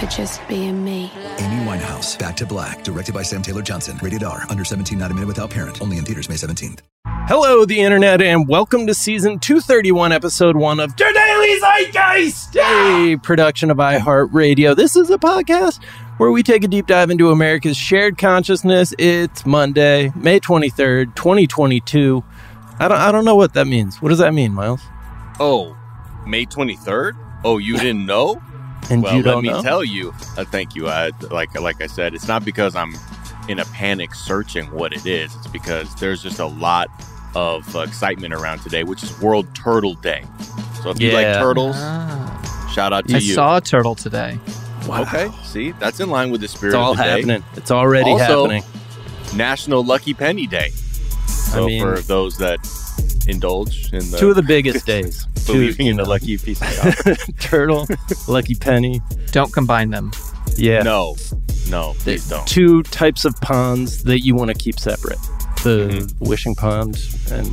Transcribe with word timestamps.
for 0.00 0.06
just 0.06 0.46
being 0.48 0.84
me. 0.84 1.10
Amy 1.38 1.64
Winehouse, 1.64 2.18
Back 2.18 2.36
to 2.36 2.46
Black, 2.46 2.82
directed 2.82 3.14
by 3.14 3.22
Sam 3.22 3.42
Taylor 3.42 3.62
Johnson. 3.62 3.98
Rated 4.02 4.22
R, 4.24 4.44
under 4.48 4.64
17, 4.64 4.98
not 4.98 5.10
a 5.10 5.14
minute 5.14 5.26
without 5.26 5.50
parent. 5.50 5.80
Only 5.80 5.98
in 5.98 6.04
theaters 6.04 6.28
May 6.28 6.34
17th. 6.34 6.80
Hello, 7.26 7.64
the 7.64 7.80
internet, 7.80 8.20
and 8.20 8.46
welcome 8.48 8.86
to 8.86 8.92
season 8.92 9.38
231, 9.38 10.12
episode 10.12 10.56
one 10.56 10.78
of 10.80 10.94
The 10.96 11.10
Daily 11.14 11.58
Zeitgeist, 11.60 12.56
a 12.56 13.16
production 13.22 13.70
of 13.70 13.78
iHeartRadio. 13.78 14.76
This 14.76 14.94
is 14.94 15.10
a 15.10 15.16
podcast 15.16 15.82
where 16.18 16.30
we 16.30 16.42
take 16.42 16.64
a 16.64 16.68
deep 16.68 16.86
dive 16.86 17.10
into 17.10 17.30
America's 17.30 17.76
shared 17.76 18.18
consciousness. 18.18 18.92
It's 18.98 19.46
Monday, 19.46 20.12
May 20.14 20.38
23rd, 20.40 21.14
2022. 21.14 22.22
I 22.78 22.88
don't, 22.88 22.98
I 22.98 23.10
don't 23.12 23.24
know 23.24 23.36
what 23.36 23.54
that 23.54 23.66
means. 23.66 24.02
What 24.02 24.10
does 24.10 24.18
that 24.18 24.34
mean, 24.34 24.52
Miles? 24.52 24.82
Oh, 25.40 25.76
May 26.26 26.44
23rd? 26.44 27.12
Oh, 27.44 27.58
you 27.58 27.78
didn't 27.78 28.04
know? 28.04 28.42
And 28.90 29.02
well, 29.02 29.14
you 29.16 29.22
let 29.22 29.32
don't 29.32 29.42
me 29.42 29.48
know? 29.50 29.62
tell 29.62 29.84
you. 29.84 30.12
Uh, 30.36 30.44
thank 30.44 30.74
you. 30.74 30.88
Uh, 30.88 31.10
like 31.30 31.58
like 31.60 31.80
I 31.80 31.86
said, 31.86 32.14
it's 32.14 32.28
not 32.28 32.44
because 32.44 32.74
I'm 32.76 32.94
in 33.48 33.58
a 33.58 33.64
panic 33.66 34.14
searching 34.14 34.66
what 34.70 34.92
it 34.92 35.06
is. 35.06 35.34
It's 35.36 35.46
because 35.48 35.94
there's 35.96 36.22
just 36.22 36.38
a 36.38 36.46
lot 36.46 36.88
of 37.34 37.74
uh, 37.74 37.80
excitement 37.80 38.32
around 38.34 38.60
today, 38.60 38.84
which 38.84 39.02
is 39.02 39.20
World 39.20 39.46
Turtle 39.54 39.94
Day. 39.94 40.24
So 40.82 40.90
if 40.90 41.00
you 41.00 41.12
like 41.12 41.26
turtles, 41.36 41.76
Ah. 41.78 42.70
shout 42.74 42.92
out 42.92 43.08
to 43.08 43.16
I 43.16 43.18
you. 43.18 43.32
I 43.32 43.34
saw 43.34 43.56
a 43.56 43.60
turtle 43.60 43.94
today. 43.94 44.38
Wow. 44.86 45.02
Okay, 45.02 45.30
see, 45.44 45.72
that's 45.72 45.98
in 46.00 46.10
line 46.10 46.30
with 46.30 46.42
the 46.42 46.48
spirit 46.48 46.72
It's 46.74 46.76
all 46.76 46.90
of 46.92 46.98
the 46.98 47.02
day. 47.04 47.10
happening. 47.10 47.42
It's 47.56 47.70
already 47.70 48.10
Also, 48.10 48.42
happening. 48.48 48.62
National 49.34 49.82
Lucky 49.82 50.12
Penny 50.14 50.46
Day. 50.46 50.70
So 51.26 51.66
mean- 51.66 51.80
for 51.82 52.00
those 52.00 52.36
that 52.38 52.58
indulge 53.28 53.92
in 53.92 54.10
the 54.10 54.16
Two 54.18 54.30
of 54.30 54.36
the 54.36 54.42
biggest 54.42 54.86
days. 54.94 55.26
Believing 55.46 55.86
you 55.86 55.90
in 55.92 55.96
the 55.98 56.04
lucky 56.04 56.38
piece 56.38 56.60
of 56.62 56.94
chocolate. 56.96 57.18
turtle, 57.40 57.86
lucky 58.28 58.54
penny. 58.54 59.00
Don't 59.32 59.52
combine 59.52 59.90
them. 59.90 60.12
Yeah. 60.56 60.82
No, 60.82 61.16
no, 61.68 61.94
please 61.98 62.28
don't. 62.28 62.46
two 62.46 62.82
types 62.84 63.24
of 63.24 63.34
ponds 63.40 64.04
that 64.04 64.20
you 64.20 64.34
want 64.34 64.50
to 64.50 64.54
keep 64.54 64.78
separate. 64.78 65.18
The 65.62 65.88
Mm-hmm. 65.88 66.24
wishing 66.26 66.54
pond 66.54 66.98
and 67.30 67.48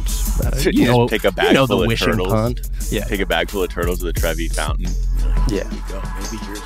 uh, 0.46 0.52
You 0.66 0.84
you 0.84 0.86
know, 0.88 1.08
take 1.08 1.24
a 1.24 1.32
bag 1.32 1.48
you 1.48 1.54
know 1.54 1.66
full 1.66 1.78
the 1.78 1.84
of 1.84 1.88
wishing 1.88 2.10
turtles. 2.10 2.28
pond. 2.28 2.62
Yeah, 2.90 3.06
Take 3.06 3.22
a 3.22 3.26
bag 3.26 3.50
full 3.50 3.64
of 3.64 3.70
turtles 3.70 4.00
to 4.00 4.06
the 4.06 4.14
Trevi 4.14 4.50
Fountain. 4.50 4.88
yeah. 5.48 5.64
Go. 5.88 6.02
Maybe 6.20 6.46
yours. 6.46 6.60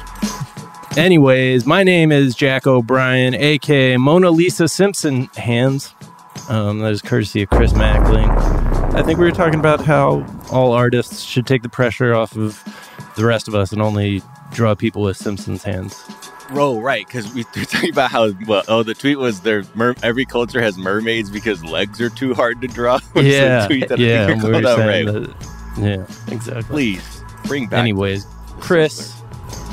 Anyways, 0.97 1.65
my 1.67 1.83
name 1.83 2.11
is 2.11 2.35
Jack 2.35 2.65
O'Brien, 2.65 3.35
aka 3.35 3.97
Mona 3.97 4.31
Lisa 4.31 4.67
Simpson 4.67 5.25
hands. 5.35 5.93
Um, 6.49 6.79
that 6.79 6.91
is 6.93 7.01
courtesy 7.01 7.43
of 7.43 7.49
Chris 7.49 7.73
Mackling. 7.73 8.31
I 8.95 9.03
think 9.03 9.19
we 9.19 9.25
were 9.25 9.31
talking 9.31 9.59
about 9.59 9.83
how 9.83 10.25
all 10.53 10.71
artists 10.71 11.21
should 11.21 11.45
take 11.45 11.63
the 11.63 11.69
pressure 11.69 12.13
off 12.13 12.37
of 12.37 12.63
the 13.17 13.25
rest 13.25 13.49
of 13.49 13.53
us 13.53 13.73
and 13.73 13.81
only 13.81 14.21
draw 14.53 14.73
people 14.73 15.01
with 15.01 15.17
Simpsons 15.17 15.63
hands. 15.63 16.01
Bro, 16.47 16.79
right? 16.79 17.05
Because 17.05 17.31
we 17.33 17.43
were 17.43 17.65
talking 17.65 17.91
about 17.91 18.09
how 18.09 18.31
well, 18.47 18.63
oh, 18.69 18.83
the 18.83 18.93
tweet 18.93 19.19
was 19.19 19.41
there. 19.41 19.63
Mer- 19.73 19.95
every 20.01 20.23
culture 20.23 20.61
has 20.61 20.77
mermaids 20.77 21.29
because 21.29 21.61
legs 21.65 21.99
are 21.99 22.09
too 22.09 22.33
hard 22.33 22.61
to 22.61 22.69
draw. 22.69 22.99
Yeah, 23.15 23.67
tweet 23.67 23.89
that 23.89 23.99
I 23.99 24.01
yeah. 24.01 24.33
we 24.33 24.65
out 24.65 24.77
Ray. 24.79 25.03
that, 25.03 25.35
yeah, 25.77 26.33
exactly. 26.33 26.63
Please 26.63 27.21
bring 27.47 27.67
back. 27.67 27.79
Anyways, 27.81 28.25
Chris, 28.61 29.13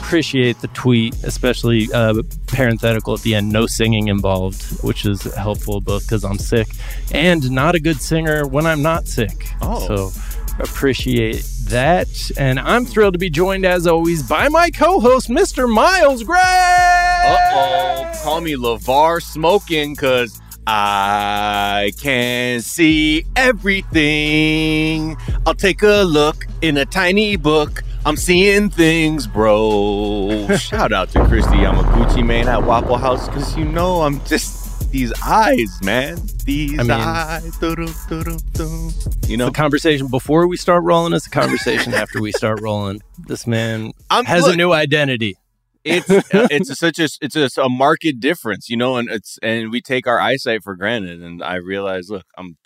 appreciate 0.02 0.58
the 0.60 0.68
tweet, 0.68 1.14
especially 1.24 1.88
uh, 1.92 2.22
parenthetical 2.48 3.14
at 3.14 3.20
the 3.20 3.34
end, 3.34 3.50
no 3.50 3.66
singing 3.66 4.08
involved, 4.08 4.62
which 4.82 5.06
is 5.06 5.22
helpful 5.34 5.80
both 5.80 6.04
because 6.04 6.24
I'm 6.24 6.38
sick 6.38 6.68
and 7.12 7.50
not 7.50 7.74
a 7.74 7.80
good 7.80 8.00
singer 8.00 8.46
when 8.46 8.66
I'm 8.66 8.82
not 8.82 9.06
sick. 9.06 9.48
Oh. 9.62 10.10
So 10.12 10.20
appreciate 10.58 11.44
that. 11.64 12.08
And 12.36 12.58
I'm 12.58 12.84
thrilled 12.84 13.14
to 13.14 13.18
be 13.18 13.30
joined, 13.30 13.64
as 13.64 13.86
always, 13.86 14.22
by 14.22 14.48
my 14.48 14.70
co 14.70 15.00
host, 15.00 15.28
Mr. 15.28 15.72
Miles 15.72 16.24
Gray. 16.24 16.38
Uh 16.40 17.36
oh, 17.54 18.20
call 18.22 18.40
me 18.40 18.54
Lavar 18.54 19.22
smoking 19.22 19.94
because 19.94 20.40
I 20.66 21.92
can 22.00 22.60
see 22.60 23.24
everything. 23.36 25.16
I'll 25.46 25.54
take 25.54 25.82
a 25.82 26.02
look 26.02 26.46
in 26.60 26.76
a 26.76 26.84
tiny 26.84 27.36
book. 27.36 27.82
I'm 28.04 28.16
seeing 28.16 28.68
things, 28.68 29.28
bro. 29.28 30.48
Shout 30.58 30.92
out 30.92 31.10
to 31.10 31.20
Kristi 31.20 31.54
Yamaguchi, 31.64 32.26
man, 32.26 32.48
at 32.48 32.64
Waffle 32.64 32.96
House, 32.96 33.28
because 33.28 33.56
you 33.56 33.64
know 33.64 34.02
I'm 34.02 34.24
just 34.24 34.90
these 34.90 35.12
eyes, 35.24 35.78
man. 35.84 36.18
These 36.44 36.80
I 36.80 36.82
mean- 36.82 36.90
eyes. 36.90 37.56
Doo-doo, 37.58 37.88
doo-doo, 38.08 38.38
doo. 38.54 38.90
You 39.28 39.36
know, 39.36 39.46
The 39.46 39.52
conversation 39.52 40.08
before 40.08 40.48
we 40.48 40.56
start 40.56 40.82
rolling 40.82 41.12
is 41.12 41.24
the 41.24 41.30
conversation 41.30 41.94
after 41.94 42.20
we 42.20 42.32
start 42.32 42.60
rolling. 42.60 43.02
This 43.28 43.46
man 43.46 43.92
I'm 44.10 44.24
has 44.24 44.42
look, 44.42 44.54
a 44.54 44.56
new 44.56 44.72
identity. 44.72 45.36
it's 45.84 46.10
uh, 46.34 46.48
it's 46.50 46.70
a, 46.70 46.74
such 46.74 46.98
a 46.98 47.08
it's 47.20 47.36
a, 47.56 47.62
a 47.62 47.68
marked 47.68 48.04
difference, 48.18 48.68
you 48.68 48.76
know, 48.76 48.96
and 48.96 49.08
it's 49.08 49.38
and 49.42 49.70
we 49.70 49.80
take 49.80 50.08
our 50.08 50.18
eyesight 50.18 50.64
for 50.64 50.74
granted. 50.74 51.22
And 51.22 51.40
I 51.42 51.54
realize, 51.54 52.10
look, 52.10 52.26
I'm 52.36 52.56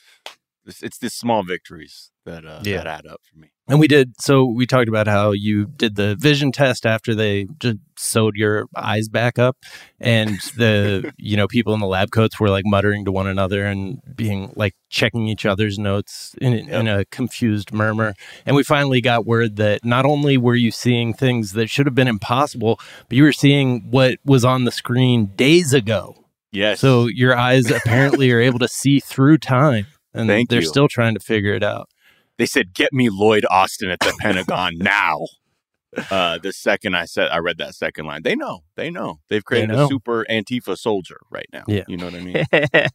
it's, 0.65 0.83
it's 0.83 0.99
the 0.99 1.11
small 1.11 1.43
victories 1.45 2.11
that 2.27 2.45
uh, 2.45 2.61
Yeah. 2.65 2.79
that 2.79 2.87
add 2.87 3.07
up 3.07 3.21
for 3.33 3.39
me. 3.39 3.49
And 3.69 3.81
we 3.81 3.89
did. 3.89 4.13
So 4.21 4.45
we 4.45 4.65
talked 4.65 4.89
about 4.89 5.09
how 5.09 5.33
you 5.33 5.67
did 5.67 5.97
the 5.97 6.15
vision 6.15 6.53
test 6.53 6.87
after 6.87 7.17
they 7.17 7.49
just 7.59 7.79
sewed 7.97 8.37
your 8.37 8.67
eyes 8.77 9.09
back 9.09 9.41
up, 9.41 9.57
and 9.99 10.39
the 10.57 11.13
you 11.19 11.37
know 11.37 11.49
people 11.49 11.75
in 11.75 11.81
the 11.81 11.87
lab 11.89 12.13
coats 12.13 12.39
were 12.39 12.49
like 12.49 12.63
muttering 12.65 13.05
to 13.07 13.11
one 13.11 13.27
another 13.27 13.65
and 13.65 13.99
being 14.15 14.53
like 14.55 14.75
checking 14.89 15.27
each 15.27 15.45
other's 15.45 15.81
notes 15.81 16.37
in, 16.41 16.53
in 16.53 16.87
a 16.87 17.05
confused 17.07 17.73
murmur. 17.73 18.15
And 18.45 18.55
we 18.55 18.63
finally 18.63 19.01
got 19.01 19.27
word 19.27 19.57
that 19.57 19.85
not 19.85 20.05
only 20.07 20.39
were 20.39 20.55
you 20.55 20.71
seeing 20.71 21.13
things 21.13 21.53
that 21.55 21.69
should 21.69 21.87
have 21.87 21.95
been 21.97 22.07
impossible, 22.07 22.79
but 23.09 23.17
you 23.17 23.25
were 23.25 23.33
seeing 23.33 23.91
what 23.91 24.19
was 24.25 24.45
on 24.45 24.63
the 24.63 24.71
screen 24.71 25.33
days 25.35 25.73
ago. 25.73 26.15
Yes. 26.53 26.79
So 26.79 27.09
your 27.09 27.37
eyes 27.37 27.69
apparently 27.69 28.31
are 28.31 28.41
able 28.41 28.61
to 28.61 28.69
see 28.69 29.01
through 29.01 29.39
time, 29.39 29.89
and 30.15 30.29
Thank 30.29 30.51
they're 30.51 30.61
you. 30.61 30.69
still 30.69 30.87
trying 30.87 31.15
to 31.15 31.21
figure 31.21 31.55
it 31.55 31.65
out. 31.65 31.89
They 32.39 32.47
said, 32.47 32.75
"Get 32.75 32.93
me 32.93 33.09
Lloyd 33.11 33.45
Austin 33.51 33.91
at 33.91 34.01
the 34.01 34.15
Pentagon 34.21 34.75
now." 34.79 35.27
Uh, 36.11 36.37
the 36.37 36.53
second 36.53 36.95
I 36.95 37.07
said 37.07 37.29
I 37.31 37.39
read 37.39 37.57
that 37.59 37.75
second 37.75 38.05
line, 38.05 38.23
they 38.23 38.37
know, 38.37 38.61
they 38.77 38.91
know, 38.91 39.21
they've 39.31 39.45
created 39.45 39.71
know. 39.71 39.87
a 39.87 39.89
super 39.89 40.27
Antifa 40.29 40.77
soldier 40.77 41.19
right 41.31 41.47
now. 41.55 41.63
Yeah. 41.67 41.85
you 41.89 41.97
know 41.97 42.05
what 42.07 42.15
I 42.15 42.21
mean. 42.21 42.45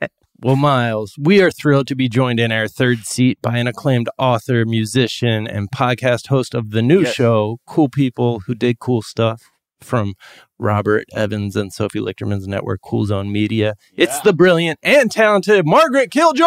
Well, 0.43 0.55
Miles, 0.55 1.13
we 1.19 1.39
are 1.43 1.51
thrilled 1.51 1.85
to 1.89 1.95
be 1.95 2.09
joined 2.09 2.39
in 2.39 2.51
our 2.51 2.67
third 2.67 3.05
seat 3.05 3.37
by 3.43 3.59
an 3.59 3.67
acclaimed 3.67 4.09
author, 4.17 4.65
musician, 4.65 5.45
and 5.47 5.69
podcast 5.69 6.29
host 6.29 6.55
of 6.55 6.71
the 6.71 6.81
new 6.81 7.01
Yes. 7.01 7.13
show, 7.13 7.59
Cool 7.67 7.89
People 7.89 8.39
Who 8.47 8.55
Did 8.55 8.79
Cool 8.79 9.03
Stuff 9.03 9.43
from 9.81 10.15
Robert 10.57 11.05
Evans 11.13 11.55
and 11.55 11.71
Sophie 11.71 11.99
Lichterman's 11.99 12.47
network, 12.47 12.81
Cool 12.83 13.05
Zone 13.05 13.31
Media. 13.31 13.75
It's 13.95 14.19
the 14.21 14.33
brilliant 14.33 14.79
and 14.81 15.11
talented 15.11 15.63
Margaret 15.67 16.09
Killjoy! 16.09 16.43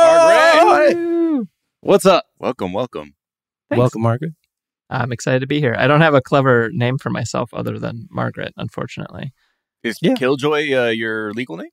Margaret! 0.00 1.13
What's 1.84 2.06
up? 2.06 2.24
welcome, 2.38 2.72
welcome. 2.72 3.14
Welcome, 3.70 4.00
Margaret. 4.00 4.32
I'm 4.88 5.12
excited 5.12 5.40
to 5.40 5.46
be 5.46 5.60
here. 5.60 5.76
I 5.78 5.86
don't 5.86 6.00
have 6.00 6.14
a 6.14 6.22
clever 6.22 6.70
name 6.72 6.96
for 6.96 7.10
myself 7.10 7.52
other 7.52 7.78
than 7.78 8.08
Margaret, 8.10 8.54
unfortunately. 8.56 9.34
Is 9.82 9.98
Yeah. 10.00 10.14
Killjoy 10.14 10.72
uh, 10.72 10.88
your 10.88 11.34
legal 11.34 11.58
name? 11.58 11.68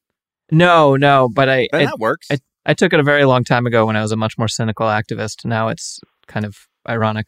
No, 0.51 0.97
no, 0.97 1.29
but 1.33 1.47
I 1.47 1.69
Then 1.71 1.83
I, 1.83 1.85
that 1.85 1.99
works. 1.99 2.27
I 2.29 2.39
I 2.65 2.73
took 2.73 2.91
it 2.91 2.99
a 2.99 3.03
very 3.03 3.23
long 3.23 3.45
time 3.45 3.65
ago 3.65 3.85
when 3.85 3.95
I 3.95 4.01
was 4.01 4.11
a 4.11 4.17
much 4.17 4.37
more 4.37 4.49
cynical 4.49 4.85
activist. 4.85 5.45
Now 5.45 5.69
it's 5.69 6.01
kind 6.27 6.45
of 6.45 6.57
ironic. 6.89 7.27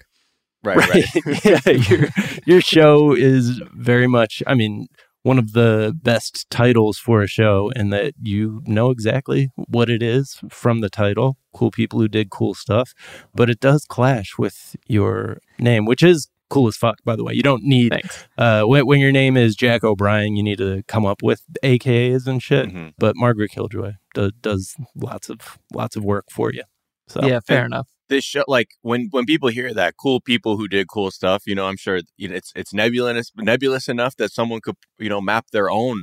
right, 0.65 0.77
right. 0.89 1.45
yeah, 1.45 1.71
your, 1.71 2.09
your 2.45 2.61
show 2.61 3.13
is 3.15 3.61
very 3.73 4.07
much, 4.07 4.43
I 4.45 4.55
mean, 4.55 4.87
one 5.23 5.39
of 5.39 5.53
the 5.53 5.97
best 6.01 6.49
titles 6.49 6.97
for 6.97 7.21
a 7.21 7.27
show 7.27 7.71
in 7.75 7.89
that 7.89 8.13
you 8.21 8.61
know 8.65 8.91
exactly 8.91 9.49
what 9.55 9.89
it 9.89 10.03
is 10.03 10.39
from 10.49 10.81
the 10.81 10.89
title. 10.89 11.37
Cool 11.53 11.71
people 11.71 11.99
who 11.99 12.07
did 12.07 12.29
cool 12.29 12.53
stuff, 12.53 12.93
but 13.33 13.49
it 13.49 13.59
does 13.59 13.85
clash 13.85 14.37
with 14.37 14.75
your 14.87 15.39
name, 15.59 15.85
which 15.85 16.03
is 16.03 16.27
cool 16.49 16.67
as 16.67 16.75
fuck, 16.77 16.97
by 17.03 17.15
the 17.15 17.23
way. 17.23 17.33
You 17.33 17.41
don't 17.41 17.63
need, 17.63 17.89
Thanks. 17.91 18.27
uh, 18.37 18.63
when, 18.63 18.85
when 18.85 18.99
your 18.99 19.11
name 19.11 19.37
is 19.37 19.55
Jack 19.55 19.83
O'Brien, 19.83 20.35
you 20.35 20.43
need 20.43 20.57
to 20.59 20.83
come 20.87 21.05
up 21.05 21.23
with 21.23 21.41
AKAs 21.63 22.27
and 22.27 22.41
shit. 22.43 22.69
Mhm. 22.69 22.93
But 22.99 23.15
Margaret 23.15 23.49
Killjoy 23.51 23.93
do, 24.13 24.31
does 24.41 24.75
lots 24.95 25.29
of, 25.29 25.57
lots 25.73 25.95
of 25.95 26.03
work 26.03 26.25
for 26.29 26.51
you. 26.53 26.63
So, 27.07 27.25
yeah, 27.25 27.39
fair 27.39 27.65
enough. 27.65 27.87
This 28.13 28.23
show 28.31 28.43
like 28.57 28.69
when 28.89 29.01
when 29.15 29.25
people 29.25 29.49
hear 29.49 29.73
that 29.73 29.93
cool 30.03 30.19
people 30.31 30.53
who 30.57 30.67
did 30.75 30.87
cool 30.95 31.09
stuff 31.19 31.39
you 31.49 31.55
know 31.57 31.65
i'm 31.69 31.77
sure 31.85 31.97
you 32.21 32.27
know 32.29 32.35
it's 32.39 32.51
it's 32.55 32.73
nebulous 32.81 33.31
nebulous 33.51 33.85
enough 33.95 34.13
that 34.17 34.31
someone 34.37 34.61
could 34.65 34.77
you 35.05 35.09
know 35.13 35.21
map 35.31 35.45
their 35.51 35.69
own 35.81 35.97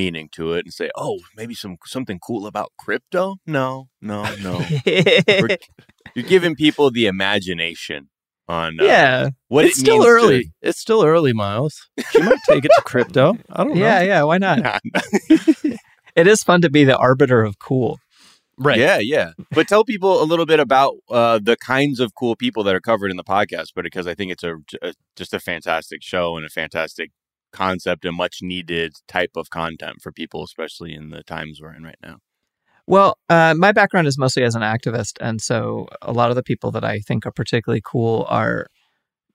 meaning 0.00 0.28
to 0.36 0.44
it 0.56 0.64
and 0.66 0.72
say 0.80 0.88
oh 0.96 1.16
maybe 1.38 1.54
some 1.62 1.76
something 1.94 2.18
cool 2.28 2.46
about 2.46 2.68
crypto 2.84 3.24
no 3.46 3.88
no 4.12 4.18
no 4.46 4.54
you're 6.14 6.24
giving 6.34 6.54
people 6.54 6.90
the 6.90 7.06
imagination 7.06 8.08
on 8.48 8.78
uh, 8.80 8.84
yeah, 8.84 9.28
what 9.48 9.64
it's 9.64 9.76
it 9.76 9.80
still 9.80 9.98
means 9.98 10.06
early. 10.14 10.42
to- 10.44 10.50
It's 10.62 10.78
still 10.78 11.02
early, 11.04 11.32
Miles. 11.32 11.74
you 12.14 12.22
might 12.22 12.38
take 12.48 12.64
it 12.64 12.70
to 12.76 12.82
crypto. 12.84 13.34
I 13.50 13.64
don't 13.64 13.74
know. 13.80 13.80
yeah, 13.86 14.00
yeah. 14.02 14.22
Why 14.22 14.38
not? 14.38 14.80
It 16.16 16.26
is 16.26 16.42
fun 16.42 16.62
to 16.62 16.70
be 16.70 16.84
the 16.84 16.96
arbiter 16.96 17.42
of 17.42 17.58
cool. 17.58 17.98
Right. 18.58 18.78
Yeah, 18.78 18.98
yeah. 18.98 19.32
But 19.50 19.68
tell 19.68 19.84
people 19.84 20.22
a 20.22 20.24
little 20.24 20.46
bit 20.46 20.60
about 20.60 20.94
uh, 21.10 21.38
the 21.42 21.56
kinds 21.56 22.00
of 22.00 22.14
cool 22.14 22.36
people 22.36 22.64
that 22.64 22.74
are 22.74 22.80
covered 22.80 23.10
in 23.10 23.16
the 23.16 23.24
podcast, 23.24 23.72
but 23.74 23.84
because 23.84 24.06
I 24.06 24.14
think 24.14 24.32
it's 24.32 24.44
a, 24.44 24.56
a 24.80 24.94
just 25.14 25.34
a 25.34 25.40
fantastic 25.40 26.02
show 26.02 26.36
and 26.36 26.46
a 26.46 26.48
fantastic 26.48 27.10
concept 27.52 28.04
and 28.04 28.16
much 28.16 28.38
needed 28.42 28.94
type 29.08 29.32
of 29.36 29.50
content 29.50 30.00
for 30.02 30.10
people, 30.10 30.42
especially 30.42 30.94
in 30.94 31.10
the 31.10 31.22
times 31.22 31.60
we're 31.60 31.74
in 31.74 31.82
right 31.82 31.98
now. 32.02 32.18
Well, 32.86 33.18
uh, 33.28 33.54
my 33.56 33.72
background 33.72 34.06
is 34.06 34.16
mostly 34.16 34.44
as 34.44 34.54
an 34.54 34.62
activist, 34.62 35.14
and 35.20 35.42
so 35.42 35.88
a 36.02 36.12
lot 36.12 36.30
of 36.30 36.36
the 36.36 36.42
people 36.42 36.70
that 36.70 36.84
I 36.84 37.00
think 37.00 37.26
are 37.26 37.32
particularly 37.32 37.82
cool 37.84 38.26
are 38.28 38.68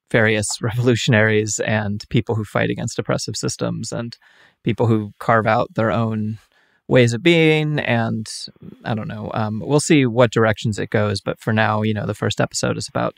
various 0.09 0.47
revolutionaries 0.61 1.59
and 1.59 2.03
people 2.09 2.35
who 2.35 2.43
fight 2.43 2.69
against 2.69 2.97
oppressive 2.97 3.35
systems 3.35 3.91
and 3.91 4.17
people 4.63 4.87
who 4.87 5.11
carve 5.19 5.47
out 5.47 5.73
their 5.75 5.91
own 5.91 6.39
ways 6.91 7.13
of 7.13 7.23
being. 7.23 7.79
And 7.79 8.27
I 8.83 8.93
don't 8.93 9.07
know, 9.07 9.31
um, 9.33 9.63
we'll 9.65 9.79
see 9.79 10.05
what 10.05 10.31
directions 10.31 10.77
it 10.77 10.89
goes. 10.89 11.21
But 11.21 11.39
for 11.39 11.53
now, 11.53 11.81
you 11.83 11.93
know, 11.93 12.05
the 12.05 12.13
first 12.13 12.41
episode 12.41 12.77
is 12.77 12.89
about 12.89 13.17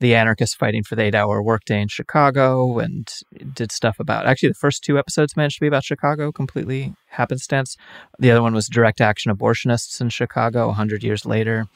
the 0.00 0.14
anarchists 0.14 0.54
fighting 0.54 0.82
for 0.82 0.96
the 0.96 1.02
eight 1.02 1.14
hour 1.14 1.42
workday 1.42 1.80
in 1.80 1.88
Chicago 1.88 2.78
and 2.78 3.10
did 3.54 3.72
stuff 3.72 3.98
about 3.98 4.26
actually 4.26 4.50
the 4.50 4.54
first 4.54 4.84
two 4.84 4.98
episodes 4.98 5.36
managed 5.36 5.56
to 5.56 5.60
be 5.62 5.66
about 5.66 5.84
Chicago 5.84 6.30
completely 6.30 6.94
happenstance. 7.08 7.76
The 8.18 8.30
other 8.30 8.42
one 8.42 8.54
was 8.54 8.68
direct 8.68 9.00
action 9.00 9.34
abortionists 9.34 10.00
in 10.00 10.10
Chicago 10.10 10.66
100 10.66 11.02
years 11.02 11.24
later. 11.24 11.66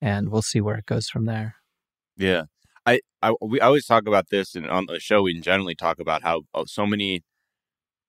And 0.00 0.28
we'll 0.28 0.42
see 0.42 0.60
where 0.60 0.76
it 0.76 0.86
goes 0.86 1.08
from 1.08 1.24
there. 1.24 1.54
Yeah. 2.16 2.44
I, 2.84 3.00
I 3.22 3.32
we 3.40 3.60
always 3.60 3.86
talk 3.86 4.06
about 4.06 4.28
this 4.30 4.54
and 4.54 4.68
on 4.68 4.86
the 4.86 5.00
show 5.00 5.22
we 5.22 5.40
generally 5.40 5.74
talk 5.74 5.98
about 5.98 6.22
how 6.22 6.42
oh, 6.52 6.64
so 6.66 6.84
many 6.84 7.22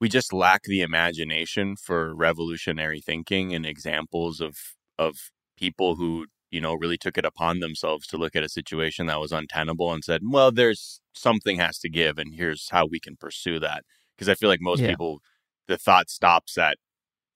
we 0.01 0.09
just 0.09 0.33
lack 0.33 0.63
the 0.63 0.81
imagination 0.81 1.75
for 1.75 2.13
revolutionary 2.15 3.01
thinking 3.01 3.53
and 3.53 3.65
examples 3.65 4.42
of 4.42 4.56
of 4.97 5.15
people 5.57 5.95
who 5.95 6.25
you 6.51 6.62
know 6.62 6.74
really 6.74 6.97
took 6.97 7.18
it 7.18 7.25
upon 7.25 7.59
themselves 7.59 8.06
to 8.07 8.18
look 8.18 8.36
at 8.36 8.44
a 8.44 8.50
situation 8.50 9.07
that 9.07 9.19
was 9.19 9.31
untenable 9.31 9.92
and 9.94 10.03
said 10.03 10.21
well 10.30 10.51
there's 10.51 11.01
something 11.13 11.57
has 11.59 11.80
to 11.80 11.89
give 11.89 12.18
and 12.18 12.33
here's 12.36 12.69
how 12.69 12.86
we 12.86 13.00
can 13.00 13.15
pursue 13.18 13.59
that 13.59 13.83
because 14.15 14.30
i 14.30 14.36
feel 14.36 14.50
like 14.50 14.62
most 14.62 14.81
Yeah. 14.81 14.89
people 14.89 15.21
the 15.68 15.77
thought 15.77 16.09
stops 16.09 16.57
at 16.57 16.77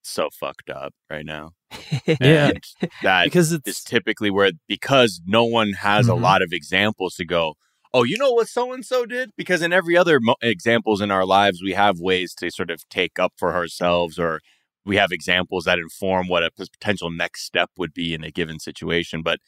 so 0.04 0.30
fucked 0.32 0.70
up 0.70 0.94
right 1.10 1.26
now 1.26 1.52
Yeah. 2.08 2.50
and 2.50 2.64
that 3.04 3.26
Because 3.26 3.52
is 3.52 3.60
it's 3.66 3.84
typically 3.84 4.30
where 4.32 4.52
because 4.68 5.22
no 5.26 5.44
one 5.46 5.74
has 5.74 6.08
Mhm. 6.08 6.12
a 6.12 6.16
lot 6.16 6.42
of 6.42 6.50
examples 6.52 7.16
to 7.16 7.26
go 7.26 7.56
oh 7.94 8.04
you 8.04 8.18
know 8.18 8.32
what 8.32 8.48
so 8.48 8.72
and 8.74 8.86
so 8.86 9.06
did 9.06 9.32
because 9.38 9.62
in 9.62 9.74
every 9.74 9.98
other 9.98 10.20
mo- 10.20 10.36
examples 10.42 11.02
in 11.02 11.12
our 11.12 11.26
lives 11.26 11.62
we 11.64 11.74
have 11.74 12.00
ways 12.00 12.34
to 12.36 12.50
sort 12.52 12.70
of 12.70 12.88
take 12.90 13.18
up 13.20 13.34
for 13.38 13.54
ourselves 13.54 14.20
or 14.20 14.40
we 14.86 14.96
have 14.96 15.12
examples 15.12 15.66
that 15.66 15.78
inform 15.80 16.28
what 16.28 16.44
a 16.44 16.52
potential 16.52 17.10
next 17.12 17.44
step 17.44 17.70
would 17.78 17.94
be 17.94 18.14
in 18.14 18.24
a 18.24 18.32
given 18.32 18.60
situation 18.60 19.22
but 19.22 19.40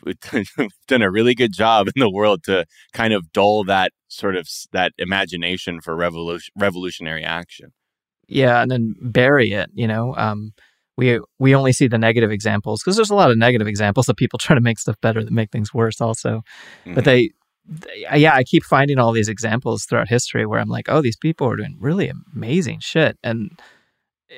we've 0.04 0.16
done 0.86 1.02
a 1.02 1.10
really 1.10 1.34
good 1.34 1.52
job 1.52 1.88
in 1.88 1.98
the 2.00 2.10
world 2.10 2.44
to 2.44 2.64
kind 2.92 3.12
of 3.12 3.32
dull 3.32 3.64
that 3.64 3.92
sort 4.06 4.36
of 4.36 4.48
that 4.72 4.92
imagination 4.96 5.80
for 5.80 5.96
revolution, 5.96 6.52
revolutionary 6.56 7.24
action 7.24 7.72
yeah 8.28 8.62
and 8.62 8.70
then 8.70 8.94
bury 9.02 9.50
it 9.52 9.70
you 9.74 9.86
know 9.88 10.14
um 10.16 10.52
we 10.96 11.20
we 11.38 11.54
only 11.54 11.72
see 11.72 11.88
the 11.88 11.98
negative 11.98 12.30
examples 12.30 12.80
because 12.82 12.96
there's 12.96 13.10
a 13.10 13.14
lot 13.14 13.30
of 13.30 13.36
negative 13.38 13.66
examples 13.66 14.08
of 14.08 14.16
people 14.16 14.38
trying 14.38 14.56
to 14.56 14.62
make 14.62 14.78
stuff 14.78 14.96
better 15.00 15.22
that 15.24 15.32
make 15.32 15.50
things 15.50 15.74
worse 15.74 16.00
also 16.00 16.42
but 16.86 17.02
Mhm. 17.02 17.04
they, 17.04 17.28
they 17.28 17.32
yeah 18.14 18.34
i 18.34 18.42
keep 18.44 18.64
finding 18.64 18.98
all 18.98 19.12
these 19.12 19.28
examples 19.28 19.84
throughout 19.84 20.08
history 20.08 20.46
where 20.46 20.60
i'm 20.60 20.68
like 20.68 20.86
oh 20.88 21.00
these 21.02 21.16
people 21.16 21.46
are 21.48 21.56
doing 21.56 21.76
really 21.80 22.10
amazing 22.34 22.78
shit 22.80 23.18
and 23.22 23.58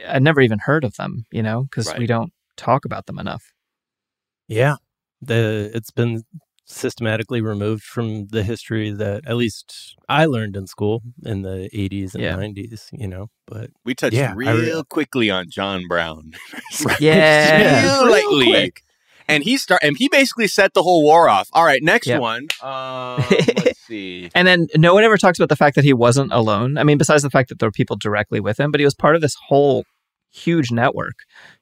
i 0.09 0.19
never 0.19 0.41
even 0.41 0.59
heard 0.61 0.85
of 0.85 0.95
them 0.97 1.25
you 1.31 1.43
know 1.43 1.63
because 1.65 1.87
we 1.99 2.07
don't 2.07 2.33
talk 2.57 2.85
about 2.85 3.07
them 3.07 3.19
enough 3.19 3.53
yeah. 4.49 4.77
The 5.23 5.71
it's 5.75 5.93
been 5.93 6.23
systematically 6.65 7.41
removed 7.41 7.83
from 7.85 8.27
the 8.29 8.43
history 8.43 8.91
that 8.91 9.23
at 9.27 9.37
least 9.37 9.95
I 10.09 10.25
learned 10.27 10.57
in 10.57 10.67
school 10.67 11.03
in 11.25 11.43
the 11.43 11.69
80s 11.73 12.15
and 12.15 12.23
Yeah. 12.25 12.35
90s, 12.37 12.89
you 12.93 13.07
know. 13.07 13.29
But 13.47 13.71
we 13.85 13.95
touched 13.95 14.17
Yeah, 14.17 14.33
real 14.35 14.79
re- 14.79 14.83
quickly 14.89 15.31
on 15.31 15.49
john 15.51 15.87
brown 15.87 16.33
Yeah. 17.01 17.83
real 17.83 18.07
Real 18.07 18.11
lightly. 18.39 18.47
quick. 18.51 18.83
And 19.31 19.43
he 19.45 19.57
start 19.57 19.81
and 19.83 19.97
he 19.99 20.09
basically 20.09 20.47
set 20.49 20.75
the 20.75 20.83
whole 20.83 21.03
war 21.03 21.29
off. 21.29 21.49
All 21.53 21.65
right, 21.65 21.83
next 21.83 22.07
Yep. 22.07 22.21
one. 22.21 22.49
Um, 22.63 23.25
let's 23.65 23.79
see. 23.87 24.31
And 24.35 24.47
then 24.47 24.67
no 24.77 24.95
one 24.95 25.05
ever 25.05 25.17
talks 25.17 25.39
about 25.39 25.49
the 25.49 25.57
fact 25.57 25.75
that 25.77 25.85
he 25.85 25.93
wasn't 25.93 26.33
alone. 26.33 26.77
I 26.79 26.85
mean, 26.85 26.99
besides 26.99 27.23
the 27.23 27.31
fact 27.31 27.49
that 27.49 27.59
there 27.59 27.69
were 27.69 27.73
people 27.73 27.97
directly 27.97 28.41
with 28.41 28.59
him, 28.61 28.71
but 28.71 28.81
he 28.81 28.85
was 28.85 28.95
part 28.95 29.15
of 29.17 29.21
this 29.23 29.35
whole 29.49 29.85
huge 30.31 30.71
network. 30.71 31.15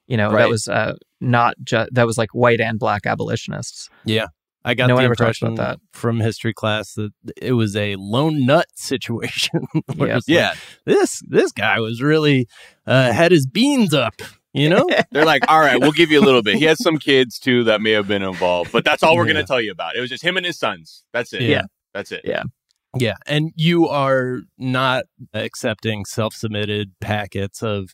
You 0.07 0.17
know, 0.17 0.29
Right. 0.31 0.39
that 0.43 0.49
was 0.49 0.67
uh, 0.67 0.93
not 1.21 1.55
just 1.63 1.93
that 1.93 2.05
was 2.05 2.17
like 2.17 2.29
white 2.33 2.59
and 2.61 2.77
black 2.79 3.05
abolitionists. 3.05 3.89
Yeah. 4.05 4.27
I 4.65 4.73
got 4.73 4.87
No 4.87 4.97
the 4.97 5.03
ever 5.03 5.15
talks 5.15 5.41
impression 5.41 5.53
about 5.53 5.79
from 5.93 6.19
history 6.19 6.53
class 6.53 6.93
that 6.95 7.11
it 7.41 7.53
was 7.53 7.75
a 7.77 7.95
lone 7.95 8.45
nut 8.45 8.65
situation. 8.75 9.61
Yep. 9.73 9.83
it's 9.87 9.99
like, 9.99 10.23
Yeah. 10.27 10.53
this 10.85 11.21
this 11.27 11.51
guy 11.53 11.79
was 11.79 12.01
really 12.01 12.47
uh, 12.85 13.11
had 13.13 13.31
his 13.31 13.47
beans 13.47 13.93
up. 13.93 14.15
You 14.53 14.69
know, 14.69 14.87
They're 15.11 15.25
like, 15.25 15.43
all 15.49 15.59
right, 15.59 15.79
we'll 15.79 15.91
give 15.91 16.09
you 16.11 16.19
a 16.19 16.25
little 16.25 16.41
bit. 16.41 16.55
He 16.55 16.65
has 16.65 16.81
some 16.81 16.97
kids 16.97 17.37
too 17.37 17.63
that 17.65 17.81
may 17.81 17.91
have 17.91 18.07
been 18.07 18.23
involved, 18.23 18.71
but 18.71 18.83
that's 18.83 19.03
all 19.03 19.15
we're 19.15 19.27
Yeah. 19.27 19.33
going 19.33 19.45
to 19.45 19.47
tell 19.47 19.61
you 19.61 19.71
about. 19.71 19.95
It 19.95 20.01
was 20.01 20.09
just 20.09 20.23
him 20.23 20.37
and 20.37 20.45
his 20.45 20.57
sons. 20.57 21.03
That's 21.13 21.31
it. 21.33 21.43
Yeah. 21.43 21.63
That's 21.93 22.11
it. 22.11 22.21
Yeah. 22.23 22.43
Yeah, 22.97 23.13
and 23.27 23.51
you 23.55 23.87
are 23.87 24.39
not 24.57 25.03
accepting 25.35 26.05
self-submitted 26.05 26.93
packets 26.99 27.61
of 27.61 27.91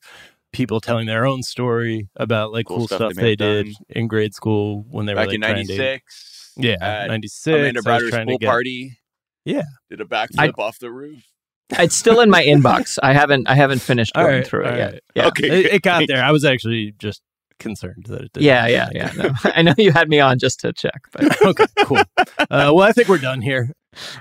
people 0.53 0.79
telling 0.79 1.05
their 1.05 1.25
own 1.25 1.43
story 1.43 2.07
about 2.15 2.53
like 2.53 2.65
Cool 2.67 2.77
cool, 2.77 2.87
stuff 2.87 2.97
stuff, 2.99 3.13
they 3.15 3.21
they 3.21 3.35
did 3.35 3.65
done. 3.65 3.73
in 3.89 4.07
grade 4.07 4.33
school 4.33 4.85
when 4.89 5.05
they 5.05 5.13
were 5.13 5.25
like 5.25 5.33
in 5.35 5.41
trying 5.41 5.67
to- 5.67 5.77
'96. 5.77 6.53
Yeah, 6.55 7.07
ninety 7.09 7.27
six. 7.27 7.57
Amanda 7.59 7.81
Browder's 7.81 8.13
school 8.13 8.39
party. 8.39 8.97
Yeah. 9.43 9.63
Did 9.89 9.99
a 9.99 10.05
backflip 10.05 10.53
I- 10.57 10.61
off 10.63 10.79
the 10.79 10.89
roof. 10.89 11.25
It's 11.71 11.95
still 11.95 12.19
in 12.19 12.29
my 12.29 12.43
inbox. 12.43 12.97
I 13.01 13.13
haven't 13.13 13.47
I 13.47 13.55
haven't 13.55 13.79
finished 13.79 14.11
All 14.15 14.23
going 14.23 14.35
right, 14.37 14.47
through 14.47 14.65
it 14.65 14.71
all 14.71 14.77
yet. 14.77 14.93
right. 14.93 15.03
Yeah. 15.15 15.27
Okay. 15.27 15.59
It, 15.61 15.65
it 15.73 15.81
got 15.81 16.03
there. 16.07 16.23
I 16.23 16.31
was 16.31 16.45
actually 16.45 16.93
just 16.99 17.21
concerned 17.59 18.05
that 18.09 18.21
it 18.21 18.33
did. 18.33 18.43
Yeah, 18.43 18.67
yeah, 18.67 18.89
yeah. 18.93 19.11
No. 19.17 19.29
I 19.45 19.61
know 19.61 19.73
you 19.77 19.91
had 19.91 20.09
me 20.09 20.19
on 20.19 20.37
just 20.39 20.59
to 20.61 20.73
check, 20.73 21.01
but 21.11 21.41
okay, 21.45 21.65
cool. 21.83 21.97
Uh, 22.17 22.71
well, 22.73 22.81
I 22.81 22.91
think 22.91 23.07
we're 23.07 23.17
done 23.17 23.41
here. 23.41 23.71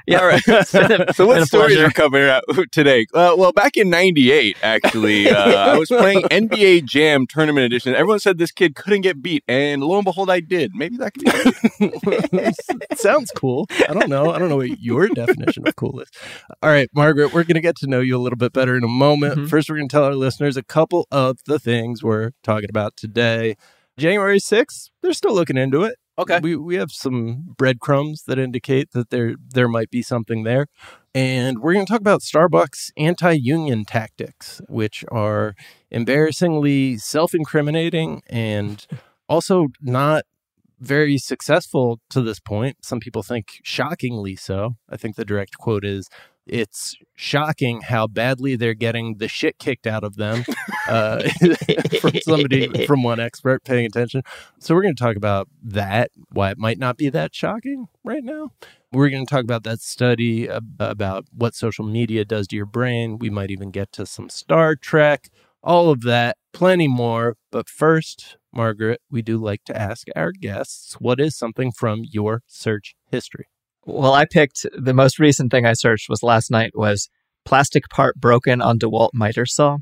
Yeah. 0.06 0.18
All 0.20 0.26
right. 0.26 0.42
It's 0.48 0.72
been 0.72 0.92
a- 1.02 1.12
so 1.14 1.26
what 1.26 1.46
stories 1.46 1.74
pleasure. 1.76 1.86
are 1.86 1.90
coming 1.90 2.22
out 2.22 2.44
today? 2.72 3.06
Uh, 3.14 3.34
well, 3.36 3.52
back 3.52 3.76
in 3.76 3.90
'98, 3.90 4.56
actually, 4.62 5.28
uh, 5.28 5.72
I 5.72 5.78
was 5.78 5.88
playing 5.88 6.22
NBA 6.22 6.84
Jam 6.84 7.26
Tournament 7.26 7.64
Edition. 7.66 7.94
Everyone 7.94 8.18
said 8.18 8.38
this 8.38 8.50
kid 8.52 8.74
couldn't 8.74 9.02
get 9.02 9.22
beat, 9.22 9.44
and 9.48 9.82
lo 9.82 9.96
and 9.96 10.04
behold, 10.04 10.30
I 10.30 10.40
did. 10.40 10.72
Maybe 10.74 10.96
that 10.98 11.14
could 11.14 11.24
be. 12.90 12.96
Sounds 12.96 13.30
cool. 13.34 13.66
I 13.88 13.92
don't 13.94 14.08
know. 14.08 14.30
I 14.32 14.38
don't 14.38 14.48
know 14.48 14.56
what 14.56 14.80
your 14.80 15.08
definition 15.08 15.66
of 15.66 15.76
cool 15.76 16.00
is. 16.00 16.08
All 16.62 16.70
right, 16.70 16.88
Margaret, 16.94 17.32
we're 17.32 17.44
going 17.44 17.54
to 17.54 17.60
get 17.60 17.76
to 17.76 17.86
know 17.86 18.00
you 18.00 18.16
a 18.16 18.18
little 18.22 18.36
bit 18.36 18.52
better 18.52 18.76
in 18.76 18.84
a 18.84 18.88
moment. 18.88 19.38
Mhm. 19.38 19.48
First, 19.48 19.68
we're 19.68 19.76
going 19.76 19.88
to 19.88 19.92
tell 19.92 20.04
our 20.04 20.14
listeners 20.14 20.56
a 20.56 20.62
couple 20.62 21.06
of 21.10 21.38
the 21.46 21.58
things 21.58 22.02
we're 22.02 22.30
talking 22.42 22.68
about 22.70 22.96
today. 22.96 23.56
January 23.98 24.38
6th, 24.40 24.90
they're 25.02 25.12
still 25.12 25.34
looking 25.34 25.56
into 25.56 25.82
it. 25.84 25.96
Okay. 26.18 26.38
We 26.40 26.56
we 26.56 26.76
have 26.76 26.92
some 26.92 27.54
breadcrumbs 27.56 28.22
that 28.24 28.38
indicate 28.38 28.92
that 28.92 29.10
there 29.10 29.34
there 29.38 29.68
might 29.68 29.90
be 29.90 30.02
something 30.02 30.44
there. 30.44 30.66
And 31.14 31.60
we're 31.60 31.74
going 31.74 31.86
to 31.86 31.90
talk 31.90 32.00
about 32.00 32.22
Starbucks 32.22 32.90
anti-union 32.96 33.84
tactics, 33.84 34.60
which 34.68 35.04
are 35.12 35.54
embarrassingly 35.92 36.98
self-incriminating 36.98 38.22
and 38.28 38.84
also 39.28 39.68
not 39.80 40.24
very 40.80 41.16
successful 41.18 42.00
to 42.10 42.20
this 42.20 42.40
point. 42.40 42.78
Some 42.84 42.98
people 42.98 43.22
think 43.22 43.60
shockingly 43.62 44.34
so. 44.34 44.74
I 44.88 44.96
think 44.96 45.14
the 45.14 45.24
direct 45.24 45.56
quote 45.56 45.84
is 45.84 46.08
it's 46.46 46.96
shocking 47.14 47.80
how 47.82 48.06
badly 48.06 48.56
they're 48.56 48.74
getting 48.74 49.16
the 49.18 49.28
shit 49.28 49.58
kicked 49.58 49.86
out 49.86 50.04
of 50.04 50.16
them 50.16 50.44
uh, 50.88 51.22
from 52.00 52.12
somebody 52.22 52.86
from 52.86 53.02
one 53.02 53.20
expert 53.20 53.64
paying 53.64 53.86
attention. 53.86 54.22
So 54.58 54.74
we're 54.74 54.82
going 54.82 54.94
to 54.96 55.02
talk 55.02 55.16
about 55.16 55.48
that, 55.62 56.10
why 56.30 56.50
it 56.50 56.58
might 56.58 56.78
not 56.78 56.96
be 56.96 57.08
that 57.10 57.34
shocking 57.34 57.86
right 58.02 58.24
now. 58.24 58.50
We're 58.92 59.10
going 59.10 59.26
to 59.26 59.30
talk 59.30 59.42
about 59.42 59.64
that 59.64 59.80
study 59.80 60.46
about 60.46 61.24
what 61.32 61.54
social 61.54 61.84
media 61.84 62.24
does 62.24 62.46
to 62.48 62.56
your 62.56 62.66
brain. 62.66 63.18
We 63.18 63.30
might 63.30 63.50
even 63.50 63.70
get 63.70 63.90
to 63.92 64.06
some 64.06 64.28
Star 64.28 64.76
Trek, 64.76 65.30
all 65.62 65.90
of 65.90 66.02
that, 66.02 66.36
plenty 66.52 66.86
more. 66.86 67.36
But 67.50 67.68
first, 67.68 68.36
Margaret, 68.52 69.00
we 69.10 69.20
do 69.22 69.36
like 69.38 69.64
to 69.64 69.76
ask 69.76 70.06
our 70.14 70.30
guests 70.30 70.94
what 71.00 71.18
is 71.20 71.36
something 71.36 71.72
from 71.72 72.04
your 72.04 72.42
search 72.46 72.94
history? 73.10 73.46
Well, 73.86 74.14
I 74.14 74.24
picked 74.24 74.66
the 74.76 74.94
most 74.94 75.18
recent 75.18 75.50
thing 75.50 75.66
I 75.66 75.74
searched 75.74 76.08
was 76.08 76.22
last 76.22 76.50
night 76.50 76.72
was 76.74 77.08
plastic 77.44 77.88
part 77.90 78.16
broken 78.16 78.62
on 78.62 78.78
DeWalt 78.78 79.10
miter 79.12 79.46
saw 79.46 79.78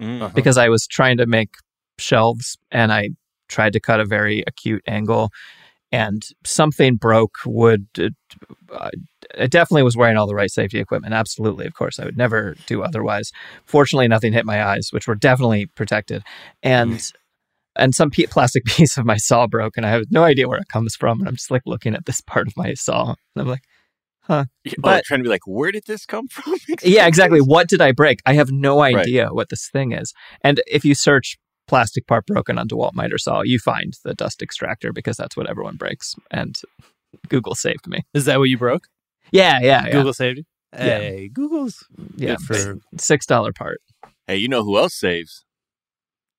Mm. 0.00 0.22
Uh-huh. 0.22 0.30
because 0.32 0.56
I 0.56 0.68
was 0.68 0.86
trying 0.86 1.16
to 1.16 1.26
make 1.26 1.48
shelves 1.98 2.56
and 2.70 2.92
I 2.92 3.10
tried 3.48 3.72
to 3.72 3.80
cut 3.80 3.98
a 3.98 4.04
very 4.04 4.44
acute 4.46 4.82
angle 4.86 5.30
and 5.90 6.22
something 6.46 6.94
broke 6.94 7.34
would 7.44 7.88
uh, 7.98 8.90
I 9.36 9.46
definitely 9.48 9.82
was 9.82 9.96
wearing 9.96 10.16
all 10.16 10.28
the 10.28 10.36
right 10.36 10.52
safety 10.52 10.78
equipment 10.78 11.14
absolutely 11.14 11.66
of 11.66 11.74
course 11.74 11.98
I 11.98 12.04
would 12.04 12.16
never 12.16 12.54
do 12.66 12.82
otherwise 12.82 13.32
fortunately 13.64 14.06
nothing 14.06 14.32
hit 14.32 14.46
my 14.46 14.64
eyes 14.64 14.90
which 14.92 15.08
were 15.08 15.16
definitely 15.16 15.66
protected 15.66 16.22
and 16.62 17.12
and 17.78 17.94
some 17.94 18.10
pe- 18.10 18.26
plastic 18.26 18.64
piece 18.66 18.96
of 18.98 19.04
my 19.06 19.16
saw 19.16 19.46
broke 19.46 19.76
and 19.76 19.86
I 19.86 19.90
have 19.90 20.04
no 20.10 20.24
idea 20.24 20.48
where 20.48 20.58
it 20.58 20.68
comes 20.68 20.94
from 20.96 21.20
and 21.20 21.28
I'm 21.28 21.36
just 21.36 21.50
like 21.50 21.62
looking 21.66 21.94
at 21.94 22.06
this 22.06 22.20
part 22.20 22.46
of 22.48 22.56
my 22.56 22.74
saw 22.74 23.10
and 23.10 23.16
I'm 23.42 23.46
like 23.48 23.62
huh 24.22 24.44
Oh, 24.66 24.72
But- 24.78 25.04
trying 25.04 25.20
to 25.20 25.24
be 25.24 25.30
like, 25.30 25.46
where 25.46 25.72
did 25.72 25.84
this 25.86 26.04
come 26.04 26.28
from? 26.28 26.54
yeah, 26.82 27.06
exactly. 27.06 27.40
What 27.40 27.66
did 27.68 27.80
I 27.80 27.92
break? 27.92 28.20
I 28.26 28.34
have 28.34 28.50
no 28.50 28.78
Right. 28.78 28.94
idea 28.96 29.28
what 29.32 29.48
this 29.48 29.68
thing 29.70 29.92
is. 29.92 30.12
And 30.42 30.60
if 30.66 30.84
you 30.84 30.94
search 30.94 31.38
plastic 31.66 32.06
part 32.06 32.26
broken 32.26 32.58
on 32.58 32.68
DeWalt 32.68 32.92
miter 32.94 33.16
saw, 33.18 33.42
you 33.42 33.58
find 33.58 33.94
the 34.04 34.14
dust 34.14 34.42
extractor 34.42 34.92
because 34.92 35.16
that's 35.16 35.36
what 35.36 35.48
everyone 35.48 35.76
breaks. 35.76 36.14
And 36.30 36.56
Google 37.28 37.54
saved 37.54 37.86
me. 37.86 38.02
Is 38.12 38.26
that 38.26 38.38
what 38.38 38.50
you 38.50 38.58
broke? 38.58 38.88
Yeah, 39.32 39.60
yeah, 39.62 39.86
yeah. 39.86 39.92
Google 39.92 40.12
saved 40.14 40.38
you? 40.38 40.44
Yeah. 40.74 40.80
Hey, 40.98 41.30
Google's 41.32 41.86
yeah. 42.16 42.36
good 42.36 42.40
for 42.40 42.78
Six 42.98 43.24
dollar 43.24 43.52
part. 43.54 43.80
Hey, 44.26 44.36
you 44.36 44.48
know 44.48 44.62
who 44.62 44.76
else 44.76 44.94
saves? 44.94 45.44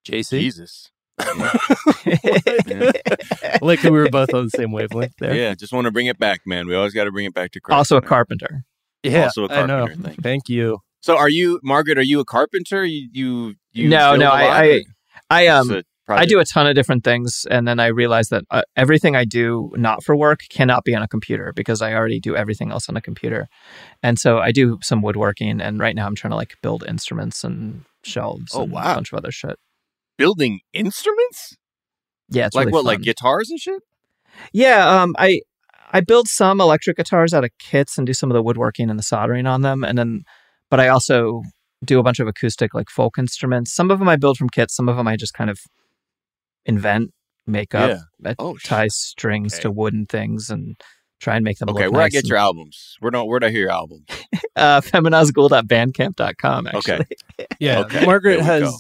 JC. 0.08 0.40
Jesus. 0.40 0.92
like 3.62 3.84
we 3.84 3.90
were 3.92 4.10
both 4.10 4.34
on 4.34 4.46
the 4.46 4.52
same 4.56 4.72
wavelength 4.72 5.14
there. 5.20 5.36
Yeah, 5.36 5.54
just 5.56 5.74
want 5.74 5.86
to 5.86 5.92
bring 5.92 6.08
it 6.08 6.18
back, 6.20 6.42
man. 6.46 6.68
We 6.68 6.76
always 6.76 6.94
got 6.94 7.06
to 7.06 7.12
bring 7.12 7.26
it 7.26 7.34
back 7.34 7.52
to 7.52 7.62
Christ. 7.62 7.78
also 7.78 7.98
a 7.98 8.02
carpenter. 8.02 8.64
Yeah, 9.04 9.26
Also 9.26 9.46
a 9.46 9.50
I 9.52 9.66
know. 9.66 9.86
carpenter, 9.88 10.04
thank 10.04 10.18
you. 10.18 10.22
Thank 10.24 10.50
you. 10.50 10.80
So, 11.02 11.18
are 11.18 11.30
you, 11.30 11.60
Margaret? 11.64 11.98
Are 11.98 12.02
you 12.04 12.20
a 12.20 12.26
carpenter? 12.26 12.84
You, 12.84 13.08
you, 13.14 13.56
you 13.72 13.88
no, 13.90 14.16
no. 14.18 14.28
a 14.30 14.34
I, 14.34 14.44
lot, 14.44 14.64
I, 14.64 14.84
I 15.30 15.48
um, 15.48 15.72
a 15.72 15.78
I 15.78 15.84
project? 16.06 16.30
do 16.30 16.40
a 16.40 16.46
ton 16.46 16.68
of 16.68 16.76
different 16.76 17.06
things, 17.06 17.46
and 17.50 17.66
then 17.66 17.80
I 17.80 17.88
realized 17.88 18.32
that 18.32 18.44
uh, 18.52 18.64
everything 18.76 19.16
I 19.16 19.24
do 19.24 19.72
not 19.78 20.04
for 20.04 20.14
work 20.16 20.42
cannot 20.50 20.84
be 20.84 20.94
on 20.96 21.02
a 21.02 21.08
computer 21.08 21.54
because 21.56 21.82
I 21.82 21.94
already 21.94 22.20
do 22.20 22.36
everything 22.36 22.72
else 22.72 22.90
on 22.90 22.98
a 22.98 23.02
computer. 23.02 23.48
And 24.04 24.20
so 24.20 24.40
I 24.40 24.52
do 24.52 24.80
some 24.82 25.02
woodworking, 25.02 25.62
and 25.62 25.80
right 25.80 25.96
now 25.96 26.06
I'm 26.06 26.16
trying 26.16 26.32
to 26.32 26.36
like 26.38 26.56
build 26.62 26.84
instruments 26.86 27.46
and 27.46 27.86
shelves 28.04 28.52
Oh, 28.54 28.64
and 28.64 28.72
wow. 28.74 28.92
a 28.92 28.96
bunch 28.96 29.14
of 29.14 29.18
other 29.20 29.32
shit. 29.32 29.58
Building 30.20 30.60
instruments. 30.74 31.56
Yeah, 32.30 32.46
it's 32.46 32.56
like 32.56 32.66
really 32.68 32.74
what? 32.76 32.86
Like 32.86 33.02
guitars 33.02 33.50
and 33.50 33.60
shit. 33.60 33.82
Yeah, 34.54 34.88
um, 35.02 35.16
I 35.18 35.42
I 35.92 36.02
build 36.02 36.28
some 36.28 36.62
electric 36.62 36.98
guitars 36.98 37.34
out 37.34 37.44
of 37.44 37.50
kits 37.58 37.98
and 37.98 38.06
do 38.06 38.14
some 38.14 38.30
of 38.30 38.36
the 38.36 38.44
woodworking 38.44 38.90
and 38.92 39.00
the 39.00 39.04
soldering 39.04 39.48
on 39.48 39.62
them, 39.62 39.84
and 39.84 39.98
then, 39.98 40.22
but 40.70 40.80
I 40.80 40.90
also 40.90 41.42
do 41.84 41.98
a 42.00 42.04
bunch 42.04 42.20
of 42.20 42.28
acoustic 42.28 42.74
like 42.76 42.90
folk 42.90 43.18
instruments. 43.18 43.74
Some 43.74 43.90
of 43.90 43.98
them 44.00 44.08
I 44.08 44.16
build 44.18 44.38
from 44.38 44.50
kits. 44.50 44.76
Some 44.76 44.88
of 44.90 44.98
them 44.98 45.08
I 45.08 45.16
just 45.16 45.34
kind 45.34 45.50
of 45.50 45.58
invent, 46.66 47.12
make 47.48 47.74
up, 47.74 48.00
I 48.26 48.36
Oh, 48.38 48.56
sh- 48.58 48.64
tie 48.66 48.88
strings 48.90 49.56
okay. 49.56 49.62
to 49.64 49.72
wooden 49.72 50.06
things, 50.06 50.50
and 50.52 50.76
try 51.20 51.36
and 51.38 51.44
make 51.44 51.58
them 51.58 51.70
Okay, 51.70 51.86
look 51.86 51.94
where 51.94 52.04
I 52.04 52.10
get 52.10 52.20
and- 52.24 52.30
your 52.30 52.38
albums? 52.38 52.96
Where 53.00 53.10
do 53.12 53.24
where 53.24 53.40
do 53.40 53.48
I 53.48 53.50
hear 53.50 53.62
your 53.62 53.72
albums? 53.72 54.06
uh, 54.56 54.82
feminazgul.bandcamp.com. 54.82 56.68
Actually, 56.68 56.94
Okay. 56.94 57.48
Yeah, 57.60 57.80
Okay, 57.80 58.06
Margaret 58.06 58.42
has 58.42 58.64
go. 58.64 58.78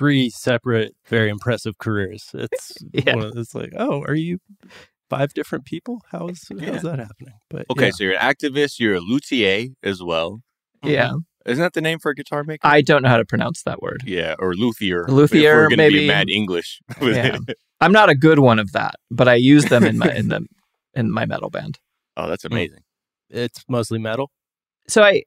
Three 0.00 0.30
separate, 0.30 0.94
very 1.06 1.28
impressive 1.28 1.76
careers. 1.76 2.30
It's 2.32 2.72
Yeah. 2.94 3.16
one 3.16 3.26
of, 3.26 3.36
it's 3.36 3.54
like, 3.54 3.72
oh, 3.76 4.00
are 4.08 4.14
you 4.14 4.38
five 5.10 5.34
different 5.34 5.66
people? 5.66 6.00
How's 6.10 6.40
Yeah. 6.50 6.72
how's 6.72 6.82
that 6.82 6.98
happening? 6.98 7.34
But 7.50 7.66
Okay, 7.70 7.86
yeah. 7.86 7.90
so 7.92 8.04
you're 8.04 8.14
an 8.14 8.20
activist. 8.34 8.80
You're 8.80 8.94
a 8.94 9.00
luthier 9.00 9.66
as 9.82 10.02
well. 10.02 10.40
Mm-hmm. 10.82 10.88
yeah. 10.94 11.12
Isn't 11.44 11.62
that 11.62 11.74
the 11.74 11.80
name 11.82 11.98
for 11.98 12.10
a 12.10 12.14
guitar 12.14 12.44
maker? 12.44 12.66
I 12.66 12.80
don't 12.80 13.02
know 13.02 13.08
how 13.10 13.18
to 13.18 13.24
pronounce 13.26 13.62
that 13.64 13.82
word. 13.82 14.02
yeah, 14.06 14.34
or 14.38 14.54
luthier. 14.54 15.06
Luthier, 15.08 15.64
If 15.64 15.70
we're 15.70 15.76
maybe. 15.76 16.00
be 16.00 16.06
mad 16.06 16.28
English. 16.30 16.80
with 17.00 17.16
Yeah. 17.16 17.36
it. 17.48 17.58
I'm 17.82 17.92
not 17.92 18.08
a 18.08 18.14
good 18.14 18.38
one 18.38 18.58
of 18.58 18.72
that, 18.72 18.94
but 19.10 19.28
I 19.28 19.34
use 19.34 19.64
them 19.66 19.84
in 19.84 19.98
my 19.98 20.10
in 20.20 20.28
the 20.28 20.46
in 20.94 21.10
my 21.10 21.26
metal 21.26 21.50
band. 21.50 21.78
oh, 22.16 22.26
that's 22.28 22.44
mm. 22.44 22.52
amazing. 22.52 22.82
it's 23.30 23.64
mostly 23.68 23.98
metal. 23.98 24.30
so 24.88 25.02
I 25.02 25.24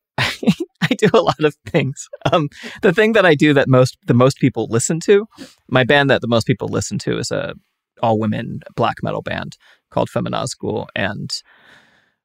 I 0.90 0.96
do 0.96 1.10
a 1.14 1.22
lot 1.22 1.44
of 1.44 1.56
things. 1.66 2.08
Um, 2.32 2.50
the 2.82 2.94
thing 2.94 3.14
that 3.14 3.26
I 3.26 3.36
do 3.36 3.54
that 3.54 3.68
most 3.68 3.98
the 4.06 4.14
most 4.14 4.38
people 4.38 4.68
listen 4.70 5.00
to, 5.02 5.28
my 5.70 5.84
band 5.84 6.10
that 6.10 6.22
the 6.22 6.28
most 6.28 6.46
people 6.48 6.68
listen 6.68 7.00
to 7.00 7.18
is 7.18 7.32
a 7.32 7.56
all 8.02 8.20
women 8.20 8.62
black 8.76 8.98
metal 9.02 9.22
band 9.22 9.58
called 9.90 10.10
Feminazgul, 10.10 10.88
and 10.96 11.32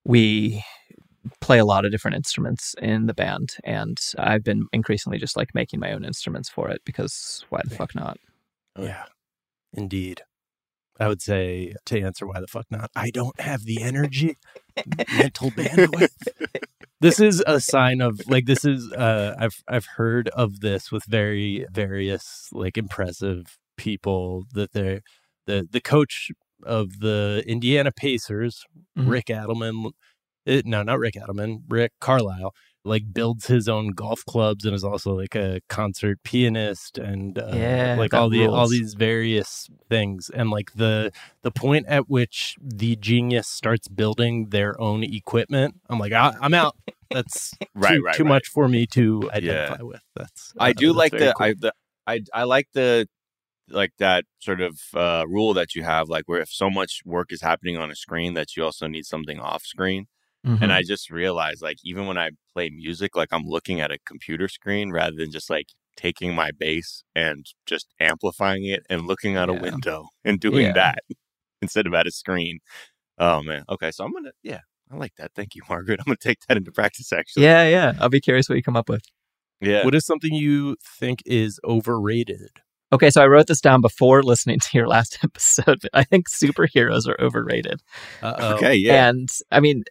we 0.04 0.64
play 1.40 1.58
a 1.58 1.64
lot 1.64 1.84
of 1.84 1.90
different 1.90 2.16
instruments 2.16 2.74
in 2.80 3.06
the 3.06 3.14
band. 3.14 3.56
And 3.64 3.98
I've 4.18 4.44
been 4.44 4.66
increasingly 4.72 5.18
just 5.18 5.36
like 5.36 5.54
making 5.54 5.80
my 5.80 5.92
own 5.92 6.04
instruments 6.04 6.48
for 6.48 6.68
it 6.70 6.82
because 6.84 7.44
why 7.50 7.60
the 7.64 7.74
fuck 7.74 7.94
not? 7.94 8.18
Yeah, 8.78 9.04
indeed. 9.72 10.22
I 11.00 11.06
would 11.06 11.22
say 11.22 11.74
to 11.86 12.00
answer 12.00 12.26
why 12.26 12.40
the 12.40 12.48
fuck 12.48 12.66
not, 12.70 12.90
I 12.96 13.10
don't 13.10 13.38
have 13.40 13.64
the 13.64 13.82
energy, 13.82 14.36
mental 15.16 15.50
bandwidth. 15.50 16.10
This 17.00 17.20
is 17.20 17.42
a 17.46 17.60
sign 17.60 18.00
of 18.00 18.20
like 18.28 18.46
this 18.46 18.64
is 18.64 18.90
uh 18.92 19.34
I've 19.38 19.62
I've 19.68 19.86
heard 19.96 20.28
of 20.30 20.60
this 20.60 20.90
with 20.90 21.04
very 21.04 21.64
various 21.70 22.48
like 22.52 22.76
impressive 22.76 23.56
people 23.76 24.44
that 24.54 24.72
they're 24.72 25.02
the 25.46 25.66
the 25.70 25.80
coach 25.80 26.30
of 26.64 26.98
the 27.00 27.44
Indiana 27.46 27.92
Pacers, 27.92 28.64
Mhm. 28.98 29.08
Rick 29.08 29.26
Adelman. 29.26 29.92
eh, 30.46 30.62
no, 30.64 30.82
not 30.82 30.98
Rick 31.00 31.14
Adelman. 31.16 31.62
Rick 31.68 31.92
Carlisle 32.00 32.54
like 32.88 33.12
builds 33.12 33.46
his 33.46 33.68
own 33.68 33.88
golf 33.90 34.24
clubs 34.26 34.64
and 34.64 34.74
is 34.74 34.84
also 34.84 35.14
like 35.14 35.34
a 35.34 35.60
concert 35.68 36.22
pianist 36.22 36.98
and 36.98 37.38
uh, 37.38 37.50
Yeah, 37.52 37.96
like 37.98 38.14
all 38.14 38.28
the 38.28 38.46
all 38.46 38.68
these 38.68 38.94
various 38.94 39.68
things 39.88 40.30
and 40.30 40.50
like 40.50 40.72
the 40.74 41.12
the 41.42 41.50
point 41.50 41.86
at 41.86 42.08
which 42.08 42.56
the 42.60 42.96
genius 42.96 43.46
starts 43.46 43.88
building 43.88 44.48
their 44.48 44.80
own 44.80 45.04
equipment 45.04 45.74
i'm 45.88 45.98
like 45.98 46.12
I, 46.12 46.34
i'm 46.40 46.54
out 46.54 46.76
that's 47.10 47.54
Right, 47.74 47.96
too, 47.96 48.02
right, 48.02 48.14
too 48.16 48.24
right. 48.24 48.28
much 48.28 48.48
for 48.48 48.68
me 48.68 48.86
to 48.88 49.30
identify 49.32 49.82
with 49.82 50.02
that's 50.16 50.52
I 50.58 50.70
uh, 50.70 50.72
do 50.72 50.88
that's 50.88 50.96
like 50.96 51.12
the, 51.12 51.34
cool. 51.36 51.46
I 51.46 51.54
the 51.54 51.72
I 52.06 52.20
I 52.34 52.44
like 52.44 52.68
the 52.72 53.08
like 53.70 53.92
that 53.98 54.24
sort 54.40 54.60
of 54.60 54.80
uh, 54.94 55.24
rule 55.28 55.54
that 55.54 55.74
you 55.74 55.82
have, 55.82 56.08
like 56.08 56.24
where 56.26 56.40
if 56.40 56.48
so 56.50 56.70
much 56.70 57.02
work 57.04 57.32
is 57.32 57.42
happening 57.42 57.76
on 57.76 57.90
a 57.90 57.94
screen 57.94 58.34
that 58.34 58.56
you 58.56 58.64
also 58.64 58.86
need 58.86 59.06
something 59.06 59.38
off 59.38 59.64
screen. 59.64 60.06
Mhm. 60.46 60.62
And 60.62 60.72
I 60.72 60.82
just 60.82 61.10
realized, 61.10 61.62
like, 61.62 61.78
even 61.84 62.06
when 62.06 62.16
I 62.18 62.30
play 62.52 62.70
music, 62.70 63.16
like 63.16 63.28
I'm 63.32 63.44
looking 63.44 63.80
at 63.80 63.90
a 63.90 63.98
computer 64.06 64.48
screen 64.48 64.90
rather 64.92 65.16
than 65.16 65.30
just 65.32 65.50
like 65.50 65.66
taking 65.96 66.34
my 66.34 66.50
bass 66.56 67.02
and 67.14 67.44
just 67.66 67.88
amplifying 68.00 68.64
it 68.64 68.84
and 68.88 69.06
looking 69.06 69.36
out 69.36 69.48
a 69.48 69.52
window 69.52 70.06
and 70.24 70.38
doing 70.38 70.66
Yeah. 70.66 70.72
that 70.74 70.98
instead 71.62 71.86
of 71.86 71.94
at 71.94 72.06
a 72.06 72.10
screen. 72.12 72.60
Oh 73.18 73.42
man. 73.42 73.64
Okay, 73.68 73.90
so 73.90 74.04
I'm 74.04 74.12
gonna 74.12 74.30
yeah, 74.44 74.60
I 74.92 74.96
like 74.96 75.14
that. 75.18 75.32
Thank 75.34 75.54
you, 75.56 75.62
Margaret. 75.68 75.98
I'm 76.00 76.04
gonna 76.06 76.16
take 76.20 76.38
that 76.48 76.56
into 76.56 76.70
practice 76.72 77.12
actually. 77.12 77.42
yeah, 77.44 77.66
yeah. 77.68 77.92
I'll 78.00 78.08
be 78.08 78.20
curious 78.20 78.48
what 78.48 78.56
you 78.56 78.62
come 78.62 78.76
up 78.76 78.88
with. 78.88 79.02
Yeah. 79.60 79.84
what 79.84 79.96
is 79.96 80.06
something 80.06 80.32
you 80.32 80.76
think 81.00 81.18
is 81.26 81.58
overrated 81.64 82.60
Okay, 82.92 83.10
so 83.10 83.20
I 83.20 83.26
wrote 83.26 83.48
this 83.48 83.60
down 83.60 83.80
before 83.82 84.22
listening 84.22 84.60
to 84.60 84.68
your 84.72 84.86
last 84.86 85.18
episode. 85.24 85.80
I 85.92 86.04
think 86.04 86.26
superheroes 86.30 87.06
are 87.08 87.20
overrated. 87.20 87.82
Uh-oh. 88.22 88.54
Okay, 88.54 88.74
yeah. 88.76 89.08
And 89.10 89.28
I 89.50 89.58
mean, 89.60 89.82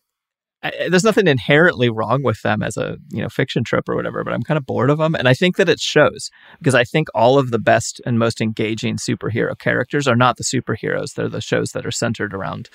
I, 0.67 0.89
there's 0.89 1.03
nothing 1.03 1.27
inherently 1.27 1.89
wrong 1.89 2.23
with 2.23 2.41
them 2.41 2.61
as 2.63 2.77
a 2.77 2.97
you 3.11 3.21
know 3.21 3.29
fiction 3.29 3.63
trope 3.63 3.87
or 3.89 3.95
whatever, 3.95 4.23
but 4.23 4.33
I'm 4.33 4.43
kind 4.43 4.57
of 4.57 4.65
bored 4.65 4.89
of 4.89 4.97
them, 4.97 5.15
and 5.15 5.27
I 5.27 5.33
think 5.33 5.57
that 5.57 5.69
it 5.69 5.79
shows 5.79 6.29
because 6.59 6.75
I 6.75 6.83
think 6.83 7.07
all 7.15 7.37
of 7.39 7.51
the 7.51 7.59
best 7.59 8.01
and 8.05 8.17
most 8.19 8.41
engaging 8.41 8.97
superhero 8.97 9.57
characters 9.57 10.07
are 10.07 10.15
not 10.15 10.37
the 10.37 10.43
superheroes; 10.43 11.13
they're 11.13 11.29
the 11.29 11.41
shows 11.41 11.71
that 11.71 11.85
are 11.85 11.91
centered 11.91 12.33
around 12.33 12.69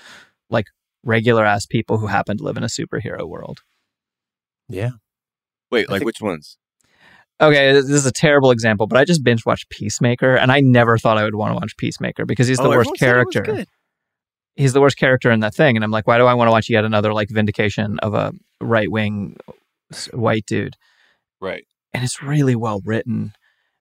like 0.50 0.66
regular 1.04 1.44
ass 1.44 1.66
people 1.66 1.98
who 1.98 2.06
happen 2.06 2.36
to 2.38 2.44
live 2.44 2.56
in 2.56 2.62
a 2.64 2.68
superhero 2.68 3.28
world. 3.28 3.60
yeah 4.68 4.90
Wait, 5.70 5.86
I 5.88 5.92
like 5.92 6.00
think- 6.00 6.06
which 6.06 6.20
ones? 6.20 6.58
Okay, 7.40 7.72
this 7.72 7.88
is 7.90 8.06
a 8.06 8.12
terrible 8.12 8.52
example, 8.52 8.86
but 8.86 8.98
I 8.98 9.04
just 9.04 9.24
binge 9.24 9.44
watched 9.44 9.68
Peacemaker, 9.68 10.36
and 10.36 10.52
I 10.52 10.60
never 10.60 10.96
thought 10.96 11.18
I 11.18 11.24
would 11.24 11.34
want 11.34 11.50
to 11.50 11.54
watch 11.56 11.76
Peacemaker 11.76 12.24
because 12.24 12.46
he's 12.46 12.58
the 12.58 12.64
Oh, 12.64 12.68
worst 12.70 12.90
everyone 12.90 12.98
said 12.98 13.16
it 13.16 13.26
was 13.26 13.34
character. 13.34 13.72
He's 14.56 14.72
the 14.72 14.80
worst 14.80 14.98
character 14.98 15.30
in 15.30 15.40
that 15.40 15.54
thing, 15.54 15.76
and 15.76 15.84
I'm 15.84 15.90
like, 15.90 16.06
why 16.06 16.18
do 16.18 16.26
I 16.26 16.34
want 16.34 16.48
to 16.48 16.52
watch 16.52 16.68
yet 16.68 16.84
another 16.84 17.14
like 17.14 17.30
vindication 17.30 17.98
of 18.00 18.14
a 18.14 18.32
right 18.60 18.90
wing 18.90 19.36
white 20.12 20.46
dude? 20.46 20.76
Right. 21.40 21.64
And 21.94 22.04
it's 22.04 22.22
really 22.22 22.56
well 22.56 22.80
written, 22.84 23.32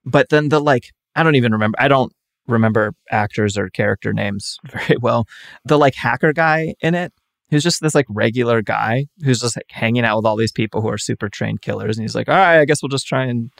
but 0.05 0.29
then 0.29 0.49
the 0.49 0.59
like, 0.59 0.85
I 1.15 1.23
don't 1.23 1.35
even 1.35 1.51
remember. 1.51 1.77
I 1.79 1.87
don't 1.87 2.13
remember 2.47 2.93
actors 3.09 3.57
or 3.57 3.69
character 3.69 4.13
names 4.13 4.57
very 4.71 4.97
well. 4.97 5.25
The 5.65 5.77
like 5.77 5.95
hacker 5.95 6.33
guy 6.33 6.75
in 6.81 6.95
it, 6.95 7.13
who's 7.49 7.63
just 7.63 7.81
this 7.81 7.95
like 7.95 8.07
regular 8.09 8.61
guy 8.61 9.07
who's 9.23 9.41
just 9.41 9.57
like 9.57 9.65
hanging 9.69 10.05
out 10.05 10.17
with 10.17 10.25
all 10.25 10.37
these 10.37 10.51
people 10.51 10.81
who 10.81 10.89
are 10.89 10.97
super 10.97 11.29
trained 11.29 11.61
killers, 11.61 11.97
and 11.97 12.03
he's 12.03 12.15
like, 12.15 12.29
all 12.29 12.35
right, 12.35 12.59
I 12.59 12.65
guess 12.65 12.81
we'll 12.81 12.89
just 12.89 13.07
try 13.07 13.25
and 13.25 13.51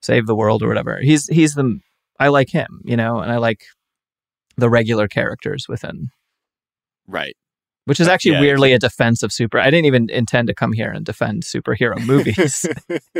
save 0.00 0.26
the 0.26 0.36
world 0.36 0.62
or 0.62 0.68
whatever. 0.68 0.98
He's 1.00 1.26
he's 1.26 1.54
the 1.54 1.80
I 2.18 2.28
like 2.28 2.50
him, 2.50 2.80
you 2.84 2.96
know, 2.96 3.18
and 3.18 3.30
I 3.30 3.38
like 3.38 3.62
the 4.56 4.70
regular 4.70 5.08
characters 5.08 5.66
within 5.68 6.10
Right. 7.06 7.36
which 7.86 8.00
is 8.00 8.08
actually 8.08 8.32
Yeah, 8.32 8.40
weirdly 8.40 8.72
a 8.72 8.78
defense 8.78 9.22
of 9.22 9.32
super. 9.32 9.58
I 9.58 9.70
didn't 9.70 9.84
even 9.86 10.08
intend 10.10 10.48
to 10.48 10.54
come 10.54 10.72
here 10.72 10.90
and 10.90 11.04
defend 11.04 11.42
superhero 11.44 11.96
movies, 12.06 12.66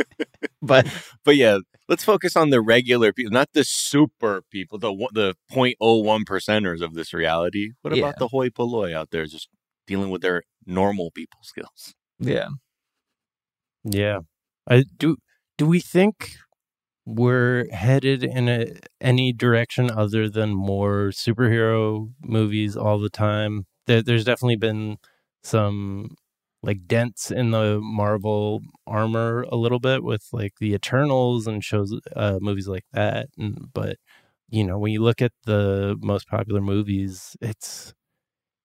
but 0.61 0.87
but 1.23 1.35
yeah, 1.35 1.59
let's 1.87 2.03
focus 2.03 2.35
on 2.35 2.49
the 2.49 2.61
regular 2.61 3.13
people, 3.13 3.31
not 3.31 3.49
the 3.53 3.63
super 3.63 4.41
people, 4.51 4.77
the 4.79 4.91
the 5.13 5.35
0.01 5.51 6.23
percenters 6.25 6.81
of 6.81 6.93
this 6.95 7.13
reality. 7.13 7.71
What 7.81 7.95
Yeah. 7.95 8.03
about 8.05 8.19
the 8.19 8.29
hoi 8.29 8.49
polloi 8.49 8.93
out 8.95 9.11
there 9.11 9.25
just 9.25 9.49
dealing 9.87 10.09
with 10.09 10.21
their 10.21 10.43
normal 10.65 11.11
people 11.11 11.39
skills? 11.43 11.93
yeah, 12.19 12.47
Yeah. 13.83 14.19
I 14.67 14.83
do 14.97 15.17
do 15.57 15.65
we 15.67 15.79
think 15.79 16.31
we're 17.05 17.67
headed 17.71 18.23
in 18.23 18.49
a, 18.49 18.73
any 18.99 19.31
direction 19.31 19.91
other 19.91 20.27
than 20.29 20.55
more 20.55 21.09
superhero 21.11 22.11
movies 22.23 22.75
all 22.75 22.99
the 22.99 23.09
time? 23.11 23.65
There, 23.87 24.01
there's 24.01 24.25
definitely 24.25 24.57
been 24.57 24.97
some 25.43 26.15
like 26.63 26.87
dents 26.87 27.31
in 27.31 27.51
the 27.51 27.79
Marvel 27.81 28.61
armor 28.87 29.45
a 29.51 29.55
little 29.55 29.79
bit 29.79 30.03
with 30.03 30.27
like 30.33 30.53
the 30.59 30.73
Eternals 30.73 31.47
and 31.47 31.63
shows 31.63 31.93
uh 32.15 32.39
movies 32.41 32.67
like 32.67 32.85
that 32.93 33.27
and 33.37 33.69
but 33.73 33.97
you 34.49 34.63
know 34.63 34.77
when 34.79 34.91
you 34.91 35.01
look 35.03 35.21
at 35.21 35.31
the 35.45 35.95
most 36.01 36.27
popular 36.27 36.61
movies 36.61 37.35
it's 37.41 37.93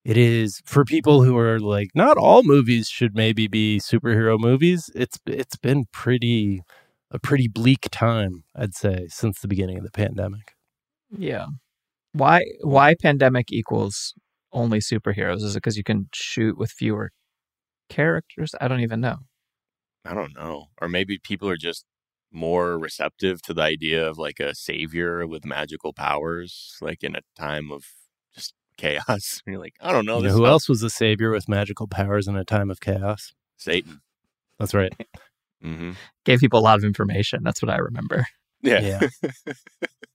it 0.05 0.17
is 0.17 0.61
for 0.65 0.85
people 0.85 1.23
who 1.25 1.37
are 1.39 1.61
like 1.61 1.91
not 1.95 2.17
all 2.17 2.43
movies 2.43 2.89
should 2.89 3.15
maybe 3.15 3.47
be 3.49 3.79
superhero 3.81 4.39
movies 4.39 4.91
it's 4.95 5.19
it's 5.27 5.57
been 5.57 5.85
pretty 5.93 6.63
a 7.11 7.19
pretty 7.19 7.49
bleak 7.49 7.89
time 7.91 8.45
i'd 8.57 8.75
say 8.75 9.07
since 9.11 9.41
the 9.41 9.49
beginning 9.49 9.79
of 9.79 9.85
the 9.85 9.91
pandemic 9.91 10.55
yeah. 11.17 11.47
Why 12.13 12.45
why 12.63 12.95
pandemic 13.01 13.53
equals 13.53 14.15
only 14.53 14.79
superheroes? 14.81 15.43
Is 15.43 15.55
it 15.55 15.59
because 15.59 15.77
you 15.77 15.85
can 15.85 16.09
shoot 16.13 16.57
with 16.59 16.71
fewer 16.71 17.11
characters? 17.89 18.55
I 18.61 18.69
don't 18.69 18.81
even 18.81 19.01
know. 19.01 19.17
I 20.05 20.15
don't 20.15 20.35
know. 20.35 20.67
Or 20.81 20.89
maybe 20.89 21.19
people 21.19 21.49
are 21.49 21.57
just 21.57 21.85
more 22.33 22.79
receptive 22.79 23.43
to 23.43 23.53
the 23.55 23.63
idea 23.63 24.07
of 24.09 24.17
like 24.17 24.39
a 24.41 24.55
savior 24.55 25.27
with 25.27 25.45
magical 25.45 25.93
powers, 25.93 26.77
like 26.81 27.03
in 27.03 27.17
a 27.17 27.21
time 27.37 27.71
of 27.73 27.85
just 28.35 28.55
chaos. 28.77 29.43
You're 29.47 29.59
like, 29.59 29.75
I 29.81 29.93
don't 29.93 30.07
know. 30.07 30.19
you 30.19 30.25
know 30.25 30.31
who 30.31 30.39
felt- 30.39 30.49
else 30.49 30.69
was 30.69 30.83
a 30.83 30.91
savior 30.91 31.31
with 31.31 31.49
magical 31.49 31.87
powers 31.89 32.29
in 32.29 32.37
a 32.37 32.45
time 32.45 32.71
of 32.71 32.81
chaos 32.81 33.33
Satan. 33.57 34.01
that's 34.59 34.73
right 34.75 34.93
hmm 35.63 35.93
Gave 36.25 36.41
people 36.41 36.61
a 36.61 36.63
lot 36.63 36.79
of 36.79 36.85
information. 36.85 37.41
That's 37.43 37.61
what 37.61 37.71
I 37.71 37.77
remember. 37.79 38.25
Yeah. 38.63 38.81
yeah. 39.23 39.31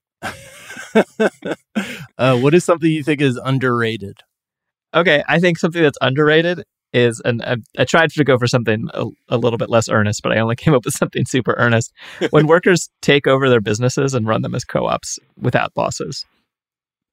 uh, 2.18 2.38
what 2.38 2.54
is 2.54 2.64
something 2.64 2.90
you 2.90 3.02
think 3.02 3.20
is 3.20 3.36
underrated 3.44 4.16
Okay, 4.96 5.22
I 5.28 5.38
think 5.38 5.58
something 5.58 5.82
that's 5.82 5.98
underrated 6.00 6.64
is, 6.94 7.20
and 7.24 7.42
I, 7.42 7.56
I 7.78 7.84
tried 7.84 8.10
to 8.10 8.24
go 8.24 8.38
for 8.38 8.46
something 8.46 8.88
a, 8.94 9.04
a 9.28 9.36
little 9.36 9.58
bit 9.58 9.68
less 9.68 9.90
earnest, 9.90 10.22
but 10.22 10.32
I 10.32 10.38
only 10.38 10.56
came 10.56 10.74
up 10.74 10.86
with 10.86 10.94
something 10.94 11.26
super 11.26 11.54
earnest. 11.58 11.92
When 12.30 12.46
workers 12.48 12.88
take 13.02 13.26
over 13.26 13.50
their 13.50 13.60
businesses 13.60 14.14
and 14.14 14.26
run 14.26 14.42
them 14.42 14.54
as 14.54 14.64
co-ops 14.64 15.18
without 15.38 15.74
bosses, 15.74 16.24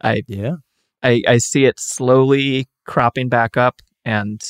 I 0.02 0.22
yeah 0.28 0.56
I, 1.02 1.22
I 1.28 1.38
see 1.38 1.66
it 1.66 1.80
slowly 1.80 2.68
cropping 2.86 3.28
back 3.28 3.58
up, 3.58 3.82
and 4.06 4.42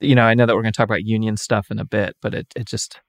you 0.00 0.14
know 0.14 0.24
I 0.24 0.34
know 0.34 0.44
that 0.44 0.54
we're 0.54 0.62
going 0.62 0.72
to 0.72 0.76
talk 0.76 0.88
about 0.88 1.04
union 1.04 1.36
stuff 1.38 1.70
in 1.70 1.78
a 1.78 1.84
bit, 1.86 2.16
but 2.20 2.34
it 2.34 2.48
it 2.54 2.66
just 2.66 3.00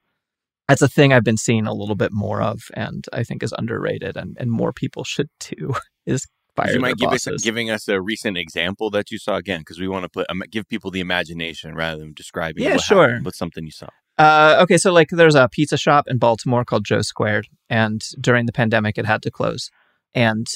that's 0.70 0.82
a 0.82 0.88
thing 0.88 1.12
I've 1.12 1.24
been 1.24 1.36
seeing 1.36 1.66
a 1.66 1.74
little 1.74 1.96
bit 1.96 2.12
more 2.12 2.40
of, 2.40 2.62
and 2.74 3.04
I 3.12 3.24
think 3.24 3.42
is 3.42 3.54
underrated, 3.56 4.16
and 4.16 4.36
and 4.38 4.50
more 4.50 4.72
people 4.72 5.04
should 5.04 5.28
too. 5.38 5.74
Is 6.06 6.26
fire 6.56 6.68
you 6.68 6.72
their 6.72 6.80
might 6.80 6.96
give 6.96 7.10
us 7.10 7.24
bosses. 7.26 7.42
giving 7.42 7.70
us 7.70 7.86
a 7.88 8.00
recent 8.00 8.36
example 8.36 8.90
that 8.90 9.10
you 9.10 9.18
saw 9.18 9.36
again 9.36 9.60
because 9.60 9.78
we 9.78 9.86
want 9.86 10.04
to 10.04 10.08
put 10.08 10.26
um, 10.30 10.42
give 10.50 10.66
people 10.68 10.90
the 10.90 11.00
imagination 11.00 11.74
rather 11.74 12.00
than 12.00 12.12
describing. 12.14 12.64
Yeah, 12.64 12.78
sure. 12.78 13.08
happened, 13.08 13.24
But 13.24 13.34
something 13.34 13.64
you 13.64 13.70
saw. 13.70 13.88
Uh, 14.18 14.58
okay, 14.60 14.76
so 14.76 14.92
like 14.92 15.08
there's 15.10 15.34
a 15.34 15.48
pizza 15.48 15.76
shop 15.76 16.06
in 16.08 16.18
Baltimore 16.18 16.64
called 16.64 16.84
Joe 16.84 17.02
Squared, 17.02 17.48
and 17.68 18.02
during 18.20 18.46
the 18.46 18.52
pandemic, 18.52 18.98
it 18.98 19.06
had 19.06 19.22
to 19.22 19.30
close, 19.30 19.70
and 20.14 20.46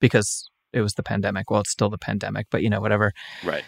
because 0.00 0.48
it 0.72 0.80
was 0.80 0.94
the 0.94 1.02
pandemic, 1.02 1.50
well, 1.50 1.60
it's 1.60 1.70
still 1.70 1.90
the 1.90 1.98
pandemic, 1.98 2.46
but 2.50 2.62
you 2.62 2.70
know, 2.70 2.80
whatever. 2.80 3.12
Right. 3.44 3.64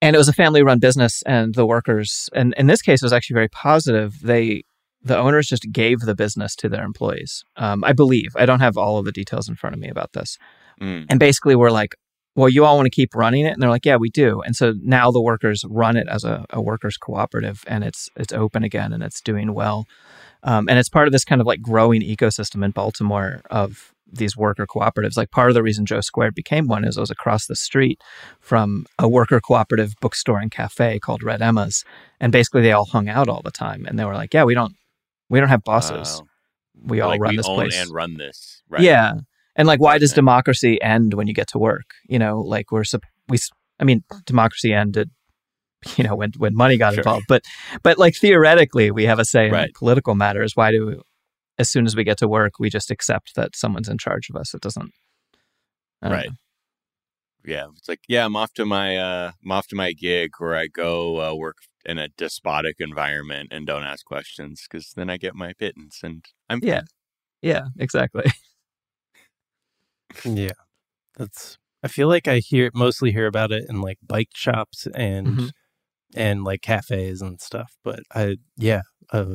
And 0.00 0.16
it 0.16 0.18
was 0.18 0.28
a 0.28 0.32
family-run 0.32 0.80
business, 0.80 1.22
and 1.26 1.54
the 1.54 1.66
workers, 1.66 2.28
and 2.34 2.54
in 2.56 2.66
this 2.66 2.82
case, 2.82 3.02
it 3.02 3.04
was 3.04 3.12
actually 3.12 3.34
very 3.34 3.48
positive. 3.48 4.18
They, 4.20 4.64
the 5.04 5.16
owners, 5.18 5.48
just 5.48 5.70
gave 5.72 6.00
the 6.00 6.14
business 6.14 6.54
to 6.56 6.68
their 6.68 6.84
employees. 6.84 7.44
Um, 7.56 7.82
I 7.84 7.92
believe 7.92 8.30
I 8.36 8.46
don't 8.46 8.60
have 8.60 8.76
all 8.76 8.98
of 8.98 9.04
the 9.04 9.12
details 9.12 9.48
in 9.48 9.56
front 9.56 9.74
of 9.74 9.80
me 9.80 9.88
about 9.88 10.12
this, 10.12 10.38
Mm. 10.80 11.06
and 11.10 11.20
basically, 11.20 11.54
we're 11.54 11.70
like, 11.70 11.94
well, 12.34 12.48
you 12.48 12.64
all 12.64 12.76
want 12.76 12.86
to 12.86 12.90
keep 12.90 13.14
running 13.14 13.44
it, 13.44 13.50
and 13.52 13.62
they're 13.62 13.68
like, 13.70 13.84
yeah, 13.84 13.96
we 13.96 14.08
do. 14.08 14.40
And 14.40 14.56
so 14.56 14.72
now 14.82 15.10
the 15.10 15.20
workers 15.20 15.64
run 15.68 15.96
it 15.96 16.08
as 16.08 16.24
a, 16.24 16.46
a 16.50 16.62
workers 16.62 16.96
cooperative, 16.96 17.62
and 17.66 17.84
it's 17.84 18.08
it's 18.16 18.32
open 18.32 18.64
again, 18.64 18.92
and 18.92 19.02
it's 19.02 19.20
doing 19.20 19.52
well. 19.54 19.86
Um, 20.42 20.68
and 20.68 20.78
it's 20.78 20.88
part 20.88 21.06
of 21.06 21.12
this 21.12 21.24
kind 21.24 21.40
of 21.40 21.46
like 21.46 21.60
growing 21.60 22.00
ecosystem 22.02 22.64
in 22.64 22.70
Baltimore 22.72 23.42
of 23.50 23.92
these 24.10 24.36
worker 24.36 24.66
cooperatives. 24.66 25.16
Like 25.16 25.30
part 25.30 25.50
of 25.50 25.54
the 25.54 25.62
reason 25.62 25.86
Joe 25.86 26.00
Squared 26.00 26.34
became 26.34 26.66
one 26.66 26.84
is 26.84 26.96
it 26.96 27.00
was 27.00 27.10
across 27.10 27.46
the 27.46 27.56
street 27.56 28.00
from 28.40 28.86
a 28.98 29.08
worker 29.08 29.40
cooperative 29.40 29.94
bookstore 30.00 30.38
and 30.38 30.50
cafe 30.50 30.98
called 30.98 31.22
Red 31.22 31.42
Emma's, 31.42 31.84
and 32.18 32.32
basically 32.32 32.62
they 32.62 32.72
all 32.72 32.86
hung 32.86 33.08
out 33.08 33.28
all 33.28 33.42
the 33.42 33.50
time, 33.50 33.84
and 33.86 33.98
they 33.98 34.04
were 34.04 34.14
like, 34.14 34.34
yeah, 34.34 34.44
we 34.44 34.54
don't 34.54 34.74
we 35.32 35.40
don't 35.40 35.48
have 35.48 35.64
bosses. 35.64 36.20
Wow. 36.20 36.26
We 36.84 37.00
all 37.00 37.08
like, 37.08 37.20
run 37.20 37.30
we 37.30 37.36
this 37.38 37.46
own 37.48 37.56
place. 37.56 37.80
and 37.80 37.90
run 37.90 38.16
this. 38.18 38.62
Right. 38.68 38.82
Yeah. 38.82 39.14
And 39.56 39.66
like, 39.66 39.80
why 39.80 39.98
does 39.98 40.12
democracy 40.12 40.80
end 40.82 41.14
when 41.14 41.26
you 41.26 41.32
get 41.34 41.48
to 41.48 41.58
work? 41.58 41.94
You 42.08 42.18
know, 42.18 42.40
like 42.40 42.70
we're 42.70 42.84
we. 43.28 43.38
I 43.80 43.84
mean, 43.84 44.04
democracy 44.26 44.72
ended. 44.72 45.10
You 45.96 46.04
know, 46.04 46.14
when 46.14 46.30
when 46.36 46.54
money 46.54 46.76
got 46.76 46.92
Sure. 46.94 47.00
involved, 47.00 47.24
but 47.28 47.42
but 47.82 47.98
like 47.98 48.14
theoretically, 48.14 48.92
we 48.92 49.04
have 49.06 49.18
a 49.18 49.24
say 49.24 49.46
in 49.46 49.52
Right. 49.52 49.74
political 49.74 50.14
matters. 50.14 50.52
Why 50.54 50.70
do, 50.70 50.86
we, 50.86 50.94
as 51.58 51.68
soon 51.70 51.86
as 51.86 51.96
we 51.96 52.04
get 52.04 52.18
to 52.18 52.28
work, 52.28 52.52
we 52.60 52.70
just 52.70 52.90
accept 52.90 53.34
that 53.34 53.56
someone's 53.56 53.88
in 53.88 53.98
charge 53.98 54.28
of 54.30 54.36
us? 54.36 54.54
It 54.54 54.60
doesn't. 54.60 54.92
Right. 56.00 56.28
know. 56.28 56.34
Yeah, 57.44 57.66
it's 57.76 57.88
like 57.88 58.00
yeah, 58.06 58.24
I'm 58.24 58.36
off 58.36 58.52
to 58.54 58.64
my 58.64 58.96
uh, 58.96 59.32
I'm 59.44 59.50
off 59.50 59.66
to 59.68 59.76
my 59.76 59.92
gig 59.92 60.30
where 60.38 60.54
I 60.54 60.68
go 60.68 61.20
uh, 61.20 61.34
work 61.34 61.56
in 61.84 61.98
a 61.98 62.08
despotic 62.08 62.76
environment 62.80 63.48
and 63.52 63.66
don't 63.66 63.84
ask 63.84 64.04
questions 64.04 64.66
because 64.70 64.92
then 64.96 65.10
I 65.10 65.16
get 65.16 65.34
my 65.34 65.52
pittance 65.52 66.00
and 66.02 66.24
I'm 66.48 66.60
Yeah. 66.62 66.76
fine. 66.80 66.84
Yeah. 67.42 67.62
Exactly. 67.78 68.24
Yeah, 70.24 70.52
that's. 71.16 71.58
I 71.82 71.88
feel 71.88 72.08
like 72.08 72.28
I 72.28 72.38
hear 72.38 72.70
mostly 72.74 73.10
hear 73.12 73.26
about 73.26 73.50
it 73.52 73.64
in 73.68 73.80
like 73.80 73.98
bike 74.06 74.30
shops 74.34 74.86
and 74.94 75.26
Mhm. 75.38 75.50
and 76.14 76.44
like 76.44 76.62
cafes 76.62 77.22
and 77.22 77.40
stuff. 77.40 77.74
But 77.84 78.00
I, 78.14 78.36
yeah, 78.56 78.82
a, 79.12 79.26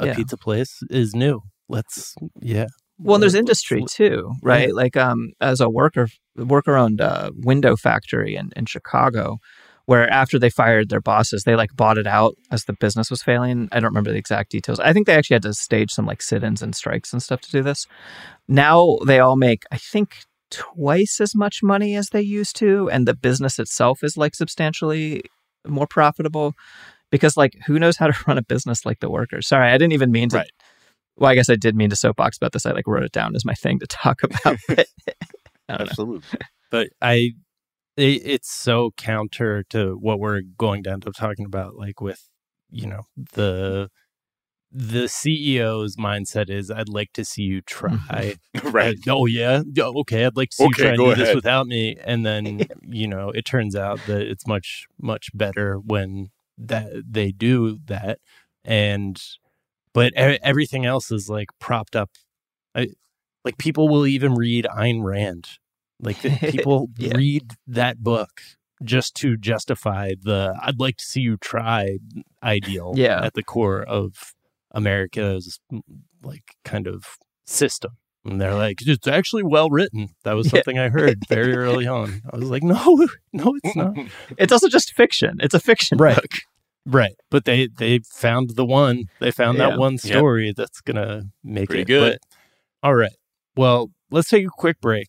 a 0.00 0.06
Yeah. 0.06 0.14
pizza 0.14 0.36
place 0.36 0.80
is 0.90 1.14
new. 1.14 1.42
Let's, 1.68 2.14
yeah. 2.40 2.66
Well, 2.98 3.16
and 3.16 3.22
there's 3.22 3.34
industry 3.34 3.84
too, 3.88 4.32
right? 4.42 4.74
Like, 4.74 4.96
um, 4.96 5.32
as 5.40 5.60
a 5.60 5.68
worker, 5.70 6.08
worker-owned 6.36 7.00
uh, 7.00 7.30
window 7.34 7.76
factory 7.76 8.36
in, 8.36 8.50
in 8.56 8.66
Chicago, 8.66 9.38
where 9.86 10.08
after 10.10 10.38
they 10.38 10.50
fired 10.50 10.88
their 10.88 11.00
bosses, 11.00 11.44
they 11.44 11.56
like 11.56 11.74
bought 11.76 11.98
it 11.98 12.06
out 12.06 12.34
as 12.50 12.64
the 12.64 12.72
business 12.72 13.10
was 13.10 13.22
failing. 13.22 13.68
I 13.72 13.80
don't 13.80 13.90
remember 13.90 14.10
the 14.12 14.18
exact 14.18 14.50
details. 14.50 14.80
I 14.80 14.92
think 14.92 15.06
they 15.06 15.14
actually 15.14 15.34
had 15.34 15.42
to 15.42 15.54
stage 15.54 15.90
some 15.90 16.06
like 16.06 16.22
sit-ins 16.22 16.62
and 16.62 16.74
strikes 16.74 17.12
and 17.12 17.22
stuff 17.22 17.40
to 17.42 17.50
do 17.50 17.62
this. 17.62 17.86
Now 18.48 18.98
they 19.06 19.18
all 19.20 19.36
make, 19.36 19.64
I 19.70 19.76
think, 19.76 20.16
twice 20.50 21.20
as 21.20 21.34
much 21.34 21.62
money 21.62 21.96
as 21.96 22.10
they 22.10 22.22
used 22.22 22.56
to, 22.56 22.88
and 22.90 23.06
the 23.06 23.14
business 23.14 23.58
itself 23.58 24.02
is 24.02 24.16
like 24.16 24.34
substantially 24.34 25.22
more 25.66 25.86
profitable. 25.86 26.54
Because 27.10 27.36
like, 27.36 27.54
who 27.66 27.78
knows 27.78 27.96
how 27.96 28.06
to 28.08 28.14
run 28.26 28.38
a 28.38 28.42
business 28.42 28.84
like 28.84 29.00
the 29.00 29.10
workers? 29.10 29.46
Sorry, 29.46 29.68
I 29.70 29.78
didn't 29.78 29.92
even 29.92 30.10
mean 30.10 30.30
to 30.30 30.38
Right. 30.38 30.50
well, 31.16 31.30
I 31.30 31.34
guess 31.34 31.48
I 31.50 31.56
did 31.56 31.76
mean 31.76 31.90
to 31.90 31.96
soapbox 31.96 32.36
about 32.36 32.52
this. 32.52 32.66
I 32.66 32.72
like 32.72 32.86
wrote 32.86 33.04
it 33.04 33.12
down 33.12 33.36
as 33.36 33.44
my 33.44 33.54
thing 33.54 33.78
to 33.80 33.86
talk 33.86 34.22
about. 34.24 34.56
don't 34.68 34.78
know. 34.78 34.84
Absolutely. 35.68 36.38
but 36.70 36.88
I, 37.00 37.32
it, 37.96 38.22
it's 38.24 38.50
so 38.50 38.92
counter 38.96 39.64
to 39.70 39.94
what 39.94 40.18
we're 40.18 40.42
going 40.58 40.82
down 40.82 41.00
to 41.02 41.12
talking 41.12 41.46
about, 41.46 41.76
like 41.76 42.00
with 42.00 42.28
you 42.70 42.86
know 42.86 43.02
the 43.34 43.88
the 44.76 45.04
CEO's 45.04 45.94
mindset 45.96 46.50
is, 46.50 46.68
I'd 46.68 46.88
like 46.88 47.12
to 47.12 47.24
see 47.24 47.42
you 47.42 47.60
try. 47.60 48.34
right. 48.64 48.96
Uh, 49.06 49.12
oh 49.12 49.26
yeah, 49.26 49.62
okay. 49.78 50.24
I'd 50.24 50.36
like 50.36 50.50
to 50.50 50.56
see 50.56 50.64
Okay, 50.64 50.82
you 50.82 50.96
try 50.96 51.04
and 51.04 51.16
do 51.16 51.24
this 51.24 51.34
without 51.34 51.66
me, 51.66 51.96
and 52.04 52.26
then 52.26 52.66
you 52.82 53.06
know 53.06 53.30
it 53.30 53.44
turns 53.44 53.76
out 53.76 54.00
that 54.06 54.22
it's 54.22 54.46
much 54.46 54.86
much 55.00 55.30
better 55.32 55.76
when 55.76 56.30
that 56.58 56.90
they 57.08 57.30
do 57.30 57.78
that, 57.86 58.18
and 58.64 59.22
but 59.92 60.12
everything 60.14 60.84
else 60.84 61.12
is 61.12 61.28
like 61.28 61.48
propped 61.60 61.94
up. 61.94 62.10
I, 62.74 62.88
like 63.44 63.58
people 63.58 63.88
will 63.88 64.06
even 64.06 64.34
read 64.34 64.66
Ayn 64.76 65.04
Rand. 65.04 65.58
Like 66.04 66.20
people 66.50 66.88
Yeah. 66.98 67.16
read 67.16 67.52
that 67.66 68.02
book 68.02 68.40
just 68.82 69.14
to 69.16 69.36
justify 69.36 70.12
the 70.20 70.54
"I'd 70.62 70.78
like 70.80 70.96
to 70.98 71.04
see 71.04 71.20
you 71.22 71.36
try" 71.38 71.98
ideal 72.42 72.92
Yeah. 72.96 73.24
at 73.24 73.34
the 73.34 73.42
core 73.42 73.82
of 73.82 74.12
America's 74.72 75.58
like 76.22 76.44
kind 76.64 76.86
of 76.86 77.04
system. 77.46 77.92
And 78.26 78.40
they're 78.40 78.54
like, 78.54 78.78
it's 78.80 79.06
actually 79.06 79.42
well 79.42 79.68
written. 79.68 80.08
That 80.24 80.32
was 80.34 80.46
Yeah. 80.46 80.52
something 80.52 80.78
I 80.78 80.88
heard 80.88 81.18
very 81.28 81.54
early 81.64 81.86
on. 81.86 82.22
I 82.32 82.36
was 82.38 82.48
like, 82.50 82.62
no, 82.62 83.06
no, 83.32 83.54
it's 83.62 83.76
not. 83.76 83.94
It's 84.38 84.52
also 84.52 84.68
just 84.68 84.94
fiction. 84.94 85.36
It's 85.40 85.54
a 85.54 85.60
fiction 85.60 85.98
Right. 85.98 86.16
book. 86.16 86.32
Right. 86.86 87.14
But 87.30 87.44
they 87.44 87.68
they 87.78 88.00
found 88.12 88.50
the 88.56 88.64
one. 88.64 89.04
They 89.20 89.30
found 89.30 89.58
Yeah. 89.58 89.70
that 89.70 89.78
one 89.78 89.94
Yep. 89.94 90.00
story 90.00 90.52
that's 90.56 90.80
gonna 90.80 91.24
make 91.42 91.68
Pretty 91.68 91.82
it. 91.82 91.86
good. 91.86 92.18
But- 92.20 92.36
all 92.88 92.94
right. 92.94 93.16
Well, 93.56 93.90
let's 94.10 94.28
take 94.28 94.46
a 94.46 94.50
quick 94.50 94.80
break. 94.80 95.08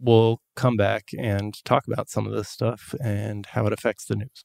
We'll 0.00 0.40
come 0.56 0.76
back 0.76 1.10
and 1.18 1.54
talk 1.64 1.86
about 1.86 2.08
some 2.08 2.26
of 2.26 2.32
this 2.32 2.48
stuff 2.48 2.94
and 3.02 3.46
how 3.46 3.66
it 3.66 3.72
affects 3.72 4.06
the 4.06 4.16
news. 4.16 4.44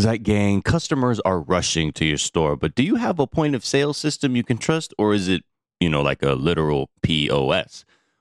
Zeit 0.00 0.22
Gang, 0.22 0.62
customers 0.62 1.18
are 1.20 1.40
rushing 1.40 1.92
to 1.92 2.04
your 2.04 2.18
store, 2.18 2.56
but 2.56 2.74
do 2.74 2.82
you 2.84 2.94
have 2.96 3.18
a 3.18 3.26
point 3.26 3.54
of 3.54 3.64
sale 3.64 3.92
system 3.92 4.36
you 4.36 4.44
can 4.44 4.56
trust, 4.56 4.94
or 4.96 5.12
is 5.12 5.26
it, 5.28 5.42
you 5.80 5.88
know, 5.88 6.02
like 6.02 6.22
a 6.22 6.34
literal 6.34 6.88
POS? 7.02 7.84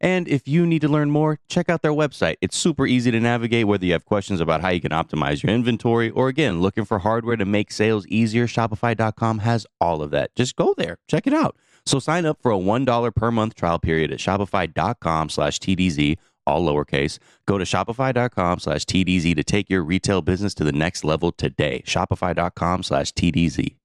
And 0.00 0.26
if 0.28 0.48
you 0.48 0.64
need 0.66 0.80
to 0.80 0.88
learn 0.88 1.10
more, 1.10 1.38
check 1.48 1.68
out 1.68 1.82
their 1.82 1.92
website. 1.92 2.36
It's 2.40 2.56
super 2.56 2.86
easy 2.86 3.10
to 3.10 3.20
navigate, 3.20 3.66
whether 3.66 3.84
you 3.84 3.92
have 3.92 4.06
questions 4.06 4.40
about 4.40 4.62
how 4.62 4.70
you 4.70 4.80
can 4.80 4.92
optimize 4.92 5.42
your 5.42 5.52
inventory 5.52 6.08
or, 6.08 6.28
again, 6.28 6.60
looking 6.60 6.86
for 6.86 7.00
hardware 7.00 7.36
to 7.36 7.44
make 7.44 7.70
sales 7.70 8.06
easier. 8.06 8.46
Shopify.com 8.46 9.40
has 9.40 9.66
all 9.80 10.00
of 10.00 10.10
that. 10.12 10.34
Just 10.34 10.56
go 10.56 10.74
there, 10.76 10.98
check 11.06 11.26
it 11.26 11.34
out. 11.34 11.56
So 11.84 11.98
sign 11.98 12.24
up 12.24 12.40
for 12.40 12.50
a 12.50 12.56
$1 12.58 13.14
per 13.14 13.30
month 13.30 13.54
trial 13.54 13.78
period 13.78 14.10
at 14.10 14.18
shopify.com 14.18 15.28
slash 15.28 15.58
TDZ, 15.58 16.16
all 16.46 16.64
lowercase. 16.64 17.18
Go 17.46 17.58
to 17.58 17.64
shopify.com 17.64 18.58
slash 18.60 18.84
TDZ 18.84 19.36
to 19.36 19.44
take 19.44 19.68
your 19.68 19.82
retail 19.82 20.22
business 20.22 20.54
to 20.54 20.64
the 20.64 20.72
next 20.72 21.04
level 21.04 21.32
today. 21.32 21.82
Shopify.com 21.86 22.82
slash 22.82 23.12
TDZ. 23.12 23.76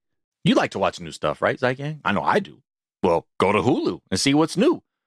You 0.44 0.54
like 0.54 0.70
to 0.70 0.78
watch 0.78 1.00
new 1.00 1.10
stuff, 1.10 1.42
right, 1.42 1.58
Zeitgang? 1.58 2.00
I 2.04 2.12
know 2.12 2.22
I 2.22 2.38
do. 2.38 2.62
Well, 3.02 3.26
go 3.38 3.52
to 3.52 3.58
Hulu 3.58 4.00
and 4.10 4.20
see 4.20 4.32
what's 4.32 4.56
new. 4.56 4.82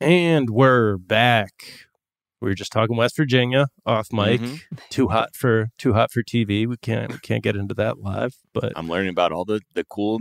And 0.00 0.48
we're 0.50 0.96
back. 0.96 1.52
We 2.40 2.48
were 2.48 2.54
just 2.54 2.72
talking 2.72 2.96
West 2.96 3.16
Virginia 3.16 3.66
off 3.84 4.08
mic. 4.12 4.40
Mhm. 4.40 4.60
Too 4.88 5.08
hot 5.08 5.36
for 5.36 5.68
too 5.76 5.92
hot 5.92 6.10
for 6.10 6.22
TV. 6.22 6.66
We 6.66 6.76
can't 6.78 7.12
we 7.12 7.18
can't 7.18 7.42
get 7.42 7.54
into 7.54 7.74
that 7.74 7.98
live. 7.98 8.34
But 8.54 8.72
I'm 8.76 8.88
learning 8.88 9.10
about 9.10 9.30
all 9.32 9.44
the, 9.44 9.60
the 9.74 9.84
cool 9.84 10.20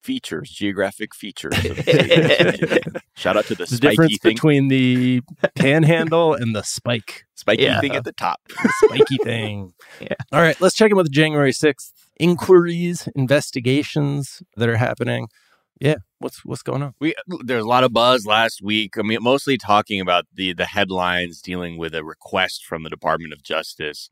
features, 0.00 0.48
geographic 0.50 1.12
features. 1.12 1.56
Shout 3.16 3.36
out 3.36 3.46
to 3.46 3.56
the, 3.56 3.64
the 3.64 3.66
spiky 3.66 3.78
difference 3.88 4.18
thing, 4.18 4.34
between 4.34 4.68
the 4.68 5.22
panhandle 5.56 6.32
and 6.34 6.54
the 6.54 6.62
spike. 6.62 7.24
spiky 7.34 7.64
Yeah. 7.64 7.80
thing 7.80 7.96
at 7.96 8.04
the 8.04 8.12
top. 8.12 8.40
The 8.48 8.72
spiky 8.86 9.16
thing. 9.24 9.72
Yeah. 10.00 10.14
All 10.30 10.40
right, 10.40 10.60
let's 10.60 10.76
check 10.76 10.92
in 10.92 10.96
with 10.96 11.06
the 11.06 11.10
January 11.10 11.50
6th 11.50 11.90
inquiries, 12.20 13.08
investigations 13.16 14.40
that 14.56 14.68
are 14.68 14.76
happening. 14.76 15.26
Yeah, 15.80 15.96
what's 16.18 16.44
what's 16.44 16.62
going 16.62 16.82
on? 16.82 16.94
We 17.00 17.14
there's 17.44 17.64
a 17.64 17.68
lot 17.68 17.84
of 17.84 17.92
buzz 17.92 18.26
last 18.26 18.62
week. 18.62 18.96
I 18.98 19.02
mean, 19.02 19.18
mostly 19.20 19.58
talking 19.58 20.00
about 20.00 20.24
the 20.32 20.52
the 20.54 20.64
headlines 20.66 21.40
dealing 21.40 21.76
with 21.76 21.94
a 21.94 22.04
request 22.04 22.64
from 22.64 22.82
the 22.82 22.90
Department 22.90 23.32
of 23.32 23.42
Justice 23.42 24.08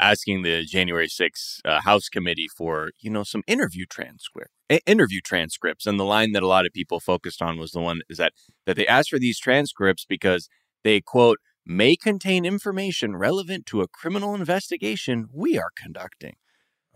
asking 0.00 0.42
the 0.42 0.64
January 0.64 1.06
6th 1.06 1.60
uh, 1.64 1.80
House 1.82 2.08
Committee 2.08 2.48
for 2.48 2.90
you 3.00 3.10
know 3.10 3.22
some 3.22 3.42
interview 3.46 3.86
transcript 3.88 4.50
interview 4.86 5.20
transcripts. 5.20 5.86
And 5.86 5.98
the 5.98 6.04
line 6.04 6.32
that 6.32 6.42
a 6.42 6.48
lot 6.48 6.66
of 6.66 6.72
people 6.72 7.00
focused 7.00 7.42
on 7.42 7.58
was 7.58 7.72
the 7.72 7.80
one 7.80 8.00
is 8.08 8.18
that 8.18 8.32
that 8.66 8.76
they 8.76 8.86
asked 8.86 9.10
for 9.10 9.18
these 9.18 9.38
transcripts 9.38 10.04
because 10.04 10.48
they 10.82 11.00
quote 11.00 11.38
may 11.66 11.96
contain 11.96 12.44
information 12.44 13.16
relevant 13.16 13.66
to 13.66 13.80
a 13.80 13.88
criminal 13.88 14.34
investigation 14.34 15.28
we 15.32 15.58
are 15.58 15.70
conducting. 15.76 16.34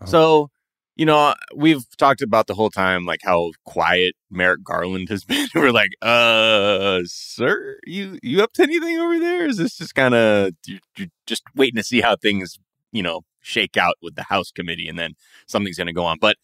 Oh. 0.01 0.05
So 0.05 0.49
you 0.99 1.05
know, 1.05 1.33
we've 1.55 1.85
talked 1.95 2.21
about 2.21 2.47
the 2.47 2.53
whole 2.53 2.69
time 2.69 3.05
like 3.05 3.21
how 3.23 3.51
quiet 3.63 4.15
Merrick 4.29 4.65
Garland 4.65 5.07
has 5.07 5.23
been. 5.25 5.47
We're 5.55 5.71
like, 5.71 5.91
uh, 6.01 6.99
sir, 7.05 7.77
you 7.87 8.19
you 8.21 8.43
up 8.43 8.51
to 8.55 8.63
anything 8.63 8.97
over 8.97 9.17
there? 9.17 9.45
Is 9.45 9.55
this 9.55 9.77
just 9.77 9.95
kind 9.95 10.13
of 10.13 10.51
just 11.25 11.43
waiting 11.55 11.77
to 11.77 11.83
see 11.83 12.01
how 12.01 12.17
things, 12.17 12.59
you 12.91 13.01
know, 13.01 13.21
shake 13.39 13.77
out 13.77 13.95
with 14.01 14.15
the 14.15 14.23
House 14.23 14.51
committee, 14.51 14.89
and 14.89 14.99
then 14.99 15.13
something's 15.47 15.77
going 15.77 15.87
to 15.87 15.93
go 15.93 16.03
on. 16.03 16.17
But 16.19 16.35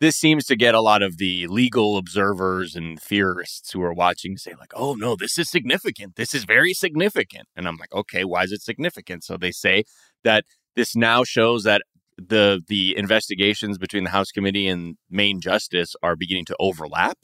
this 0.00 0.16
seems 0.16 0.46
to 0.46 0.56
get 0.56 0.74
a 0.74 0.80
lot 0.80 1.00
of 1.02 1.18
the 1.18 1.46
legal 1.46 1.96
observers 1.96 2.74
and 2.74 3.00
theorists 3.00 3.70
who 3.70 3.82
are 3.82 3.94
watching 3.94 4.36
say 4.36 4.54
like, 4.58 4.72
oh 4.74 4.94
no, 4.94 5.14
this 5.14 5.38
is 5.38 5.48
significant. 5.48 6.16
This 6.16 6.34
is 6.34 6.42
very 6.42 6.74
significant. 6.74 7.46
And 7.54 7.68
I'm 7.68 7.76
like, 7.76 7.92
okay, 7.94 8.24
why 8.24 8.42
is 8.42 8.50
it 8.50 8.62
significant? 8.62 9.22
So 9.22 9.36
they 9.36 9.52
say 9.52 9.84
that 10.24 10.44
this 10.74 10.96
now 10.96 11.22
shows 11.22 11.62
that 11.62 11.82
the 12.18 12.60
the 12.68 12.96
investigations 12.96 13.78
between 13.78 14.04
the 14.04 14.10
House 14.10 14.30
committee 14.30 14.68
and 14.68 14.96
Main 15.10 15.40
Justice 15.40 15.94
are 16.02 16.16
beginning 16.16 16.44
to 16.46 16.56
overlap 16.58 17.18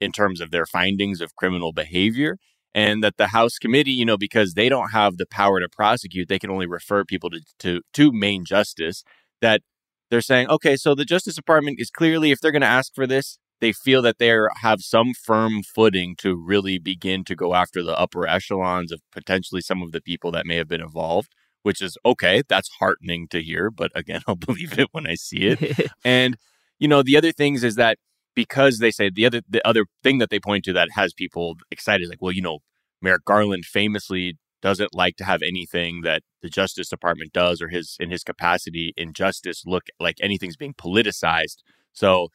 in 0.00 0.12
terms 0.12 0.40
of 0.40 0.50
their 0.50 0.66
findings 0.66 1.20
of 1.20 1.36
criminal 1.36 1.72
behavior 1.72 2.38
and 2.74 3.02
that 3.02 3.16
the 3.16 3.28
House 3.28 3.58
committee, 3.58 3.92
you 3.92 4.04
know, 4.04 4.16
because 4.16 4.54
they 4.54 4.68
don't 4.68 4.90
have 4.90 5.16
the 5.16 5.26
power 5.26 5.60
to 5.60 5.68
prosecute, 5.68 6.28
they 6.28 6.38
can 6.38 6.50
only 6.50 6.66
refer 6.66 7.04
people 7.04 7.30
to 7.30 7.40
to, 7.60 7.80
to 7.94 8.12
Main 8.12 8.44
Justice 8.44 9.02
that 9.40 9.62
they're 10.10 10.20
saying, 10.20 10.48
okay, 10.48 10.76
so 10.76 10.94
the 10.94 11.04
Justice 11.04 11.34
Department 11.34 11.78
is 11.80 11.90
clearly 11.90 12.30
if 12.30 12.40
they're 12.40 12.52
going 12.52 12.62
to 12.62 12.66
ask 12.66 12.94
for 12.94 13.06
this, 13.06 13.38
they 13.60 13.72
feel 13.72 14.00
that 14.02 14.18
they 14.18 14.34
have 14.62 14.80
some 14.80 15.12
firm 15.12 15.62
footing 15.62 16.14
to 16.18 16.36
really 16.36 16.78
begin 16.78 17.24
to 17.24 17.34
go 17.34 17.54
after 17.54 17.82
the 17.82 17.98
upper 17.98 18.26
echelons 18.26 18.92
of 18.92 19.00
potentially 19.12 19.60
some 19.60 19.82
of 19.82 19.92
the 19.92 20.00
people 20.00 20.30
that 20.32 20.46
may 20.46 20.56
have 20.56 20.68
been 20.68 20.80
involved 20.80 21.34
which 21.62 21.82
is 21.82 21.96
okay. 22.04 22.42
That's 22.48 22.68
heartening 22.78 23.28
to 23.28 23.42
hear, 23.42 23.70
but 23.70 23.90
again, 23.94 24.22
I'll 24.28 24.36
believe 24.36 24.78
it 24.78 24.88
when 24.92 25.06
I 25.06 25.14
see 25.14 25.46
it. 25.48 25.90
and 26.04 26.36
you 26.78 26.88
know, 26.88 27.02
the 27.02 27.16
other 27.16 27.32
things 27.32 27.64
is 27.64 27.74
that 27.74 27.98
because 28.34 28.78
they 28.78 28.90
say 28.90 29.10
the 29.10 29.26
other 29.26 29.42
the 29.48 29.66
other 29.66 29.86
thing 30.02 30.18
that 30.18 30.30
they 30.30 30.40
point 30.40 30.64
to 30.64 30.72
that 30.72 30.88
has 30.92 31.12
people 31.12 31.56
excited 31.70 32.04
is 32.04 32.08
like, 32.08 32.22
well, 32.22 32.32
you 32.32 32.42
know, 32.42 32.60
Merrick 33.02 33.24
Garland 33.24 33.64
famously 33.64 34.38
doesn't 34.60 34.94
like 34.94 35.16
to 35.16 35.24
have 35.24 35.42
anything 35.42 36.02
that 36.02 36.22
the 36.42 36.48
Justice 36.48 36.88
Department 36.88 37.32
does 37.32 37.60
or 37.62 37.68
his 37.68 37.96
in 38.00 38.10
his 38.10 38.24
capacity 38.24 38.92
in 38.96 39.12
justice 39.12 39.64
look 39.66 39.84
like 40.00 40.16
anything's 40.20 40.56
being 40.56 40.74
politicized. 40.74 41.58
So 41.92 42.28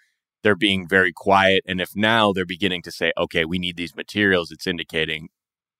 they're 0.43 0.55
being 0.55 0.87
very 0.87 1.13
quiet. 1.13 1.63
And 1.65 1.79
if 1.81 1.95
now 1.95 2.33
they're 2.33 2.45
beginning 2.45 2.81
to 2.83 2.91
say, 2.91 3.13
okay, 3.17 3.45
we 3.45 3.59
need 3.59 3.77
these 3.77 3.95
materials, 3.95 4.51
it's 4.51 4.67
indicating 4.67 5.29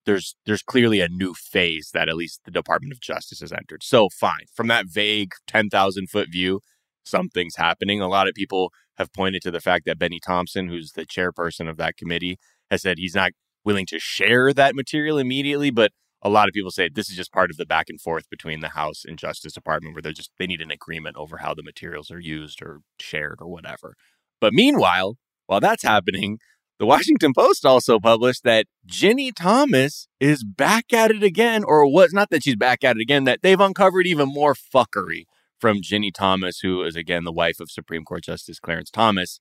there's 0.06 0.36
there's 0.46 0.62
clearly 0.62 1.00
a 1.00 1.08
new 1.08 1.34
phase 1.34 1.90
that 1.94 2.08
at 2.08 2.16
least 2.16 2.40
the 2.44 2.50
Department 2.50 2.92
of 2.92 3.00
Justice 3.00 3.40
has 3.40 3.52
entered. 3.52 3.82
So 3.82 4.08
fine, 4.08 4.46
from 4.54 4.68
that 4.68 4.86
vague 4.86 5.32
ten 5.46 5.68
thousand 5.70 6.10
foot 6.10 6.28
view, 6.30 6.60
something's 7.04 7.56
happening. 7.56 8.00
A 8.00 8.08
lot 8.08 8.28
of 8.28 8.34
people 8.34 8.72
have 8.96 9.12
pointed 9.12 9.42
to 9.42 9.50
the 9.50 9.60
fact 9.60 9.86
that 9.86 9.98
Bennie 9.98 10.20
Thompson, 10.24 10.68
who's 10.68 10.92
the 10.92 11.06
chairperson 11.06 11.68
of 11.68 11.76
that 11.78 11.96
committee, 11.96 12.38
has 12.70 12.82
said 12.82 12.98
he's 12.98 13.14
not 13.14 13.32
willing 13.64 13.86
to 13.86 13.98
share 13.98 14.52
that 14.52 14.74
material 14.74 15.18
immediately, 15.18 15.70
but 15.70 15.92
a 16.22 16.28
lot 16.28 16.48
of 16.48 16.54
people 16.54 16.70
say 16.70 16.88
this 16.88 17.10
is 17.10 17.16
just 17.16 17.32
part 17.32 17.50
of 17.50 17.56
the 17.56 17.66
back 17.66 17.90
and 17.90 18.00
forth 18.00 18.28
between 18.30 18.60
the 18.60 18.70
House 18.70 19.04
and 19.06 19.18
Justice 19.18 19.52
Department 19.52 19.94
where 19.94 20.02
they're 20.02 20.12
just 20.12 20.30
they 20.38 20.46
need 20.46 20.62
an 20.62 20.70
agreement 20.70 21.16
over 21.16 21.38
how 21.38 21.54
the 21.54 21.62
materials 21.62 22.10
are 22.10 22.20
used 22.20 22.62
or 22.62 22.80
shared 22.98 23.38
or 23.40 23.48
whatever. 23.48 23.94
But 24.40 24.54
meanwhile, 24.54 25.16
while 25.46 25.60
that's 25.60 25.82
happening, 25.82 26.38
the 26.78 26.86
Washington 26.86 27.32
Post 27.32 27.64
also 27.64 28.00
published 28.00 28.42
that 28.44 28.66
Ginni 28.86 29.32
Thomas 29.34 30.08
is 30.18 30.42
back 30.42 30.92
at 30.92 31.10
it 31.10 31.22
again, 31.22 31.62
or 31.64 31.86
was 31.90 32.12
not 32.12 32.30
that 32.30 32.42
she's 32.42 32.56
back 32.56 32.82
at 32.82 32.96
it 32.96 33.02
again, 33.02 33.24
that 33.24 33.40
they've 33.42 33.60
uncovered 33.60 34.06
even 34.06 34.28
more 34.28 34.54
fuckery 34.54 35.24
from 35.60 35.80
Ginni 35.80 36.12
Thomas, 36.12 36.60
who 36.60 36.82
is 36.82 36.96
again 36.96 37.24
the 37.24 37.32
wife 37.32 37.60
of 37.60 37.70
Supreme 37.70 38.04
Court 38.04 38.24
Justice 38.24 38.58
Clarence 38.58 38.90
Thomas. 38.90 39.38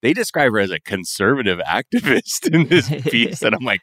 They 0.00 0.12
describe 0.12 0.52
her 0.52 0.60
as 0.60 0.70
a 0.70 0.80
conservative 0.80 1.58
activist 1.66 2.52
in 2.52 2.68
this 2.68 2.88
piece, 3.10 3.42
and 3.42 3.54
I'm 3.54 3.64
like, 3.64 3.82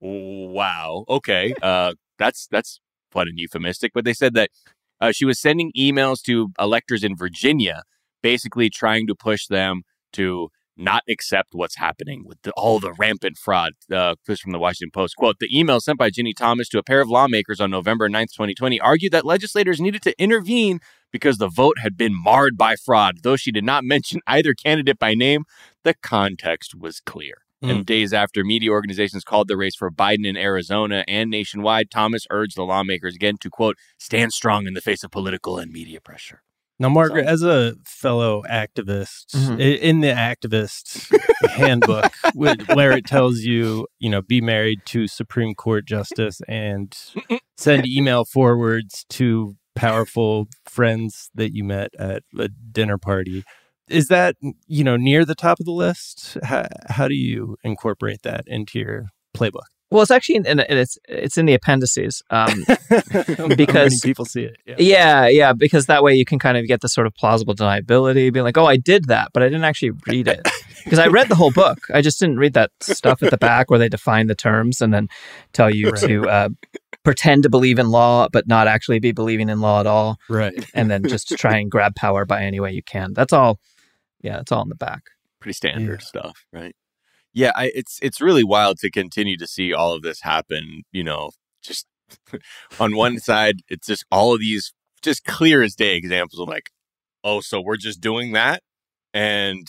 wow, 0.00 1.04
okay, 1.08 1.54
uh, 1.62 1.94
that's 2.18 2.46
that's 2.50 2.80
fun 3.10 3.28
and 3.28 3.38
euphemistic. 3.38 3.92
But 3.94 4.04
they 4.04 4.12
said 4.12 4.34
that 4.34 4.50
uh, 5.00 5.12
she 5.12 5.24
was 5.24 5.40
sending 5.40 5.72
emails 5.76 6.20
to 6.22 6.48
electors 6.58 7.02
in 7.02 7.16
Virginia, 7.16 7.82
basically 8.22 8.68
trying 8.68 9.06
to 9.06 9.14
push 9.14 9.46
them 9.46 9.82
to 10.12 10.48
not 10.76 11.02
accept 11.08 11.50
what's 11.52 11.76
happening 11.76 12.24
with 12.24 12.40
the, 12.42 12.52
all 12.52 12.78
the 12.78 12.92
rampant 12.92 13.36
fraud. 13.38 13.72
Uh, 13.92 14.14
this 14.26 14.40
from 14.40 14.52
the 14.52 14.58
Washington 14.58 14.90
Post. 14.92 15.16
Quote, 15.16 15.38
the 15.38 15.58
email 15.58 15.80
sent 15.80 15.98
by 15.98 16.10
Ginni 16.10 16.34
Thomas 16.36 16.68
to 16.70 16.78
a 16.78 16.82
pair 16.82 17.00
of 17.00 17.08
lawmakers 17.08 17.60
on 17.60 17.70
November 17.70 18.08
9th, 18.08 18.32
2020 18.32 18.80
argued 18.80 19.12
that 19.12 19.24
legislators 19.24 19.80
needed 19.80 20.02
to 20.02 20.20
intervene 20.20 20.80
because 21.12 21.38
the 21.38 21.48
vote 21.48 21.78
had 21.78 21.96
been 21.96 22.14
marred 22.14 22.56
by 22.56 22.76
fraud. 22.76 23.22
Though 23.22 23.36
she 23.36 23.52
did 23.52 23.64
not 23.64 23.84
mention 23.84 24.20
either 24.26 24.54
candidate 24.54 24.98
by 24.98 25.14
name, 25.14 25.44
the 25.84 25.94
context 25.94 26.74
was 26.74 27.00
clear. 27.00 27.36
And 27.62 27.86
days 27.86 28.12
after 28.12 28.44
media 28.44 28.70
organizations 28.70 29.24
called 29.24 29.48
the 29.48 29.56
race 29.56 29.74
for 29.74 29.90
Biden 29.90 30.26
in 30.26 30.36
Arizona 30.36 31.04
and 31.08 31.30
nationwide, 31.30 31.90
Thomas 31.90 32.26
urged 32.30 32.56
the 32.56 32.62
lawmakers 32.62 33.14
again 33.14 33.38
to, 33.40 33.50
quote, 33.50 33.76
stand 33.98 34.32
strong 34.32 34.66
in 34.66 34.74
the 34.74 34.80
face 34.80 35.02
of 35.02 35.10
political 35.10 35.58
and 35.58 35.72
media 35.72 36.00
pressure. 36.00 36.42
Now, 36.78 36.90
Margaret, 36.90 37.26
as 37.26 37.42
a 37.42 37.74
fellow 37.84 38.42
activist, 38.50 39.34
Mhm. 39.34 39.58
in 39.80 40.00
the 40.00 40.08
activist 40.08 41.10
handbook, 41.50 42.12
where 42.34 42.92
it 42.92 43.06
tells 43.06 43.40
you, 43.40 43.86
you 43.98 44.10
know, 44.10 44.20
be 44.20 44.40
married 44.42 44.80
to 44.86 45.06
Supreme 45.06 45.54
Court 45.54 45.86
justice 45.86 46.40
and 46.46 46.94
send 47.56 47.86
email 47.86 48.24
forwards 48.26 49.04
to 49.10 49.56
powerful 49.74 50.48
friends 50.66 51.30
that 51.34 51.54
you 51.54 51.64
met 51.64 51.90
at 51.98 52.22
a 52.38 52.48
dinner 52.48 52.98
party, 52.98 53.44
is 53.88 54.08
that 54.08 54.36
you 54.66 54.82
know 54.84 54.96
near 54.96 55.24
the 55.24 55.34
top 55.34 55.60
of 55.60 55.64
the 55.66 55.72
list? 55.72 56.36
How, 56.42 56.66
how 56.88 57.08
do 57.08 57.14
you 57.14 57.56
incorporate 57.62 58.22
that 58.22 58.44
into 58.46 58.78
your 58.80 59.06
playbook? 59.36 59.68
Well, 59.90 60.02
it's 60.02 60.10
actually 60.10 60.36
in, 60.36 60.46
in 60.46 60.60
it's 60.60 60.98
it's 61.08 61.38
in 61.38 61.46
the 61.46 61.54
appendices 61.54 62.22
um, 62.30 62.64
How 63.10 63.46
many 63.46 63.54
because 63.54 64.00
people 64.02 64.24
see 64.24 64.42
it. 64.42 64.56
Yeah. 64.66 64.74
yeah, 64.78 65.26
yeah, 65.28 65.52
because 65.52 65.86
that 65.86 66.02
way 66.02 66.14
you 66.14 66.24
can 66.24 66.38
kind 66.40 66.56
of 66.56 66.66
get 66.66 66.80
the 66.80 66.88
sort 66.88 67.06
of 67.06 67.14
plausible 67.14 67.54
deniability, 67.54 68.32
being 68.32 68.44
like, 68.44 68.58
oh, 68.58 68.66
I 68.66 68.76
did 68.78 69.04
that, 69.06 69.30
but 69.32 69.42
I 69.42 69.46
didn't 69.46 69.64
actually 69.64 69.92
read 70.08 70.26
it 70.26 70.40
because 70.84 70.98
I 70.98 71.06
read 71.06 71.28
the 71.28 71.36
whole 71.36 71.52
book. 71.52 71.78
I 71.94 72.00
just 72.02 72.18
didn't 72.18 72.38
read 72.38 72.54
that 72.54 72.70
stuff 72.80 73.22
at 73.22 73.30
the 73.30 73.38
back 73.38 73.70
where 73.70 73.78
they 73.78 73.88
define 73.88 74.26
the 74.26 74.34
terms 74.34 74.80
and 74.80 74.92
then 74.92 75.06
tell 75.52 75.72
you 75.72 75.92
to 75.92 76.28
uh, 76.28 76.48
pretend 77.04 77.44
to 77.44 77.48
believe 77.48 77.78
in 77.78 77.88
law 77.88 78.26
but 78.32 78.48
not 78.48 78.66
actually 78.66 78.98
be 78.98 79.12
believing 79.12 79.48
in 79.48 79.60
law 79.60 79.78
at 79.78 79.86
all, 79.86 80.16
Right. 80.28 80.52
and 80.74 80.90
then 80.90 81.04
just 81.04 81.28
try 81.38 81.58
and 81.58 81.70
grab 81.70 81.94
power 81.94 82.24
by 82.24 82.42
any 82.42 82.58
way 82.58 82.72
you 82.72 82.82
can. 82.82 83.12
That's 83.14 83.32
all. 83.32 83.60
Yeah, 84.20 84.40
it's 84.40 84.50
all 84.50 84.62
in 84.62 84.68
the 84.68 84.74
back. 84.74 85.02
pretty 85.40 85.52
standard 85.54 86.02
stuff, 86.02 86.44
right? 86.52 86.74
Yeah, 87.36 87.52
I, 87.54 87.70
it's 87.74 87.98
it's 88.00 88.20
really 88.22 88.44
wild 88.44 88.78
to 88.78 88.90
continue 88.90 89.36
to 89.36 89.46
see 89.46 89.74
all 89.74 89.92
of 89.92 90.00
this 90.02 90.22
happen. 90.22 90.84
You 90.90 91.04
know, 91.04 91.32
just 91.62 91.86
on 92.80 92.96
one 92.96 93.18
side, 93.18 93.56
it's 93.68 93.86
just 93.88 94.06
all 94.10 94.32
of 94.34 94.40
these 94.40 94.72
just 95.02 95.24
clear 95.26 95.62
as 95.62 95.74
day 95.76 95.96
examples 95.96 96.40
of 96.40 96.48
like, 96.48 96.70
oh, 97.22 97.40
so 97.42 97.60
we're 97.60 97.76
just 97.76 98.00
doing 98.00 98.32
that, 98.32 98.62
and 99.14 99.66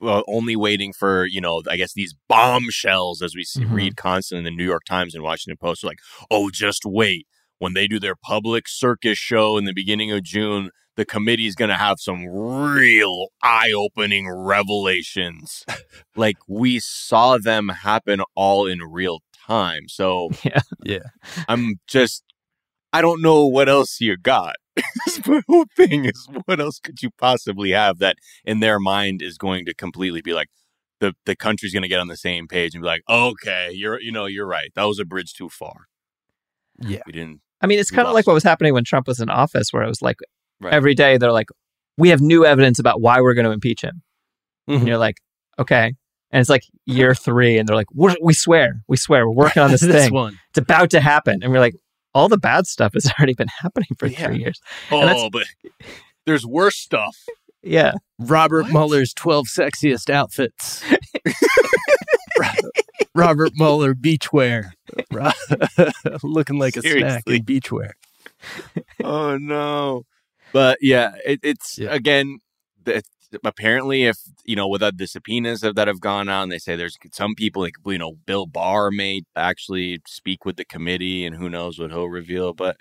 well, 0.00 0.24
only 0.28 0.56
waiting 0.56 0.92
for 0.92 1.26
you 1.26 1.40
know, 1.40 1.62
I 1.70 1.76
guess 1.76 1.92
these 1.94 2.14
bombshells 2.28 3.22
as 3.22 3.34
we 3.36 3.44
see 3.44 3.64
Mhm. 3.64 3.72
read 3.74 3.96
constantly 3.96 4.40
in 4.40 4.44
the 4.54 4.56
New 4.56 4.68
York 4.68 4.84
Times 4.88 5.14
and 5.14 5.24
Washington 5.24 5.58
Post. 5.58 5.84
Are 5.84 5.88
like, 5.88 6.00
oh, 6.30 6.50
just 6.50 6.84
wait 6.86 7.26
when 7.58 7.74
they 7.74 7.86
do 7.88 8.00
their 8.00 8.16
public 8.16 8.68
circus 8.68 9.18
show 9.18 9.58
in 9.58 9.64
the 9.66 9.74
beginning 9.74 10.12
of 10.12 10.22
June. 10.22 10.70
The 10.96 11.04
committee's 11.04 11.54
going 11.54 11.68
to 11.68 11.76
have 11.76 11.98
some 12.00 12.26
real 12.26 13.28
eye-opening 13.42 14.28
revelations 14.30 15.64
like 16.16 16.36
we 16.48 16.78
saw 16.80 17.38
them 17.38 17.68
happen 17.68 18.22
all 18.34 18.66
in 18.66 18.80
real 18.80 19.20
time. 19.46 19.88
So 19.88 20.30
Yeah. 20.44 20.60
Yeah. 20.84 20.98
I'm 21.48 21.76
just 21.86 22.24
I 22.92 23.02
don't 23.02 23.20
know 23.20 23.46
what 23.46 23.68
else 23.68 24.00
you 24.00 24.16
got. 24.16 24.56
My 25.26 25.42
whole 25.48 25.66
thing 25.76 26.06
is 26.06 26.28
what 26.44 26.60
else 26.60 26.78
could 26.78 27.02
you 27.02 27.10
possibly 27.18 27.70
have 27.70 27.98
that 27.98 28.16
in 28.44 28.60
their 28.60 28.78
mind 28.78 29.22
is 29.22 29.38
going 29.38 29.66
to 29.66 29.74
completely 29.74 30.22
be 30.22 30.32
like 30.32 30.48
the 31.00 31.14
the 31.26 31.36
country's 31.36 31.72
going 31.72 31.82
to 31.82 31.88
get 31.88 32.00
on 32.00 32.08
the 32.08 32.16
same 32.16 32.48
page 32.48 32.74
and 32.74 32.82
be 32.82 32.86
like, 32.86 33.02
"Okay, 33.08 33.70
you're 33.72 34.00
you 34.00 34.10
know, 34.10 34.24
you're 34.24 34.46
right. 34.46 34.70
That 34.74 34.84
was 34.84 34.98
a 34.98 35.04
bridge 35.04 35.34
too 35.34 35.50
far." 35.50 35.88
Yeah. 36.80 37.02
We 37.06 37.12
didn't 37.12 37.40
I 37.60 37.66
mean, 37.66 37.78
it's 37.78 37.90
kind 37.90 38.06
of 38.06 38.14
like 38.14 38.26
what 38.26 38.34
was 38.34 38.42
happening 38.42 38.74
when 38.74 38.84
Trump 38.84 39.06
was 39.06 39.20
in 39.20 39.30
office, 39.30 39.72
where 39.72 39.82
it 39.82 39.88
was 39.88 40.02
like 40.02 40.18
Right. 40.60 40.72
every 40.72 40.94
day 40.94 41.18
they're 41.18 41.32
like, 41.32 41.48
"We 41.98 42.08
have 42.10 42.20
new 42.20 42.44
evidence 42.46 42.78
about 42.78 43.00
why 43.00 43.20
we're 43.20 43.34
going 43.34 43.44
to 43.46 43.52
impeach 43.52 43.82
him," 43.82 44.02
Mhm. 44.68 44.78
and 44.78 44.88
you're 44.88 44.98
like, 44.98 45.16
"Okay." 45.58 45.94
And 46.32 46.40
it's 46.40 46.50
like 46.50 46.62
year 46.86 47.14
three, 47.26 47.56
and 47.58 47.68
they're 47.68 47.76
like, 47.76 47.86
we're, 47.94 48.14
swear, 48.32 48.82
we 48.88 48.96
swear, 48.96 49.26
we're 49.28 49.34
working 49.44 49.62
on 49.62 49.70
this, 49.72 49.80
this 49.82 50.06
thing. 50.06 50.14
one. 50.14 50.38
It's 50.50 50.58
about 50.58 50.90
to 50.90 51.00
happen." 51.00 51.40
And 51.42 51.52
we're 51.52 51.60
like, 51.60 51.74
"All 52.14 52.28
the 52.28 52.38
bad 52.38 52.66
stuff 52.66 52.94
has 52.94 53.10
already 53.18 53.34
been 53.34 53.48
happening 53.62 53.88
for 53.98 54.06
Yeah. 54.06 54.26
three 54.28 54.38
years." 54.38 54.60
Oh, 54.90 55.28
but 55.30 55.44
there's 56.26 56.46
worse 56.46 56.76
stuff. 56.76 57.16
Yeah, 57.62 57.92
Robert 58.18 58.62
What? 58.64 58.72
Mueller's 58.72 59.12
12 59.14 59.46
sexiest 59.48 60.08
outfits. 60.08 60.82
Robert 63.14 63.52
Mueller 63.56 63.94
beachwear. 63.94 64.70
Ro- 65.10 65.30
Looking 66.22 66.58
like 66.58 66.76
a 66.76 66.80
snack 66.82 67.24
Seriously. 67.24 67.36
in 67.36 67.44
beachwear. 67.44 67.90
oh 69.02 69.36
no 69.38 70.02
but 70.52 70.78
yeah 70.80 71.12
it, 71.24 71.40
it's 71.42 71.78
Yeah. 71.78 71.92
again 71.94 72.38
apparently 73.44 74.04
if 74.04 74.18
you 74.44 74.56
know 74.56 74.68
without 74.68 74.96
the 74.98 75.06
subpoenas 75.06 75.60
that 75.60 75.74
that 75.76 75.88
have 75.88 76.00
gone 76.00 76.28
on 76.28 76.48
they 76.48 76.58
say 76.58 76.76
there's 76.76 76.96
some 77.12 77.34
people 77.34 77.62
like 77.62 77.74
you 77.86 77.98
know 77.98 78.14
bill 78.26 78.46
barr 78.46 78.90
may 78.90 79.22
actually 79.34 80.00
speak 80.06 80.44
with 80.44 80.56
the 80.56 80.64
committee 80.64 81.24
and 81.26 81.36
who 81.36 81.50
knows 81.50 81.78
what 81.78 81.90
he'll 81.90 82.06
reveal 82.08 82.54
but 82.54 82.76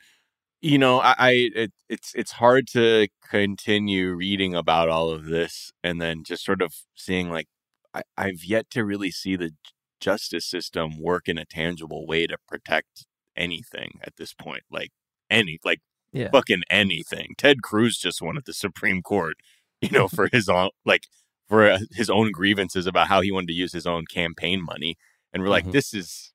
you 0.62 0.78
know 0.78 1.00
i, 1.02 1.16
I 1.20 1.32
it, 1.56 1.74
it's 1.90 2.14
it's 2.16 2.34
hard 2.34 2.68
to 2.70 3.08
continue 3.30 4.14
reading 4.14 4.56
about 4.56 4.90
all 4.90 5.10
of 5.12 5.26
this 5.26 5.72
and 5.84 6.02
then 6.02 6.24
just 6.26 6.46
sort 6.46 6.62
of 6.62 6.74
seeing 6.96 7.30
like 7.30 7.48
I, 7.94 8.04
i've 8.18 8.44
yet 8.46 8.70
to 8.72 8.86
really 8.86 9.12
see 9.12 9.36
the 9.36 9.52
justice 10.00 10.46
system 10.46 11.02
work 11.02 11.28
in 11.28 11.38
a 11.38 11.46
tangible 11.46 12.06
way 12.08 12.28
to 12.28 12.38
protect 12.48 13.06
anything 13.38 14.00
at 14.04 14.16
this 14.18 14.34
point 14.34 14.64
like 14.72 14.92
any 15.30 15.60
like 15.66 15.80
yeah. 16.16 16.30
fucking 16.32 16.64
anything. 16.70 17.36
Ted 17.38 17.62
Cruz 17.62 17.98
just 17.98 18.22
won 18.22 18.38
at 18.38 18.46
the 18.46 18.54
Supreme 18.54 19.02
Court, 19.02 19.36
you 19.82 19.90
know, 19.92 20.08
for 20.08 20.30
his 20.32 20.50
own 20.50 20.70
like 20.86 21.04
for 21.48 21.70
uh, 21.70 21.80
his 21.92 22.10
own 22.10 22.32
grievances 22.32 22.88
about 22.88 23.08
how 23.08 23.22
he 23.22 23.32
wanted 23.32 23.48
to 23.48 23.54
use 23.54 23.72
his 23.74 23.86
own 23.86 24.06
campaign 24.12 24.64
money, 24.64 24.96
and 25.32 25.44
we're 25.44 25.50
like, 25.50 25.66
Mhm. 25.66 25.72
this 25.74 25.94
is 25.94 26.34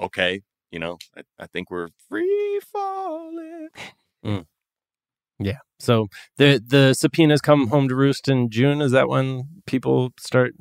okay. 0.00 0.40
You 0.70 0.78
know, 0.78 0.98
I, 1.16 1.22
I 1.38 1.46
think 1.46 1.70
we're 1.70 1.88
free 2.08 2.60
falling. 2.72 3.68
Yeah. 5.40 5.58
So 5.78 6.08
the 6.36 6.60
the 6.66 6.94
subpoenas 6.94 7.40
come 7.40 7.68
home 7.68 7.88
to 7.88 7.94
roost 7.94 8.28
in 8.28 8.50
June. 8.50 8.80
Is 8.82 8.92
that 8.92 9.08
when 9.08 9.44
people 9.66 10.10
start 10.18 10.54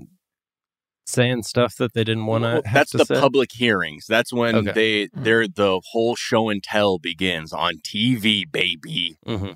saying 1.08 1.44
stuff 1.44 1.76
that 1.78 1.94
they 1.94 2.04
didn't 2.04 2.26
want 2.26 2.44
Well, 2.44 2.62
to? 2.62 2.70
that's 2.74 2.92
the 2.92 3.06
say? 3.06 3.20
public 3.20 3.52
hearings. 3.54 4.06
That's 4.08 4.32
when 4.34 4.56
Okay. 4.56 4.72
they 4.74 5.10
they're 5.14 5.48
the 5.48 5.82
whole 5.92 6.16
show 6.16 6.50
and 6.50 6.62
tell 6.62 7.00
begins 7.00 7.54
on 7.54 7.76
TV, 7.84 8.44
baby. 8.46 9.18
Mhm. 9.26 9.56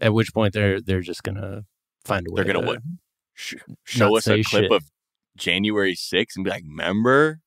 At 0.00 0.14
which 0.14 0.32
point 0.32 0.54
they're 0.54 0.80
they're 0.80 1.02
just 1.02 1.22
gonna 1.22 1.64
find 2.04 2.26
a 2.26 2.32
way. 2.32 2.42
They're 2.42 2.52
gonna 2.54 2.66
to- 2.66 2.72
what? 2.72 2.82
Sh- 3.34 3.54
show 3.84 4.16
us 4.16 4.26
a 4.26 4.42
clip 4.42 4.64
shit. 4.64 4.72
of 4.72 4.84
January 5.36 5.94
6th 5.94 6.36
and 6.36 6.44
be 6.44 6.50
like, 6.50 6.64
"Remember, 6.66 7.40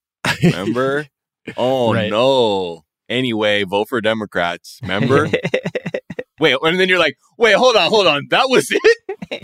remember? 0.43 1.07
oh 1.57 1.93
Right. 1.93 2.09
no." 2.11 2.83
Anyway, 3.09 3.63
vote 3.63 3.89
for 3.89 3.99
Democrats. 4.01 4.79
Remember? 4.81 5.27
Wait, 6.39 6.57
and 6.61 6.79
then 6.79 6.89
you're 6.89 6.99
like, 6.99 7.17
"Wait, 7.37 7.53
hold 7.53 7.75
on, 7.75 7.89
hold 7.89 8.07
on. 8.07 8.27
That 8.29 8.49
was 8.49 8.69
it? 8.71 8.81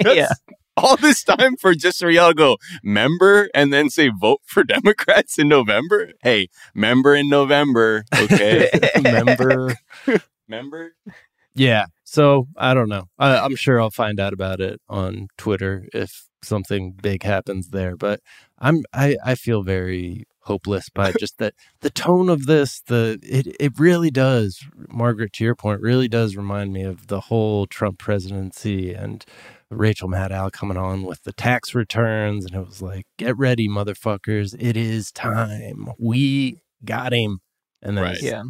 That's 0.03 0.15
yeah, 0.15 0.29
all 0.77 0.97
this 0.97 1.23
time 1.23 1.57
for 1.57 1.73
just 1.73 1.99
for 1.99 2.09
y'all 2.09 2.33
go 2.33 2.57
member 2.83 3.49
and 3.53 3.73
then 3.73 3.89
say 3.89 4.09
vote 4.09 4.41
for 4.45 4.63
Democrats 4.65 5.37
in 5.37 5.47
November? 5.47 6.11
Hey, 6.21 6.47
member 6.73 7.15
in 7.15 7.29
November, 7.29 8.05
okay? 8.13 8.69
member. 9.01 9.75
member? 10.47 10.93
Yeah. 11.55 11.85
So 12.03 12.47
I 12.57 12.73
don't 12.73 12.89
know. 12.89 13.09
I, 13.17 13.37
I'm 13.37 13.55
sure 13.55 13.81
I'll 13.81 13.91
find 13.91 14.19
out 14.19 14.33
about 14.33 14.61
it 14.61 14.81
on 14.87 15.27
Twitter 15.37 15.87
if 15.93 16.27
something 16.41 16.91
big 16.91 17.23
happens 17.23 17.69
there. 17.69 17.95
But 17.95 18.21
I'm 18.57 18.83
I, 18.93 19.17
I 19.23 19.35
feel 19.35 19.63
very 19.63 20.25
hopeless 20.41 20.89
by 20.89 21.11
just 21.19 21.37
that 21.37 21.53
the 21.81 21.89
tone 21.89 22.29
of 22.29 22.45
this. 22.45 22.81
The 22.81 23.19
it 23.21 23.55
it 23.59 23.79
really 23.79 24.11
does, 24.11 24.63
Margaret. 24.89 25.33
To 25.33 25.43
your 25.43 25.55
point, 25.55 25.81
really 25.81 26.07
does 26.07 26.35
remind 26.35 26.73
me 26.73 26.83
of 26.83 27.07
the 27.07 27.21
whole 27.21 27.67
Trump 27.67 27.99
presidency 27.99 28.93
and 28.93 29.25
Rachel 29.71 30.09
Maddow 30.09 30.51
coming 30.51 30.77
on 30.77 31.03
with 31.03 31.23
the 31.23 31.33
tax 31.33 31.75
returns, 31.75 32.45
and 32.45 32.55
it 32.55 32.65
was 32.65 32.81
like, 32.81 33.05
get 33.17 33.37
ready, 33.37 33.67
motherfuckers! 33.69 34.55
It 34.59 34.75
is 34.75 35.11
time. 35.11 35.89
We 35.99 36.61
got 36.83 37.13
him. 37.13 37.39
And 37.81 37.95
then 37.97 38.03
Right. 38.03 38.21
yeah. 38.21 38.43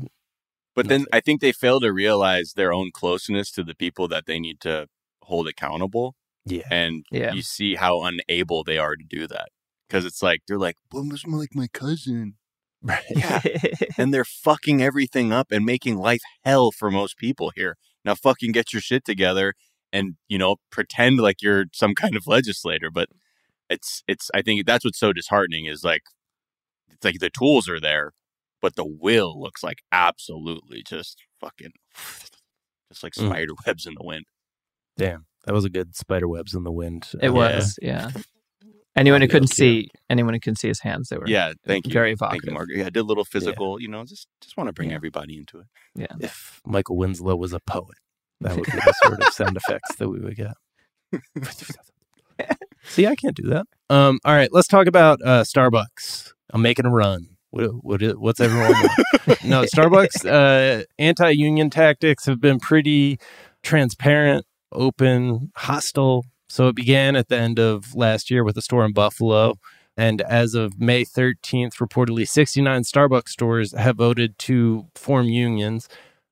But 0.76 0.88
then 0.88 1.06
I 1.12 1.20
think 1.20 1.42
they 1.42 1.52
fail 1.52 1.80
to 1.82 1.92
realize 1.92 2.54
their 2.56 2.72
own 2.72 2.92
closeness 2.94 3.52
to 3.52 3.64
the 3.64 3.76
people 3.76 4.08
that 4.08 4.26
they 4.28 4.40
need 4.40 4.60
to 4.62 4.88
hold 5.24 5.48
accountable. 5.48 6.16
yeah, 6.46 6.64
And 6.72 7.04
Yeah. 7.12 7.34
you 7.34 7.42
see 7.42 7.76
how 7.76 8.02
unable 8.04 8.64
they 8.64 8.78
are 8.78 8.96
to 8.96 9.04
do 9.08 9.28
that. 9.28 9.50
Because 9.88 10.06
it's 10.06 10.24
like, 10.24 10.40
they're 10.48 10.58
like, 10.58 10.78
well, 10.92 11.04
it 11.04 11.12
was 11.12 11.28
more 11.28 11.40
like 11.42 11.54
my 11.54 11.68
cousin. 11.68 12.36
right. 12.82 13.04
Yeah. 13.10 13.42
and 13.98 14.14
they're 14.14 14.24
fucking 14.26 14.82
everything 14.82 15.32
up 15.34 15.52
and 15.52 15.66
making 15.66 15.98
life 15.98 16.22
hell 16.46 16.72
for 16.72 16.90
most 16.90 17.18
people 17.18 17.52
here. 17.56 17.76
Now 18.06 18.16
fucking 18.16 18.54
get 18.54 18.72
your 18.72 18.82
shit 18.82 19.04
together 19.04 19.54
and, 19.92 20.16
you 20.28 20.38
know, 20.38 20.58
pretend 20.72 21.20
like 21.20 21.42
you're 21.42 21.66
some 21.74 21.96
kind 21.96 22.16
of 22.16 22.28
legislator. 22.28 22.90
But 22.92 23.10
it's 23.70 24.04
it's 24.08 24.30
I 24.34 24.42
think 24.42 24.66
that's 24.66 24.86
what's 24.86 25.00
so 25.00 25.14
disheartening 25.14 25.66
is 25.66 25.84
like 25.84 26.04
it's 26.90 27.04
like 27.06 27.20
the 27.20 27.30
tools 27.30 27.68
are 27.70 27.80
there, 27.80 28.12
but 28.62 28.76
the 28.76 28.86
will 28.86 29.40
looks 29.40 29.64
like 29.64 29.80
absolutely 29.92 30.84
just 30.84 31.22
fucking 31.40 31.72
just 32.92 33.04
like 33.04 33.14
Mm. 33.14 33.28
spider 33.30 33.54
webs 33.66 33.86
in 33.86 33.94
the 33.96 34.04
wind. 34.06 34.26
Damn, 34.98 35.26
that 35.46 35.54
was 35.54 35.66
a 35.66 35.70
good 35.70 35.96
spider 35.96 36.28
webs 36.28 36.54
in 36.54 36.64
the 36.64 36.72
wind. 36.72 37.08
It 37.22 37.30
Uh, 37.30 37.34
was, 37.34 37.78
yeah. 37.82 38.12
Anyone 38.96 39.22
who 39.22 39.28
couldn't 39.28 39.52
cue. 39.52 39.84
see, 39.84 39.88
anyone 40.10 40.34
who 40.34 40.40
couldn't 40.42 40.58
see 40.58 40.68
his 40.68 40.82
hands, 40.82 41.08
they 41.10 41.18
were 41.18 41.28
Yeah, 41.28 41.54
thank 41.66 41.88
you. 41.88 41.94
very 41.94 42.16
Thank 42.16 42.44
you. 42.44 42.52
Margaret. 42.52 42.80
Yeah, 42.80 42.88
I 42.88 42.90
did 42.90 43.00
a 43.02 43.04
little 43.04 43.24
physical, 43.24 43.80
you 43.80 43.88
know, 43.88 44.04
just 44.04 44.28
just 44.42 44.58
want 44.58 44.68
to 44.68 44.74
bring 44.74 44.92
everybody 44.92 45.38
into 45.38 45.60
it. 45.60 45.68
Yeah. 45.96 46.08
If 46.20 46.60
Michael 46.66 46.98
Winslow 46.98 47.36
was 47.38 47.54
a 47.54 47.60
poet, 47.62 47.96
that 48.42 48.56
would 48.56 48.66
be 48.66 48.72
the 48.72 48.94
sort 49.04 49.22
of 49.22 49.34
sound 49.34 49.58
effects 49.58 49.96
that 49.96 50.10
we 50.10 50.20
would 50.20 50.36
get. 50.36 50.54
See, 52.84 53.06
I 53.06 53.16
can't 53.16 53.36
do 53.36 53.48
that. 53.50 53.66
Um, 53.90 54.20
all 54.24 54.34
right, 54.34 54.50
let's 54.52 54.68
talk 54.68 54.88
about 54.88 55.20
uh, 55.24 55.44
Starbucks. 55.44 56.34
I'm 56.52 56.62
making 56.62 56.86
a 56.86 56.92
run. 56.92 57.28
What, 57.52 57.72
what, 57.84 58.02
what's 58.20 58.40
everyone? 58.40 58.74
no, 59.44 59.64
Starbucks 59.76 60.26
uh, 60.26 60.84
anti-union 60.98 61.70
tactics 61.70 62.26
have 62.26 62.40
been 62.40 62.60
pretty 62.60 63.20
transparent, 63.64 64.46
open, 64.72 65.52
hostile. 65.56 66.26
So 66.48 66.68
it 66.68 66.76
began 66.76 67.16
at 67.16 67.28
the 67.28 67.38
end 67.38 67.60
of 67.60 67.96
last 67.96 68.32
year 68.32 68.44
with 68.44 68.58
a 68.58 68.62
store 68.62 68.86
in 68.86 68.94
Buffalo. 68.94 69.56
And 69.98 70.22
as 70.22 70.54
of 70.56 70.80
May 70.80 71.04
13th, 71.04 71.76
reportedly 71.76 72.28
69 72.28 72.84
Starbucks 72.84 73.30
stores 73.30 73.74
have 73.74 73.98
voted 73.98 74.38
to 74.40 74.88
form 74.96 75.26
unions. 75.26 75.90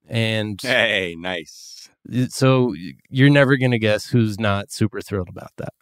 And 0.07 0.59
Hey, 0.61 1.15
nice. 1.17 1.89
So 2.29 2.73
you're 3.09 3.29
never 3.29 3.57
going 3.57 3.71
to 3.71 3.79
guess 3.79 4.05
who's 4.07 4.39
not 4.39 4.71
super 4.71 5.01
thrilled 5.01 5.29
about 5.29 5.51
that. 5.57 5.73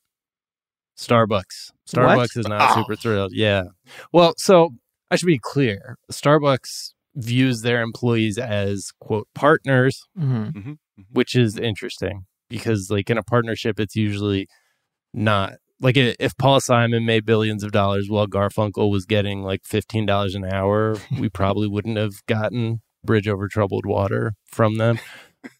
Starbucks. 0.97 1.71
Starbucks 1.89 2.15
What? 2.17 2.29
is 2.35 2.47
not 2.47 2.71
Oh. 2.71 2.81
super 2.81 2.95
thrilled. 2.95 3.31
Yeah. 3.33 3.63
Well, 4.13 4.33
so 4.37 4.71
I 5.11 5.15
should 5.17 5.25
be 5.27 5.39
clear. 5.41 5.97
Starbucks 6.11 6.91
views 7.15 7.61
their 7.61 7.81
employees 7.81 8.37
as 8.37 8.91
quote 8.99 9.27
partners, 9.33 10.03
hmm 10.17 10.49
which 11.11 11.35
is 11.35 11.57
interesting 11.57 12.25
because 12.49 12.89
like 12.89 13.09
in 13.09 13.17
a 13.17 13.23
partnership 13.23 13.81
it's 13.81 13.97
usually 13.97 14.47
not 15.13 15.55
like 15.81 15.97
if 15.97 16.37
Paul 16.37 16.61
Simon 16.61 17.05
made 17.05 17.25
billions 17.25 17.63
of 17.65 17.73
dollars 17.73 18.09
while 18.09 18.27
Garfunkel 18.27 18.89
was 18.89 19.05
getting 19.05 19.43
like 19.43 19.63
$15 19.63 20.35
an 20.35 20.45
hour, 20.45 20.95
we 21.19 21.27
probably 21.27 21.67
wouldn't 21.67 21.97
have 21.97 22.25
gotten 22.27 22.81
Bridge 23.03 23.27
Over 23.27 23.49
Troubled 23.49 23.85
Water 23.85 24.33
from 24.45 24.77
them. 24.77 24.99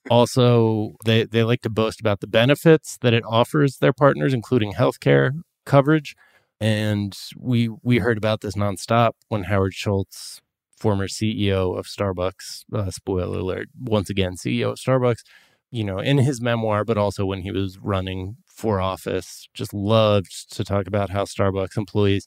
Also, 0.09 0.95
they, 1.05 1.23
they 1.23 1.43
like 1.43 1.61
to 1.61 1.69
boast 1.69 1.99
about 1.99 2.19
the 2.19 2.27
benefits 2.27 2.97
that 3.01 3.13
it 3.13 3.23
offers 3.27 3.77
their 3.77 3.93
partners, 3.93 4.33
including 4.33 4.73
healthcare 4.73 5.31
coverage. 5.65 6.15
And 6.59 7.17
we 7.37 7.69
we 7.83 7.97
heard 7.97 8.17
about 8.17 8.41
this 8.41 8.55
nonstop 8.55 9.11
when 9.27 9.43
Howard 9.43 9.73
Schultz, 9.73 10.41
former 10.77 11.07
CEO 11.07 11.77
of 11.77 11.85
Starbucks, 11.85 12.63
uh, 12.73 12.91
spoiler 12.91 13.39
alert, 13.39 13.67
once 13.77 14.09
again 14.09 14.35
CEO 14.35 14.71
of 14.71 14.77
Starbucks, 14.77 15.23
you 15.71 15.83
know, 15.83 15.99
in 15.99 16.19
his 16.19 16.41
memoir, 16.41 16.85
but 16.85 16.97
also 16.97 17.25
when 17.25 17.41
he 17.41 17.51
was 17.51 17.77
running 17.77 18.37
for 18.45 18.79
office, 18.79 19.49
just 19.53 19.73
loved 19.73 20.49
to 20.53 20.63
talk 20.63 20.87
about 20.87 21.09
how 21.09 21.25
Starbucks 21.25 21.77
employees. 21.77 22.25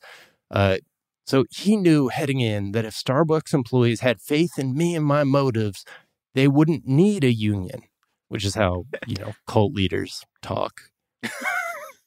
Uh, 0.50 0.76
so 1.26 1.44
he 1.50 1.76
knew 1.76 2.08
heading 2.08 2.40
in 2.40 2.72
that 2.72 2.84
if 2.84 2.94
Starbucks 2.94 3.52
employees 3.54 4.00
had 4.00 4.20
faith 4.20 4.58
in 4.58 4.74
me 4.74 4.94
and 4.94 5.04
my 5.04 5.24
motives, 5.24 5.84
they 6.38 6.46
wouldn't 6.46 6.86
need 6.86 7.24
a 7.24 7.32
union, 7.32 7.82
which 8.28 8.44
is 8.44 8.54
how, 8.54 8.84
you 9.08 9.16
know, 9.16 9.32
cult 9.48 9.72
leaders 9.72 10.24
talk. 10.40 10.82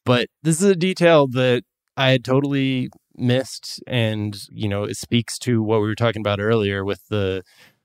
but 0.06 0.28
this 0.42 0.62
is 0.62 0.70
a 0.70 0.76
detail 0.76 1.28
that 1.28 1.64
I 1.98 2.12
had 2.12 2.24
totally 2.24 2.90
missed 3.14 3.84
and 3.88 4.38
you 4.50 4.70
know 4.70 4.86
it 4.86 4.96
speaks 4.96 5.38
to 5.38 5.62
what 5.62 5.82
we 5.82 5.88
were 5.88 5.96
talking 5.96 6.22
about 6.22 6.40
earlier 6.40 6.86
with 6.86 7.02
the 7.10 7.44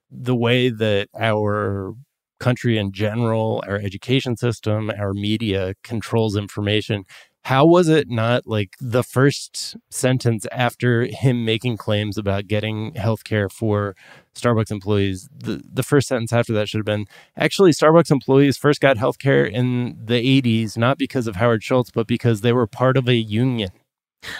the 0.09 0.37
way 0.37 0.71
that 0.71 1.09
our 1.19 1.95
country 2.39 2.79
in 2.79 2.93
general 2.93 3.61
our 3.67 3.77
education 3.77 4.37
system 4.37 4.89
our 4.97 5.13
media 5.13 5.75
controls 5.83 6.37
information 6.37 7.03
how 7.47 7.65
was 7.65 7.89
it 7.89 8.11
not 8.11 8.45
like 8.45 8.75
the 8.81 9.05
first 9.05 9.77
sentence 9.89 10.47
after 10.51 11.05
him 11.05 11.45
making 11.45 11.77
claims 11.77 12.19
about 12.19 12.49
getting 12.49 12.93
health 12.95 13.23
care 13.23 13.49
for 13.49 13.95
Starbucks 14.35 14.73
employees 14.73 15.29
the 15.33 15.63
the 15.73 15.85
first 15.85 16.09
sentence 16.09 16.33
after 16.33 16.53
that 16.53 16.69
should 16.69 16.79
have 16.79 16.85
been 16.85 17.07
actually 17.37 17.71
Starbucks 17.71 18.11
employees 18.11 18.57
first 18.57 18.81
got 18.81 18.97
health 18.97 19.21
care 19.21 19.45
in 19.45 19.97
the 20.05 20.43
80s 20.43 20.77
not 20.77 20.99
because 20.99 21.29
of 21.29 21.37
Howard 21.37 21.63
Schultz 21.63 21.93
but 21.93 22.09
because 22.09 22.41
they 22.41 22.53
were 22.53 22.67
part 22.67 22.97
of 22.97 23.09
a 23.09 23.15
union 23.15 23.71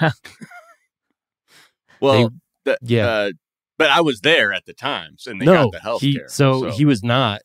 Well, 2.01 2.31
the- 2.65 2.79
yeah. 2.83 3.07
uh, 3.07 3.31
but 3.79 3.91
I 3.91 4.01
was 4.01 4.21
there 4.21 4.53
at 4.53 4.67
the 4.67 4.75
time, 4.75 5.15
so 5.19 5.31
and 5.31 5.41
they 5.41 5.47
no, 5.47 5.65
got 5.65 5.73
the 5.73 5.81
health 5.81 6.03
he, 6.03 6.17
care. 6.17 6.29
so, 6.29 6.71
he 6.71 6.85
was 6.85 7.03
not. 7.03 7.41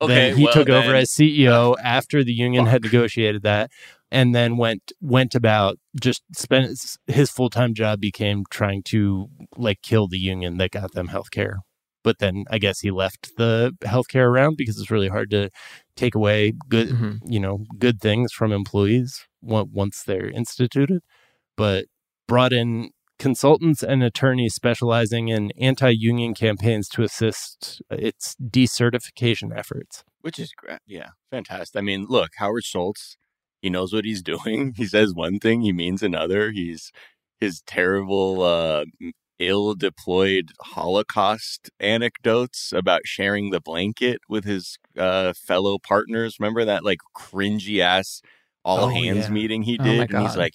Okay, 0.00 0.14
then 0.14 0.36
he 0.36 0.44
well, 0.44 0.52
took 0.52 0.68
over 0.68 0.94
as 0.94 1.10
CEO 1.10 1.74
after 1.82 2.22
the 2.22 2.32
union 2.32 2.66
had 2.66 2.82
negotiated 2.84 3.42
that, 3.42 3.70
and 4.10 4.34
then 4.34 4.56
went 4.56 4.92
went 5.00 5.34
about 5.34 5.78
just 6.00 6.22
spent 6.34 6.70
his 7.06 7.30
full 7.30 7.50
time 7.50 7.74
job 7.74 8.00
became 8.00 8.44
trying 8.50 8.82
to 8.84 9.28
like 9.56 9.82
kill 9.82 10.08
the 10.08 10.18
union 10.18 10.56
that 10.58 10.70
got 10.70 10.92
them 10.92 11.08
health 11.08 11.30
care. 11.30 11.58
But 12.04 12.18
then 12.20 12.44
I 12.50 12.58
guess 12.58 12.80
he 12.80 12.90
left 12.90 13.36
the 13.36 13.72
healthcare 13.82 14.26
around 14.26 14.56
because 14.56 14.78
it's 14.80 14.90
really 14.90 15.08
hard 15.08 15.30
to 15.32 15.50
take 15.96 16.14
away 16.14 16.52
good, 16.68 16.88
Mhm. 16.90 17.18
you 17.26 17.40
know, 17.40 17.66
good 17.78 18.00
things 18.00 18.32
from 18.32 18.52
employees 18.52 19.26
once 19.42 20.02
they're 20.04 20.30
instituted. 20.30 21.00
But 21.56 21.86
brought 22.26 22.52
in 22.52 22.90
consultants 23.18 23.82
and 23.82 24.02
attorneys 24.04 24.54
specializing 24.54 25.26
in 25.28 25.50
anti-union 25.58 26.34
campaigns 26.34 26.88
to 26.90 27.02
assist 27.02 27.82
its 27.90 28.36
decertification 28.36 29.50
efforts. 29.56 30.04
which 30.20 30.38
is 30.38 30.52
great. 30.56 30.78
Yeah, 30.86 31.10
fantastic. 31.30 31.78
I 31.78 31.80
mean, 31.82 32.06
look, 32.08 32.30
Howard 32.38 32.64
Schultz, 32.64 33.16
he 33.62 33.70
knows 33.70 33.92
what 33.92 34.04
he's 34.04 34.22
doing. 34.34 34.74
He 34.76 34.86
says 34.86 35.14
one 35.14 35.38
thing, 35.38 35.62
he 35.62 35.72
means 35.72 36.02
another. 36.02 36.50
He's 36.52 36.92
his 37.40 37.62
terrible, 37.66 38.42
uh, 38.42 38.84
ill 39.38 39.74
deployed 39.74 40.50
Holocaust 40.60 41.70
anecdotes 41.80 42.72
about 42.72 43.02
sharing 43.06 43.50
the 43.50 43.60
blanket 43.60 44.20
with 44.28 44.44
his 44.44 44.78
uh, 44.98 45.32
fellow 45.34 45.78
partners. 45.78 46.36
Remember 46.40 46.64
that 46.64 46.84
like 46.84 46.98
cringy 47.16 47.78
ass 47.80 48.20
all 48.64 48.82
Oh, 48.82 48.88
hands 48.88 49.28
yeah. 49.28 49.30
meeting 49.30 49.62
he 49.62 49.78
Oh, 49.78 49.84
did? 49.84 49.94
my 49.94 50.06
and 50.10 50.20
he's 50.20 50.36
like, 50.36 50.54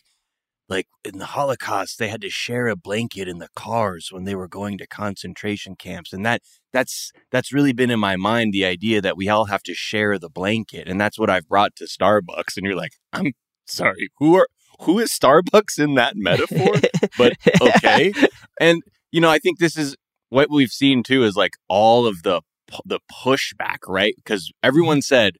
like 0.69 0.87
in 1.05 1.17
the 1.19 1.25
Holocaust, 1.27 1.99
they 1.99 2.07
had 2.09 2.21
to 2.21 2.29
share 2.29 2.67
a 2.67 2.75
blanket 2.75 3.27
in 3.27 3.39
the 3.39 3.49
cars 3.55 4.09
when 4.11 4.23
they 4.25 4.35
were 4.35 4.47
going 4.47 4.77
to 4.79 4.87
concentration 4.87 5.75
camps, 5.75 6.13
and 6.13 6.25
that 6.25 6.41
that's 6.74 7.11
that's 7.32 7.53
really 7.53 7.71
been 7.71 7.91
in 7.91 7.99
my 7.99 8.15
mind 8.15 8.51
the 8.51 8.65
idea 8.65 8.99
that 9.01 9.15
we 9.15 9.30
all 9.30 9.45
have 9.45 9.63
to 9.63 9.74
share 9.74 10.17
the 10.17 10.30
blanket, 10.30 10.89
and 10.89 10.99
that's 10.99 11.17
what 11.17 11.30
I've 11.30 11.47
brought 11.47 11.76
to 11.78 11.86
Starbucks. 11.86 12.57
And 12.57 12.65
you're 12.65 12.76
like, 12.76 12.93
I'm 13.13 13.34
sorry, 13.65 14.09
who 14.17 14.36
are 14.36 14.47
who 14.82 14.99
is 14.99 15.09
Starbucks 15.09 15.80
in 15.80 15.95
that 15.95 16.15
metaphor? 16.15 16.76
but 17.17 17.34
okay, 17.61 18.11
and 18.59 18.82
you 19.11 19.21
know, 19.21 19.30
I 19.30 19.39
think 19.39 19.59
this 19.59 19.78
is 19.78 19.95
what 20.30 20.49
we've 20.49 20.71
seen 20.71 21.03
too 21.03 21.24
is 21.24 21.36
like 21.36 21.53
all 21.69 22.07
of 22.07 22.24
the 22.24 22.41
the 22.86 22.99
pushback, 23.11 23.78
right? 23.88 24.15
Because 24.17 24.51
everyone 24.63 24.97
mm-hmm. 24.97 25.15
said 25.15 25.34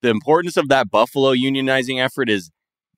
the 0.00 0.10
importance 0.10 0.56
of 0.56 0.68
that 0.68 0.90
Buffalo 0.90 1.34
unionizing 1.34 2.02
effort 2.02 2.30
is 2.30 2.50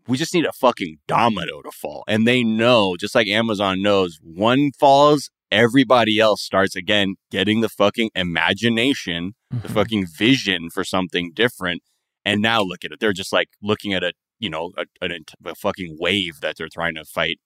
we 0.06 0.16
just 0.16 0.34
need 0.34 0.44
a 0.44 0.52
fucking 0.52 0.98
domino 1.06 1.62
to 1.62 1.70
fall. 1.70 2.04
And 2.08 2.26
they 2.26 2.42
know, 2.42 2.96
just 2.96 3.14
like 3.14 3.28
Amazon 3.28 3.82
knows, 3.82 4.18
one 4.22 4.70
falls, 4.78 5.30
everybody 5.50 6.18
else 6.18 6.42
starts 6.42 6.76
again 6.76 7.16
getting 7.30 7.60
the 7.60 7.68
fucking 7.68 8.10
imagination, 8.14 9.32
the 9.50 9.56
mm-hmm. 9.56 9.74
fucking 9.74 10.06
vision 10.06 10.70
for 10.70 10.84
something 10.84 11.32
different. 11.34 11.82
And 12.24 12.42
now 12.42 12.62
look 12.62 12.84
at 12.84 12.92
it. 12.92 13.00
They're 13.00 13.12
just 13.12 13.32
like 13.32 13.48
looking 13.62 13.92
at 13.92 14.04
a, 14.04 14.12
you 14.38 14.50
know, 14.50 14.72
a, 14.76 14.84
a, 15.02 15.08
a 15.50 15.54
fucking 15.54 15.96
wave 15.98 16.40
that 16.40 16.56
they're 16.56 16.68
trying 16.68 16.94
to 16.96 17.04
fight 17.04 17.38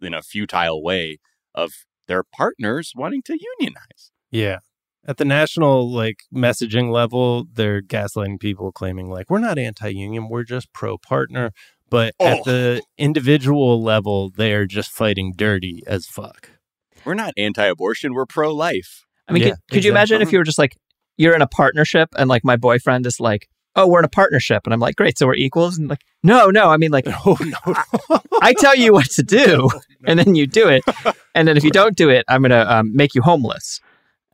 in 0.00 0.14
a 0.14 0.22
futile 0.22 0.82
way 0.82 1.18
of 1.54 1.72
their 2.06 2.22
partners 2.22 2.92
wanting 2.94 3.22
to 3.22 3.38
unionize. 3.58 4.10
Yeah. 4.30 4.58
At 5.06 5.16
the 5.16 5.24
national 5.24 5.90
like 5.90 6.20
messaging 6.34 6.90
level, 6.90 7.46
they're 7.52 7.80
gaslighting 7.80 8.40
people 8.40 8.72
claiming 8.72 9.08
like 9.08 9.30
we're 9.30 9.38
not 9.38 9.58
anti-union, 9.58 10.28
we're 10.28 10.44
just 10.44 10.72
pro-partner. 10.72 11.52
But 11.90 12.14
at 12.20 12.40
Oh. 12.40 12.42
the 12.44 12.82
individual 12.98 13.82
level, 13.82 14.30
they 14.30 14.52
are 14.52 14.66
just 14.66 14.90
fighting 14.90 15.32
dirty 15.34 15.82
as 15.86 16.06
fuck. 16.06 16.50
We're 17.04 17.14
not 17.14 17.34
anti 17.36 17.64
abortion, 17.64 18.14
we're 18.14 18.26
pro 18.26 18.52
life. 18.54 19.04
I 19.28 19.32
mean, 19.32 19.42
Yeah, 19.42 19.48
could, 19.50 19.58
could 19.70 19.84
you 19.84 19.90
imagine 19.90 20.22
if 20.22 20.32
you 20.32 20.38
were 20.38 20.44
just 20.44 20.58
like, 20.58 20.76
you're 21.16 21.34
in 21.34 21.42
a 21.42 21.46
partnership 21.46 22.08
and 22.16 22.28
like 22.28 22.44
my 22.44 22.56
boyfriend 22.56 23.06
is 23.06 23.20
like, 23.20 23.48
oh, 23.76 23.86
we're 23.86 23.98
in 23.98 24.04
a 24.04 24.08
partnership. 24.08 24.62
And 24.64 24.72
I'm 24.74 24.80
like, 24.80 24.96
great. 24.96 25.18
So 25.18 25.26
we're 25.26 25.34
equals. 25.34 25.76
And 25.78 25.88
like, 25.88 26.02
no, 26.22 26.48
no. 26.50 26.70
I 26.70 26.76
mean, 26.78 26.90
like, 26.90 27.06
Oh 27.26 27.36
no. 27.40 28.18
I 28.40 28.54
tell 28.54 28.74
you 28.76 28.92
what 28.92 29.10
to 29.12 29.22
do 29.22 29.68
and 30.06 30.18
then 30.18 30.34
you 30.34 30.46
do 30.46 30.68
it. 30.68 30.82
And 31.34 31.46
then 31.46 31.56
if 31.56 31.64
you 31.64 31.70
don't 31.70 31.96
do 31.96 32.08
it, 32.08 32.24
I'm 32.28 32.40
going 32.42 32.50
to 32.50 32.72
um, 32.72 32.94
make 32.96 33.14
you 33.14 33.22
homeless. 33.22 33.80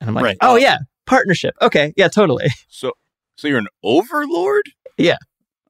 And 0.00 0.08
I'm 0.08 0.14
like, 0.14 0.24
Right. 0.24 0.36
oh, 0.40 0.56
yeah, 0.56 0.78
partnership. 1.06 1.54
Okay. 1.62 1.92
Yeah, 1.96 2.08
totally. 2.08 2.46
So 2.68 2.92
so 3.36 3.48
you're 3.48 3.58
an 3.58 3.66
overlord? 3.82 4.66
Yeah. 4.96 5.16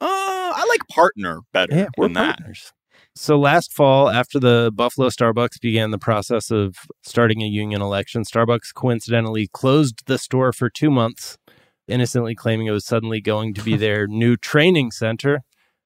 Uh, 0.01 0.07
I 0.09 0.67
like 0.69 0.81
partner 0.89 1.41
better 1.53 1.75
Yeah, 1.75 1.87
we're 1.97 2.07
than 2.07 2.13
that. 2.15 2.39
partners. 2.39 2.73
So 3.17 3.39
last 3.39 3.73
fall, 3.73 4.11
after 4.11 4.41
the 4.41 4.73
Buffalo 4.75 5.09
Starbucks 5.09 5.61
began 5.61 5.93
the 5.93 5.99
process 5.99 6.51
of 6.51 6.75
starting 7.05 7.43
a 7.43 7.47
union 7.47 7.81
election, 7.81 8.25
Starbucks 8.25 8.75
coincidentally 8.75 9.47
closed 9.47 10.07
the 10.07 10.19
store 10.19 10.53
for 10.53 10.69
two 10.69 10.91
months, 10.91 11.39
innocently 11.87 12.35
claiming 12.35 12.67
it 12.67 12.73
was 12.73 12.85
suddenly 12.85 13.21
going 13.21 13.55
to 13.55 13.63
be 13.63 13.77
their 13.79 14.09
new 14.09 14.37
training 14.37 14.91
center. 14.91 15.43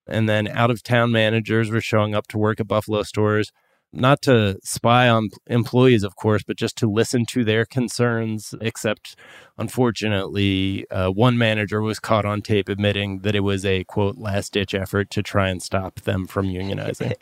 And 0.06 0.26
then 0.26 0.48
out 0.48 0.70
of 0.70 0.82
town 0.82 1.12
managers 1.12 1.68
were 1.70 1.82
showing 1.82 2.14
up 2.14 2.28
to 2.28 2.38
work 2.38 2.60
at 2.60 2.66
Buffalo 2.66 3.02
stores, 3.02 3.52
not 3.92 4.22
to 4.22 4.58
spy 4.62 5.08
on 5.08 5.30
employees, 5.46 6.02
of 6.02 6.16
course, 6.16 6.42
but 6.42 6.56
just 6.56 6.76
to 6.78 6.90
listen 6.90 7.24
to 7.26 7.44
their 7.44 7.64
concerns. 7.64 8.54
Except, 8.60 9.16
unfortunately, 9.56 10.88
uh, 10.90 11.10
one 11.10 11.38
manager 11.38 11.80
was 11.80 11.98
caught 11.98 12.24
on 12.24 12.42
tape 12.42 12.68
admitting 12.68 13.20
that 13.20 13.34
it 13.34 13.40
was 13.40 13.64
a 13.64 13.84
quote 13.84 14.18
last 14.18 14.52
ditch 14.52 14.74
effort 14.74 15.10
to 15.10 15.22
try 15.22 15.48
and 15.48 15.62
stop 15.62 16.00
them 16.02 16.26
from 16.26 16.46
unionizing. 16.46 17.14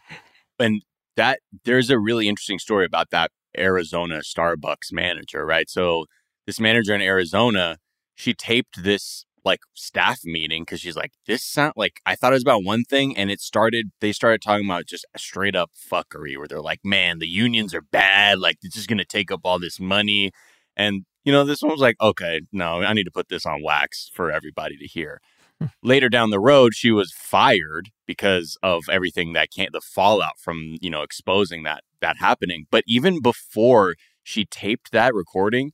and 0.58 0.82
that 1.16 1.40
there's 1.64 1.90
a 1.90 1.98
really 1.98 2.28
interesting 2.28 2.58
story 2.58 2.84
about 2.84 3.10
that 3.10 3.30
Arizona 3.56 4.20
Starbucks 4.20 4.92
manager, 4.92 5.44
right? 5.44 5.68
So 5.68 6.06
this 6.46 6.60
manager 6.60 6.94
in 6.94 7.02
Arizona, 7.02 7.78
she 8.14 8.34
taped 8.34 8.82
this 8.82 9.24
like 9.44 9.60
staff 9.74 10.20
meeting 10.24 10.62
because 10.62 10.80
she's 10.80 10.96
like, 10.96 11.12
this 11.26 11.44
sound 11.44 11.74
like 11.76 12.00
I 12.06 12.14
thought 12.14 12.32
it 12.32 12.36
was 12.36 12.42
about 12.42 12.64
one 12.64 12.84
thing, 12.84 13.16
and 13.16 13.30
it 13.30 13.40
started. 13.40 13.90
They 14.00 14.12
started 14.12 14.42
talking 14.42 14.66
about 14.66 14.86
just 14.86 15.06
straight 15.16 15.56
up 15.56 15.70
fuckery, 15.74 16.36
where 16.36 16.48
they're 16.48 16.60
like, 16.60 16.80
man, 16.84 17.18
the 17.18 17.28
unions 17.28 17.74
are 17.74 17.82
bad. 17.82 18.38
Like 18.38 18.58
it's 18.62 18.74
just 18.74 18.88
gonna 18.88 19.04
take 19.04 19.30
up 19.30 19.40
all 19.44 19.58
this 19.58 19.80
money, 19.80 20.32
and 20.76 21.04
you 21.24 21.32
know, 21.32 21.44
this 21.44 21.62
one 21.62 21.72
was 21.72 21.80
like, 21.80 21.96
okay, 22.00 22.42
no, 22.52 22.82
I 22.82 22.92
need 22.92 23.04
to 23.04 23.10
put 23.10 23.28
this 23.28 23.46
on 23.46 23.62
wax 23.62 24.10
for 24.12 24.30
everybody 24.30 24.76
to 24.76 24.86
hear. 24.86 25.20
Hmm. 25.60 25.66
Later 25.82 26.08
down 26.08 26.30
the 26.30 26.40
road, 26.40 26.74
she 26.74 26.90
was 26.90 27.12
fired 27.12 27.90
because 28.06 28.56
of 28.62 28.84
everything 28.90 29.32
that 29.32 29.50
can't 29.54 29.72
the 29.72 29.80
fallout 29.80 30.38
from 30.38 30.76
you 30.80 30.90
know 30.90 31.02
exposing 31.02 31.62
that 31.64 31.82
that 32.00 32.18
happening. 32.18 32.66
But 32.70 32.84
even 32.86 33.20
before 33.20 33.94
she 34.22 34.44
taped 34.44 34.92
that 34.92 35.14
recording, 35.14 35.72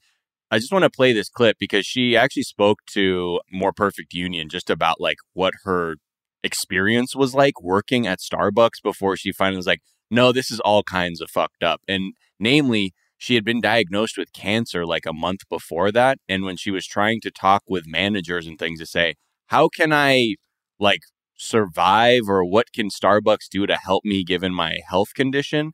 I 0.51 0.59
just 0.59 0.73
want 0.73 0.85
to 0.85 0.91
play 0.91 1.13
this 1.13 1.29
clip 1.29 1.57
because 1.61 1.85
she 1.85 2.17
actually 2.17 2.43
spoke 2.43 2.79
to 2.93 3.41
More 3.53 3.73
Perfect 3.73 4.15
Union 4.15 4.49
just 4.49 4.71
about 4.71 5.01
like 5.01 5.19
what 5.35 5.53
her 5.65 5.97
experience 6.43 7.15
was 7.15 7.35
like 7.35 7.61
working 7.63 8.07
at 8.07 8.21
Starbucks 8.21 8.83
before 8.83 9.17
she 9.17 9.33
finally 9.33 9.59
was 9.59 9.67
like, 9.67 9.81
no, 10.11 10.33
this 10.33 10.51
is 10.51 10.61
all 10.61 10.83
kinds 10.83 11.21
of 11.21 11.31
fucked 11.31 11.63
up. 11.63 11.83
And 11.87 12.15
namely, 12.41 12.95
she 13.19 13.35
had 13.35 13.45
been 13.45 13.61
diagnosed 13.61 14.17
with 14.17 14.33
cancer 14.33 14.87
like 14.87 15.05
a 15.05 15.13
month 15.13 15.41
before 15.51 15.93
that. 15.93 16.19
And 16.29 16.45
when 16.45 16.57
she 16.57 16.71
was 16.71 16.87
trying 16.87 17.21
to 17.23 17.31
talk 17.31 17.63
with 17.69 17.85
managers 17.87 18.47
and 18.47 18.59
things 18.59 18.79
to 18.81 18.87
say, 18.87 19.17
how 19.49 19.69
can 19.69 19.93
I 19.93 20.37
like 20.79 21.01
survive 21.37 22.23
or 22.29 22.45
what 22.45 22.73
can 22.73 22.89
Starbucks 22.89 23.49
do 23.51 23.67
to 23.67 23.77
help 23.77 24.05
me 24.05 24.25
given 24.25 24.55
my 24.55 24.79
health 24.89 25.15
condition? 25.15 25.73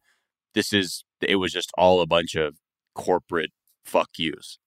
This 0.55 0.73
is, 0.73 1.05
it 1.21 1.37
was 1.37 1.53
just 1.53 1.71
all 1.77 2.01
a 2.01 2.07
bunch 2.07 2.35
of 2.35 2.57
corporate 2.95 3.51
fuck 3.85 4.09
yous. 4.19 4.59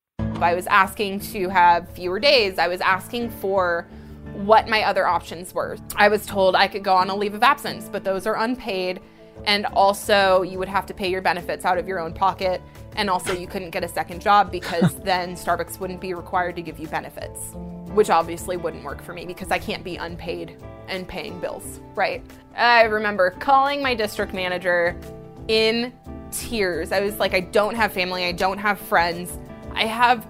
I 0.43 0.53
was 0.53 0.67
asking 0.67 1.19
to 1.31 1.49
have 1.49 1.89
fewer 1.89 2.19
days. 2.19 2.59
I 2.59 2.67
was 2.67 2.81
asking 2.81 3.29
for 3.29 3.87
what 4.33 4.67
my 4.67 4.83
other 4.83 5.07
options 5.07 5.53
were. 5.53 5.77
I 5.95 6.09
was 6.09 6.25
told 6.25 6.55
I 6.55 6.67
could 6.67 6.83
go 6.83 6.93
on 6.93 7.09
a 7.09 7.15
leave 7.15 7.33
of 7.33 7.43
absence, 7.43 7.89
but 7.91 8.03
those 8.03 8.27
are 8.27 8.37
unpaid. 8.37 9.01
And 9.45 9.65
also, 9.67 10.41
you 10.41 10.59
would 10.59 10.67
have 10.67 10.85
to 10.87 10.93
pay 10.93 11.09
your 11.09 11.21
benefits 11.21 11.65
out 11.65 11.77
of 11.77 11.87
your 11.87 11.99
own 11.99 12.13
pocket. 12.13 12.61
And 12.95 13.09
also, 13.09 13.33
you 13.33 13.47
couldn't 13.47 13.69
get 13.71 13.83
a 13.83 13.87
second 13.87 14.21
job 14.21 14.51
because 14.51 14.95
then 15.03 15.35
Starbucks 15.35 15.79
wouldn't 15.79 16.01
be 16.01 16.13
required 16.13 16.55
to 16.55 16.61
give 16.61 16.79
you 16.79 16.87
benefits, 16.87 17.51
which 17.93 18.09
obviously 18.09 18.57
wouldn't 18.57 18.83
work 18.83 19.01
for 19.01 19.13
me 19.13 19.25
because 19.25 19.51
I 19.51 19.59
can't 19.59 19.83
be 19.83 19.95
unpaid 19.97 20.57
and 20.87 21.07
paying 21.07 21.39
bills, 21.39 21.79
right? 21.95 22.23
I 22.55 22.83
remember 22.83 23.31
calling 23.31 23.81
my 23.81 23.93
district 23.93 24.33
manager 24.33 24.99
in 25.47 25.93
tears. 26.31 26.91
I 26.91 27.01
was 27.01 27.17
like, 27.19 27.33
I 27.33 27.41
don't 27.41 27.75
have 27.75 27.93
family, 27.93 28.25
I 28.25 28.31
don't 28.31 28.57
have 28.57 28.79
friends. 28.79 29.37
I 29.77 29.85
have 29.85 30.25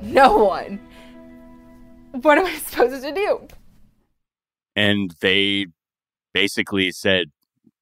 no 0.00 0.36
one. 0.38 0.80
What 2.12 2.38
am 2.38 2.46
I 2.46 2.54
supposed 2.54 3.02
to 3.02 3.12
do? 3.12 3.46
And 4.74 5.14
they 5.20 5.66
basically 6.32 6.90
said, 6.90 7.26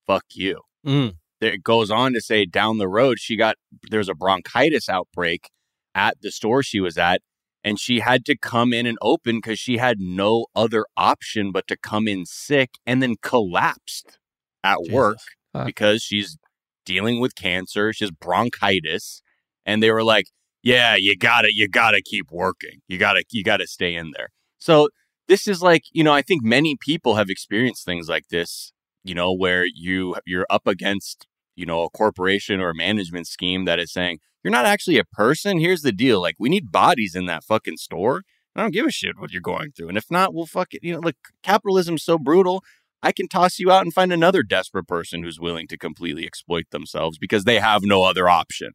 fuck 0.09 0.25
you. 0.33 0.61
Mm. 0.85 1.15
It 1.41 1.63
goes 1.63 1.93
on 1.93 2.15
to 2.15 2.21
say 2.21 2.47
down 2.47 2.79
the 2.79 2.89
road, 2.89 3.21
she 3.21 3.37
got, 3.37 3.55
there's 3.91 4.09
a 4.09 4.15
bronchitis 4.15 4.89
outbreak 4.89 5.51
at 5.95 6.21
the 6.21 6.33
store 6.33 6.65
she 6.65 6.81
was 6.81 6.99
at. 6.99 7.23
And 7.63 7.79
she 7.79 8.01
had 8.01 8.25
to 8.25 8.37
come 8.37 8.73
in 8.73 8.85
and 8.85 8.99
open 9.01 9.37
because 9.37 9.61
she 9.61 9.77
had 9.77 10.01
no 10.01 10.47
other 10.57 10.85
option 10.97 11.53
but 11.53 11.69
to 11.69 11.77
come 11.77 12.09
in 12.09 12.27
sick 12.27 12.71
and 12.85 13.01
then 13.01 13.15
collapsed 13.23 14.19
at 14.65 14.79
Jesus. 14.81 14.93
work 14.93 15.19
Fuck. 15.53 15.67
because 15.67 16.03
she's 16.03 16.37
dealing 16.85 17.21
with 17.21 17.37
cancer. 17.37 17.93
She 17.93 18.05
has 18.05 18.11
bronchitis. 18.11 19.23
And 19.65 19.81
they 19.81 19.93
were 19.93 20.03
like, 20.03 20.27
yeah, 20.63 20.97
you 20.97 21.17
gotta, 21.17 21.49
you 21.53 21.69
gotta 21.69 22.01
keep 22.03 22.31
working. 22.31 22.81
You 22.89 22.99
gotta, 22.99 23.25
you 23.31 23.43
gotta 23.43 23.67
stay 23.67 23.95
in 23.95 24.13
there. 24.17 24.29
So 24.59 24.89
this 25.29 25.47
is 25.49 25.63
like, 25.63 25.83
you 25.93 26.05
know, 26.05 26.13
I 26.13 26.23
think 26.23 26.45
many 26.45 26.77
people 26.81 27.17
have 27.17 27.31
experienced 27.31 27.85
things 27.85 28.09
like 28.09 28.29
this, 28.29 28.73
you 29.05 29.15
know, 29.15 29.33
where 29.33 29.65
you, 29.73 30.17
you're 30.27 30.47
up 30.51 30.67
against, 30.67 31.27
you 31.57 31.67
know, 31.67 31.83
a 31.83 31.91
corporation 31.91 32.61
or 32.61 32.71
a 32.71 32.75
management 32.75 33.27
scheme 33.27 33.65
that 33.65 33.79
is 33.79 33.93
saying, 33.93 34.19
you're 34.43 34.51
not 34.51 34.67
actually 34.67 34.99
a 34.99 35.05
person. 35.05 35.59
Here's 35.59 35.83
the 35.83 35.93
deal. 35.93 36.21
Like, 36.21 36.37
we 36.39 36.49
need 36.49 36.73
bodies 36.73 37.15
in 37.15 37.27
that 37.27 37.45
fucking 37.45 37.77
store. 37.77 38.23
I 38.55 38.61
don't 38.61 38.73
give 38.73 38.87
a 38.87 38.91
shit 38.91 39.19
what 39.19 39.33
you're 39.33 39.41
going 39.41 39.73
through. 39.73 39.89
And 39.89 39.97
if 39.97 40.11
not, 40.11 40.35
we'll 40.35 40.47
fuck 40.47 40.75
it. 40.75 40.83
You 40.83 40.95
know, 40.95 41.01
look, 41.01 41.17
capitalism's 41.43 42.05
so 42.05 42.19
brutal. 42.19 42.63
I 43.03 43.13
can 43.13 43.29
toss 43.29 43.59
you 43.59 43.71
out 43.71 43.83
and 43.83 43.95
find 43.95 44.13
another 44.13 44.43
desperate 44.43 44.87
person 44.87 45.23
who's 45.23 45.41
willing 45.41 45.67
to 45.69 45.79
completely 45.79 46.27
exploit 46.27 46.67
themselves 46.71 47.19
because 47.19 47.45
they 47.45 47.59
have 47.59 47.83
no 47.83 48.05
other 48.05 48.29
option. 48.29 48.73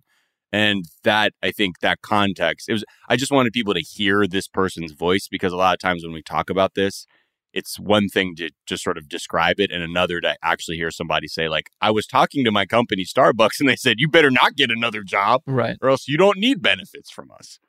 And 0.52 0.86
that, 1.04 1.34
I 1.44 1.52
think, 1.52 1.80
that 1.80 2.02
context, 2.02 2.70
it 2.70 2.74
was, 2.74 2.86
I 3.10 3.18
just 3.18 3.32
wanted 3.32 3.52
people 3.54 3.74
to 3.74 3.82
hear 3.82 4.26
this 4.28 4.48
person's 4.48 4.94
voice 4.94 5.28
because 5.30 5.52
a 5.52 5.58
lot 5.58 5.74
of 5.74 5.80
times 5.80 6.04
when 6.04 6.14
we 6.14 6.22
talk 6.22 6.50
about 6.50 6.74
this, 6.76 7.06
it's 7.54 7.80
one 7.80 8.08
thing 8.08 8.36
to 8.36 8.50
just 8.66 8.84
sort 8.84 8.98
of 8.98 9.10
describe 9.10 9.60
it 9.60 9.72
and 9.72 9.82
another 9.84 10.22
to 10.22 10.36
actually 10.44 10.78
hear 10.78 10.92
somebody 10.92 11.28
say, 11.28 11.50
like, 11.50 11.70
I 11.82 11.92
was 11.92 12.06
talking 12.06 12.46
to 12.46 12.52
my 12.52 12.66
company, 12.66 13.04
Starbucks, 13.04 13.54
and 13.60 13.68
they 13.68 13.76
said, 13.76 13.96
you 14.00 14.08
better 14.08 14.32
not 14.32 14.56
get 14.56 14.72
another 14.72 15.04
job 15.04 15.42
Right. 15.46 15.76
or 15.82 15.90
else 15.90 16.08
you 16.08 16.18
don't 16.18 16.38
need 16.38 16.62
benefits 16.62 17.10
from 17.12 17.30
us. 17.32 17.60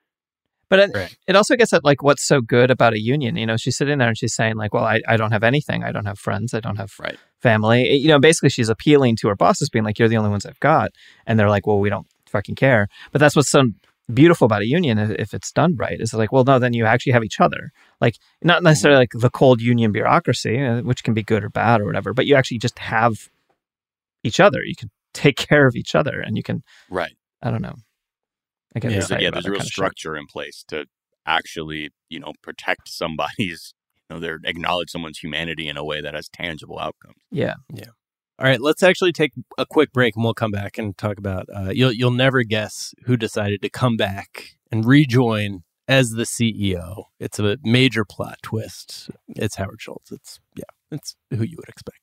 But 0.70 0.81
it, 0.81 0.91
Right. 0.95 1.16
it 1.26 1.35
also 1.35 1.57
gets 1.57 1.72
at 1.72 1.83
like 1.83 2.03
what's 2.03 2.26
so 2.26 2.43
good 2.43 2.70
about 2.70 2.93
a 2.93 3.01
union. 3.01 3.37
You 3.37 3.47
know, 3.47 3.57
she's 3.57 3.74
sitting 3.79 3.97
there 3.99 4.09
and 4.09 4.18
she's 4.18 4.35
saying 4.35 4.57
like, 4.57 4.74
"Well, 4.74 4.85
I, 4.85 5.01
I 5.09 5.16
don't 5.16 5.31
have 5.33 5.43
anything. 5.43 5.83
I 5.83 5.93
don't 5.93 6.05
have 6.05 6.18
friends. 6.18 6.53
I 6.53 6.61
don't 6.61 6.76
have 6.76 6.93
Right. 7.01 7.16
family." 7.41 7.89
It- 7.89 8.03
you 8.03 8.09
know, 8.09 8.18
basically 8.18 8.51
she's 8.51 8.68
appealing 8.68 9.16
to 9.22 9.29
her 9.29 9.35
bosses, 9.35 9.70
being 9.70 9.87
like, 9.87 9.99
"You're 9.99 10.09
the 10.11 10.18
only 10.18 10.29
ones 10.29 10.45
I've 10.45 10.61
got," 10.61 10.91
and 11.26 11.39
they're 11.39 11.49
like, 11.49 11.66
"Well, 11.66 11.79
we 11.81 11.89
don't 11.89 12.07
fucking 12.29 12.55
care." 12.55 12.89
But 13.12 13.20
that's 13.20 13.37
what's 13.37 13.51
so 13.51 13.64
beautiful 14.12 14.47
about 14.47 14.62
a 14.62 14.66
union 14.66 14.99
if, 14.99 15.11
if 15.11 15.35
it's 15.35 15.53
done 15.53 15.76
right. 15.76 16.01
Is 16.01 16.14
like, 16.14 16.33
well, 16.33 16.45
no, 16.45 16.59
then 16.59 16.72
you 16.72 16.87
actually 16.87 17.12
have 17.12 17.24
each 17.24 17.41
other. 17.41 17.70
Like 18.01 18.16
not 18.43 18.62
necessarily 18.62 19.01
like 19.01 19.12
the 19.12 19.31
cold 19.31 19.61
union 19.61 19.93
bureaucracy, 19.93 20.61
uh, 20.61 20.83
which 20.83 21.03
can 21.05 21.14
be 21.14 21.22
good 21.22 21.45
or 21.45 21.51
bad 21.51 21.81
or 21.81 21.85
whatever, 21.85 22.14
but 22.14 22.26
you 22.26 22.35
actually 22.35 22.59
just 22.59 22.79
have 22.79 23.29
each 24.24 24.41
other. 24.41 24.62
You 24.62 24.76
can 24.76 24.91
take 25.14 25.37
care 25.49 25.66
of 25.66 25.76
each 25.76 25.95
other, 25.95 26.20
and 26.20 26.37
you 26.37 26.43
can. 26.43 26.62
Right. 26.91 27.12
I 27.43 27.51
don't 27.51 27.62
know. 27.62 27.76
I 28.74 28.81
get 28.81 28.91
There's, 28.91 29.05
excited 29.05 29.22
yeah, 29.22 29.31
there's 29.31 29.47
a 29.47 29.51
real 29.51 29.61
kind 29.61 29.66
of 29.66 29.66
shit. 29.66 29.72
structure 29.72 30.16
in 30.16 30.26
place 30.26 30.64
to 30.68 30.87
actually, 31.24 31.91
you 32.09 32.20
know, 32.20 32.33
protect 32.43 32.89
somebody's, 32.89 33.74
you 34.11 34.16
know, 34.16 34.20
they're 34.20 34.41
acknowledge 34.45 34.91
someone's 34.91 35.18
humanity 35.18 35.68
in 35.68 35.76
a 35.76 35.85
way 35.85 36.01
that 36.01 36.14
has 36.14 36.29
tangible 36.29 36.79
outcomes. 36.79 37.16
Yeah. 37.31 37.55
Yeah. 37.72 37.87
All 38.41 38.47
right, 38.47 38.61
let's 38.61 38.84
actually 38.84 39.11
take 39.11 39.32
a 39.59 39.66
quick 39.66 39.93
break 39.93 40.14
and 40.14 40.22
we'll 40.22 40.32
come 40.32 40.53
back 40.53 40.78
and 40.78 40.97
talk 40.97 41.18
about 41.18 41.49
uh, 41.53 41.70
you'll 41.70 41.91
you'll 41.91 42.12
never 42.12 42.45
guess 42.45 42.95
who 43.05 43.16
decided 43.16 43.62
to 43.62 43.68
come 43.68 43.97
back 43.97 44.57
and 44.70 44.84
rejoin 44.84 45.64
as 45.89 46.12
the 46.12 46.22
CEO. 46.22 47.07
It's 47.18 47.41
a 47.41 47.59
major 47.64 48.05
plot 48.05 48.39
twist. 48.41 49.11
It's 49.30 49.57
Howard 49.57 49.82
Schultz. 49.82 50.12
It's 50.12 50.39
yeah, 50.55 50.62
it's 50.93 51.16
who 51.30 51.43
you 51.43 51.57
would 51.57 51.68
expect. 51.68 51.99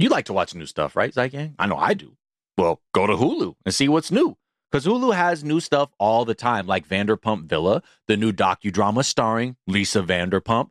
You 0.00 0.08
like 0.08 0.24
to 0.24 0.32
watch 0.32 0.56
new 0.56 0.66
stuff, 0.66 0.96
right, 0.96 1.14
Zeitgang? 1.14 1.54
I 1.56 1.66
know 1.66 1.76
I 1.76 1.94
do. 1.94 2.16
Well, 2.58 2.80
go 2.92 3.06
to 3.06 3.14
Hulu 3.14 3.54
and 3.64 3.72
see 3.72 3.88
what's 3.88 4.10
new. 4.10 4.36
Because 4.72 4.84
Hulu 4.84 5.14
has 5.14 5.44
new 5.44 5.60
stuff 5.60 5.90
all 5.98 6.24
the 6.24 6.34
time, 6.34 6.66
like 6.66 6.88
Vanderpump 6.88 7.44
Villa, 7.44 7.82
the 8.08 8.16
new 8.16 8.32
docudrama 8.32 9.04
starring 9.04 9.56
Lisa 9.68 10.02
Vanderpump. 10.02 10.70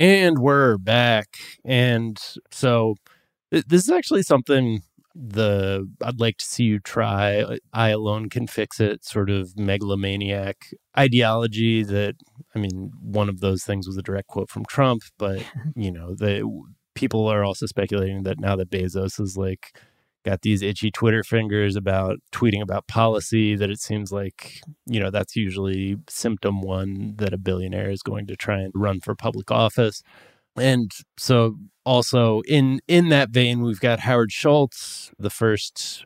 And 0.00 0.38
we're 0.38 0.78
back. 0.78 1.36
And 1.64 2.18
so 2.50 2.94
th- 3.52 3.64
this 3.66 3.84
is 3.84 3.90
actually 3.90 4.22
something 4.22 4.82
the 5.14 5.90
I'd 6.04 6.20
like 6.20 6.36
to 6.38 6.44
see 6.44 6.64
you 6.64 6.78
try. 6.78 7.58
I 7.72 7.88
alone 7.88 8.28
can 8.28 8.46
fix 8.46 8.78
it 8.78 9.04
sort 9.04 9.30
of 9.30 9.58
megalomaniac 9.58 10.68
ideology 10.96 11.82
that 11.82 12.14
I 12.54 12.60
mean 12.60 12.92
one 13.02 13.28
of 13.28 13.40
those 13.40 13.64
things 13.64 13.88
was 13.88 13.96
a 13.96 14.02
direct 14.02 14.28
quote 14.28 14.50
from 14.50 14.64
Trump, 14.66 15.02
but 15.18 15.42
you 15.76 15.90
know, 15.90 16.14
the 16.14 16.48
people 16.94 17.26
are 17.26 17.44
also 17.44 17.66
speculating 17.66 18.22
that 18.22 18.38
now 18.38 18.54
that 18.56 18.70
Bezos 18.70 19.20
is 19.20 19.36
like 19.36 19.76
got 20.28 20.42
these 20.42 20.62
itchy 20.62 20.90
Twitter 20.90 21.22
fingers 21.22 21.74
about 21.74 22.18
tweeting 22.32 22.60
about 22.60 22.86
policy 22.86 23.56
that 23.56 23.70
it 23.70 23.80
seems 23.80 24.12
like, 24.12 24.60
you 24.86 25.00
know, 25.00 25.10
that's 25.10 25.36
usually 25.36 25.96
symptom 26.08 26.60
one 26.60 27.14
that 27.16 27.32
a 27.32 27.38
billionaire 27.38 27.90
is 27.90 28.02
going 28.02 28.26
to 28.26 28.36
try 28.36 28.58
and 28.60 28.72
run 28.74 29.00
for 29.00 29.14
public 29.14 29.50
office. 29.50 30.02
And 30.56 30.92
so 31.16 31.56
also 31.84 32.42
in 32.42 32.80
in 32.88 33.08
that 33.08 33.30
vein, 33.30 33.62
we've 33.62 33.80
got 33.80 34.00
Howard 34.00 34.32
Schultz, 34.32 35.10
the 35.18 35.30
first 35.30 36.04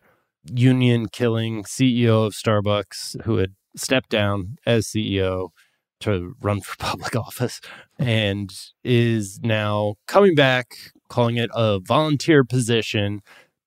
union 0.53 1.09
killing 1.09 1.64
CEO 1.64 2.27
of 2.27 2.35
Starbucks 2.35 3.23
who 3.23 3.39
had 3.39 3.55
stepped 3.77 4.11
down 4.11 4.57
as 4.66 4.87
CEO 4.87 5.49
to 6.01 6.35
run 6.41 6.61
for 6.61 6.77
public 6.79 7.16
office 7.16 7.61
and 7.99 8.53
is 8.85 9.41
now 9.43 9.95
coming 10.07 10.35
back 10.35 10.77
calling 11.09 11.37
it 11.37 11.51
a 11.55 11.79
volunteer 11.79 12.43
position 12.43 13.20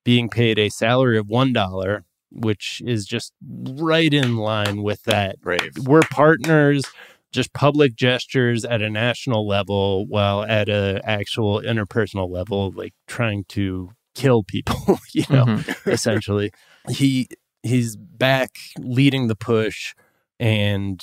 being 0.06 0.30
paid 0.30 0.58
a 0.58 0.70
salary 0.70 1.18
of 1.18 1.28
one 1.28 1.52
dollar, 1.52 2.06
which 2.32 2.82
is 2.86 3.06
just 3.06 3.34
right 3.52 4.14
in 4.14 4.38
line 4.38 4.82
with 4.84 5.04
that. 5.04 5.42
Brave. 5.42 5.74
We're 5.86 6.04
partners, 6.12 6.86
just 7.34 7.52
public 7.54 7.96
gestures 7.96 8.64
at 8.64 8.82
a 8.82 8.90
national 8.90 9.46
level, 9.46 10.06
while 10.08 10.44
at 10.44 10.70
a 10.70 11.02
actual 11.04 11.62
interpersonal 11.62 12.30
level, 12.30 12.72
like 12.74 12.94
trying 13.08 13.44
to 13.50 13.90
kill 14.16 14.44
people. 14.44 14.76
You 15.14 15.24
know, 15.30 15.46
Mhm. 15.46 15.88
essentially, 15.92 16.52
he 16.90 17.28
he's 17.64 17.96
back 17.98 18.52
leading 18.78 19.28
the 19.28 19.36
push, 19.36 19.94
and 20.40 21.02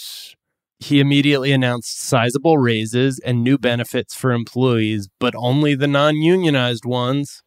he 0.79 1.01
immediately 1.01 1.51
announced 1.53 2.01
sizable 2.01 2.59
raises 2.59 3.19
and 3.21 3.43
new 3.43 3.57
benefits 3.59 4.15
for 4.15 4.33
employees, 4.33 5.09
but 5.19 5.33
only 5.37 5.75
the 5.75 5.87
non-unionized 5.87 6.85
ones 6.85 7.43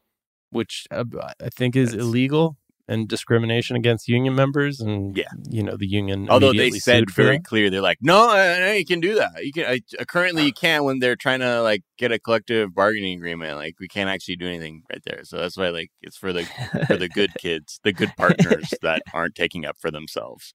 which 0.55 0.85
uh, 0.91 1.03
I 1.41 1.49
think 1.49 1.75
is 1.75 1.93
illegal 1.93 2.57
and 2.87 3.07
discrimination 3.07 3.75
against 3.75 4.07
union 4.07 4.35
members. 4.35 4.79
And 4.79 5.17
Yeah. 5.17 5.25
you 5.49 5.63
know 5.63 5.75
the 5.75 5.87
union. 5.87 6.29
Although 6.29 6.53
they 6.53 6.69
said 6.71 7.09
very 7.11 7.39
clear, 7.39 7.69
they're 7.69 7.81
like, 7.81 7.97
no, 8.01 8.29
uh, 8.29 8.57
no, 8.59 8.71
you 8.73 8.85
can 8.85 8.99
do 8.99 9.15
that. 9.15 9.31
You 9.43 9.51
can. 9.51 9.65
I, 9.65 9.79
uh, 9.99 10.05
currently, 10.05 10.45
you 10.45 10.53
can't 10.53 10.83
when 10.85 10.99
they're 10.99 11.15
trying 11.15 11.39
to 11.41 11.61
like 11.61 11.81
get 11.97 12.11
a 12.11 12.19
collective 12.19 12.73
bargaining 12.73 13.17
agreement. 13.17 13.57
Like 13.57 13.75
we 13.79 13.87
can't 13.87 14.09
actually 14.09 14.37
do 14.37 14.47
anything 14.47 14.83
right 14.91 15.01
there. 15.05 15.21
So 15.23 15.37
that's 15.37 15.57
why 15.57 15.69
like 15.69 15.89
it's 16.01 16.17
for 16.17 16.31
the 16.31 16.45
for 16.87 16.95
the 16.97 17.09
good 17.09 17.31
kids, 17.39 17.79
the 17.83 17.91
good 17.93 18.11
partners 18.17 18.73
that 18.83 19.01
aren't 19.13 19.35
taking 19.35 19.65
up 19.65 19.77
for 19.79 19.91
themselves. 19.91 20.53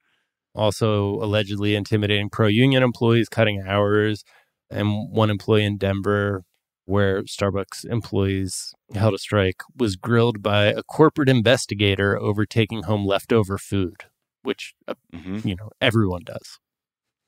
also 0.54 1.14
allegedly 1.22 1.74
intimidating 1.76 2.28
pro-union 2.30 2.82
employees, 2.82 3.28
cutting 3.28 3.62
hours, 3.66 4.24
and 4.70 5.10
one 5.12 5.30
employee 5.30 5.64
in 5.64 5.76
Denver. 5.78 6.44
Where 6.90 7.22
Starbucks 7.22 7.84
employees 7.88 8.74
held 8.94 9.14
a 9.14 9.18
strike 9.18 9.60
was 9.76 9.94
grilled 9.94 10.42
by 10.42 10.64
a 10.66 10.82
corporate 10.82 11.28
investigator 11.28 12.18
over 12.20 12.44
taking 12.44 12.82
home 12.82 13.06
leftover 13.06 13.58
food, 13.58 14.06
which 14.42 14.74
uh, 14.88 14.94
Mhm. 15.14 15.44
you 15.44 15.54
know 15.54 15.70
everyone 15.80 16.22
does. 16.24 16.58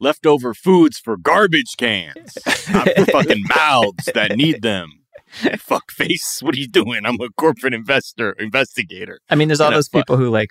Leftover 0.01 0.53
foods 0.53 0.99
for 0.99 1.17
garbage 1.17 1.77
cans, 1.79 2.37
not 2.73 2.89
fucking 3.13 3.45
mouths 3.55 4.09
that 4.15 4.37
need 4.37 4.63
them. 4.63 4.89
Fuck 5.59 5.93
face, 5.93 6.43
what 6.43 6.57
are 6.57 6.59
you 6.59 6.67
doing? 6.69 7.07
I'm 7.07 7.21
a 7.21 7.29
corporate 7.37 7.73
investor 7.73 8.33
investigator. 8.33 9.21
I 9.31 9.37
mean, 9.37 9.47
there's 9.49 9.61
all 9.61 9.69
And 9.69 9.77
those 9.77 9.87
fu- 9.89 9.99
people 10.01 10.17
who 10.17 10.29
like 10.29 10.51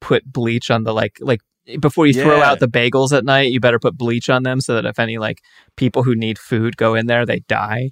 put 0.00 0.24
bleach 0.32 0.70
on 0.70 0.84
the 0.84 0.94
like 0.94 1.16
like 1.20 1.40
before 1.80 2.06
you 2.06 2.14
throw 2.14 2.40
out 2.40 2.60
the 2.60 2.68
bagels 2.68 3.12
at 3.16 3.24
night, 3.24 3.50
you 3.50 3.58
better 3.58 3.80
put 3.80 3.98
bleach 3.98 4.30
on 4.30 4.44
them 4.44 4.60
so 4.60 4.74
that 4.76 4.84
if 4.84 5.00
any 5.00 5.18
like 5.18 5.40
people 5.76 6.04
who 6.04 6.14
need 6.14 6.38
food 6.38 6.76
go 6.76 6.94
in 6.94 7.06
there, 7.06 7.26
they 7.26 7.40
die. 7.48 7.90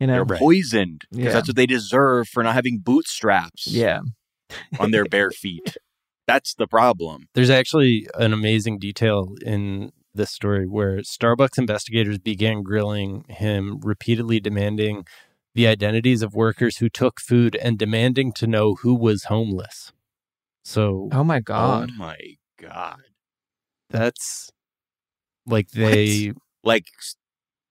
You 0.00 0.06
know, 0.06 0.24
They're 0.24 0.38
poisoned 0.38 1.02
because 1.10 1.24
Yeah. 1.26 1.32
that's 1.32 1.48
what 1.48 1.56
they 1.56 1.66
deserve 1.66 2.28
for 2.28 2.42
not 2.42 2.54
having 2.54 2.78
bootstraps 2.78 3.66
yeah. 3.66 4.00
on 4.78 4.90
their 4.90 5.04
bare 5.10 5.30
feet. 5.30 5.76
That's 6.26 6.54
the 6.54 6.66
problem. 6.66 7.26
There's 7.34 7.50
actually 7.50 8.08
an 8.14 8.32
amazing 8.32 8.78
detail 8.78 9.34
in 9.44 9.92
this 10.14 10.30
story 10.30 10.66
where 10.66 10.98
Starbucks 10.98 11.58
investigators 11.58 12.18
began 12.18 12.62
grilling 12.62 13.24
him, 13.28 13.78
repeatedly 13.82 14.40
demanding 14.40 15.04
the 15.54 15.66
identities 15.66 16.22
of 16.22 16.34
workers 16.34 16.78
who 16.78 16.88
took 16.88 17.20
food 17.20 17.56
and 17.56 17.78
demanding 17.78 18.32
to 18.34 18.46
know 18.46 18.76
who 18.76 18.94
was 18.94 19.24
homeless. 19.24 19.92
So 20.64 21.08
Oh 21.12 21.24
my 21.24 21.38
oh 21.38 21.42
god. 21.42 21.90
Oh 21.92 21.96
my 21.98 22.16
god! 22.60 23.00
that's 23.88 24.50
like 25.46 25.70
they 25.70 26.32
Like 26.62 26.84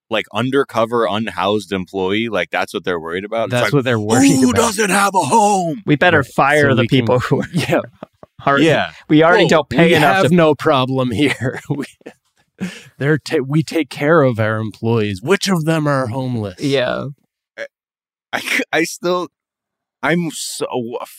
like 0.09 0.25
undercover 0.33 1.05
unhoused 1.05 1.71
employee. 1.71 2.29
Like 2.29 2.49
that's 2.49 2.73
what 2.73 2.83
they're 2.83 2.99
worried 2.99 3.25
about. 3.25 3.49
That's 3.49 3.65
like, 3.65 3.73
what 3.73 3.83
they're 3.83 3.99
worried 3.99 4.27
Who 4.29 4.49
about. 4.51 4.61
Who 4.61 4.67
doesn't 4.67 4.89
have 4.89 5.13
a 5.15 5.19
home? 5.21 5.81
We 5.85 5.95
better 5.95 6.23
fire 6.23 6.69
So 6.69 6.75
the 6.75 6.81
we 6.81 6.87
can- 6.87 6.99
people 6.99 7.19
who 7.19 7.41
are 7.41 7.47
Yeah. 7.51 7.81
already, 8.47 8.65
Yeah. 8.65 8.93
we 9.07 9.23
already 9.23 9.43
Well, 9.43 9.49
don't 9.49 9.69
pay 9.69 9.87
we 9.87 9.95
enough 9.95 10.15
have 10.15 10.27
to 10.29 10.35
no 10.35 10.55
problem 10.55 11.11
here. 11.11 11.59
we, 11.69 11.85
they're 12.97 13.17
ta- 13.17 13.37
we 13.45 13.63
take 13.63 13.89
care 13.89 14.21
of 14.21 14.39
our 14.39 14.57
employees. 14.57 15.21
Which 15.21 15.47
of 15.47 15.65
them 15.65 15.87
are 15.87 16.07
homeless? 16.07 16.59
Yeah. 16.59 17.07
I, 18.31 18.41
I 18.71 18.83
still, 18.83 19.29
I'm 20.03 20.29
so 20.31 20.67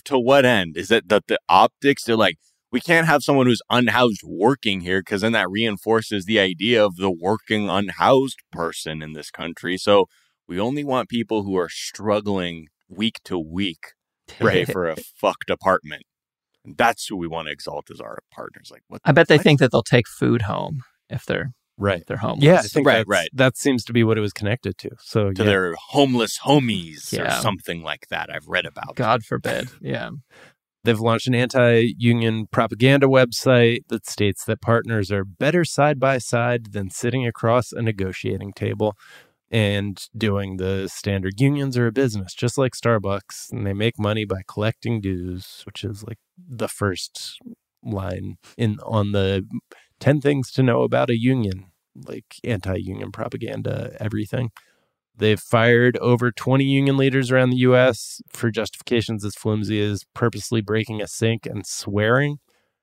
to 0.04 0.18
what 0.18 0.44
end 0.44 0.76
is 0.76 0.90
it 0.90 1.08
that 1.08 1.26
the 1.26 1.38
optics? 1.48 2.04
They're 2.04 2.16
like, 2.16 2.38
we 2.72 2.80
can't 2.80 3.06
have 3.06 3.22
someone 3.22 3.46
who's 3.46 3.62
unhoused 3.70 4.22
working 4.24 4.80
here 4.80 5.00
because 5.00 5.22
then 5.22 5.32
that 5.32 5.50
reinforces 5.50 6.24
the 6.24 6.38
idea 6.38 6.84
of 6.84 6.96
the 6.96 7.10
working 7.10 7.68
unhoused 7.68 8.40
person 8.52 9.02
in 9.02 9.12
this 9.12 9.30
country. 9.30 9.76
So 9.76 10.06
we 10.46 10.60
only 10.60 10.84
want 10.84 11.08
people 11.08 11.42
who 11.42 11.56
are 11.56 11.68
struggling 11.68 12.66
week 12.88 13.18
to 13.24 13.38
week 13.38 13.92
to 14.28 14.34
pay 14.46 14.64
for 14.64 14.88
a 14.88 14.96
fucked 14.96 15.50
apartment. 15.50 16.02
And 16.64 16.76
that's 16.76 17.06
who 17.06 17.16
we 17.16 17.26
want 17.26 17.46
to 17.48 17.52
exalt 17.52 17.90
as 17.90 18.00
our 18.00 18.18
partners. 18.32 18.68
Like 18.70 18.82
what? 18.88 19.00
I 19.04 19.12
bet 19.12 19.28
they 19.28 19.38
think 19.38 19.60
that 19.60 19.72
they'll 19.72 19.82
take 19.82 20.06
food 20.08 20.42
home 20.42 20.82
if 21.08 21.24
they're 21.24 21.52
Right. 21.78 22.02
if 22.02 22.06
they're 22.06 22.18
homeless. 22.18 22.44
Yeah, 22.44 22.56
I 22.58 22.62
think 22.62 22.86
Right, 22.86 23.06
right. 23.08 23.30
That 23.32 23.56
seems 23.56 23.84
to 23.84 23.94
be 23.94 24.04
what 24.04 24.18
it 24.18 24.20
was 24.20 24.34
connected 24.34 24.76
to. 24.78 24.90
So 25.00 25.32
to 25.32 25.42
yeah. 25.42 25.48
their 25.48 25.74
homeless 25.88 26.40
homies 26.44 27.10
Yeah. 27.10 27.38
or 27.38 27.40
something 27.40 27.82
like 27.82 28.08
that. 28.10 28.28
I've 28.30 28.46
read 28.48 28.66
about. 28.66 28.96
God 28.96 29.24
forbid. 29.24 29.70
Yeah. 29.80 30.10
They've 30.84 30.98
launched 30.98 31.26
an 31.26 31.34
anti 31.34 31.92
union 31.98 32.46
propaganda 32.46 33.06
website 33.06 33.80
that 33.88 34.08
states 34.08 34.44
that 34.44 34.62
partners 34.62 35.12
are 35.12 35.24
better 35.24 35.64
side 35.64 36.00
by 36.00 36.18
side 36.18 36.72
than 36.72 36.90
sitting 36.90 37.26
across 37.26 37.72
a 37.72 37.82
negotiating 37.82 38.52
table 38.52 38.96
and 39.50 40.00
doing 40.16 40.56
the 40.56 40.88
standard 40.88 41.40
unions 41.40 41.76
are 41.76 41.88
a 41.88 41.92
business, 41.92 42.34
just 42.34 42.56
like 42.56 42.72
Starbucks. 42.72 43.50
And 43.52 43.66
they 43.66 43.72
make 43.72 43.98
money 43.98 44.24
by 44.24 44.42
collecting 44.46 45.00
dues, 45.00 45.62
which 45.66 45.84
is 45.84 46.04
like 46.04 46.18
the 46.38 46.68
first 46.68 47.38
line 47.82 48.38
in 48.56 48.78
on 48.84 49.12
the 49.12 49.46
10 49.98 50.20
things 50.20 50.50
to 50.52 50.62
know 50.62 50.82
about 50.82 51.10
a 51.10 51.18
union, 51.18 51.66
like 51.94 52.36
anti 52.44 52.76
union 52.76 53.12
propaganda, 53.12 53.96
everything. 54.00 54.50
They've 55.20 55.40
fired 55.40 55.98
over 55.98 56.32
20 56.32 56.64
union 56.64 56.96
leaders 56.98 57.30
around 57.30 57.50
the 57.50 57.58
U.S. 57.58 58.22
for 58.30 58.50
justifications 58.50 59.24
as 59.24 59.36
flimsy 59.36 59.80
as 59.82 60.04
purposely 60.14 60.62
breaking 60.62 61.02
a 61.02 61.06
sink 61.08 61.46
and 61.46 61.66
swearing. 61.66 62.38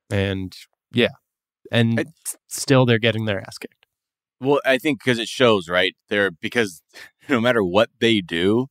And 0.10 0.56
yeah, 0.92 1.16
and 1.72 2.00
s- 2.00 2.38
still 2.48 2.86
they're 2.86 3.00
getting 3.00 3.26
their 3.26 3.42
ass 3.42 3.58
kicked. 3.58 3.88
Well, 4.42 4.62
I 4.66 4.78
think 4.78 5.00
because 5.04 5.20
it 5.20 5.28
shows, 5.30 5.70
right? 5.70 5.96
They're 6.10 6.32
because 6.32 6.82
no 7.30 7.42
matter 7.42 7.64
what 7.64 7.90
they 8.00 8.22
do, 8.22 8.68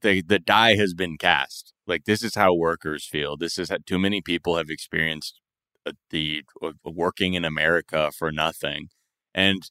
the 0.00 0.22
the 0.22 0.38
die 0.38 0.76
has 0.76 0.94
been 0.94 1.16
cast. 1.18 1.72
Like 1.86 2.04
this 2.04 2.22
is 2.22 2.34
how 2.34 2.54
workers 2.54 3.06
feel. 3.06 3.36
This 3.36 3.58
is 3.58 3.70
how 3.70 3.78
too 3.86 3.98
many 3.98 4.20
people 4.22 4.56
have 4.56 4.70
experienced 4.70 5.40
uh, 5.86 5.92
the 6.10 6.42
uh, 6.62 6.72
working 6.84 7.34
in 7.34 7.44
America 7.44 8.10
for 8.16 8.32
nothing, 8.32 8.88
and 9.34 9.62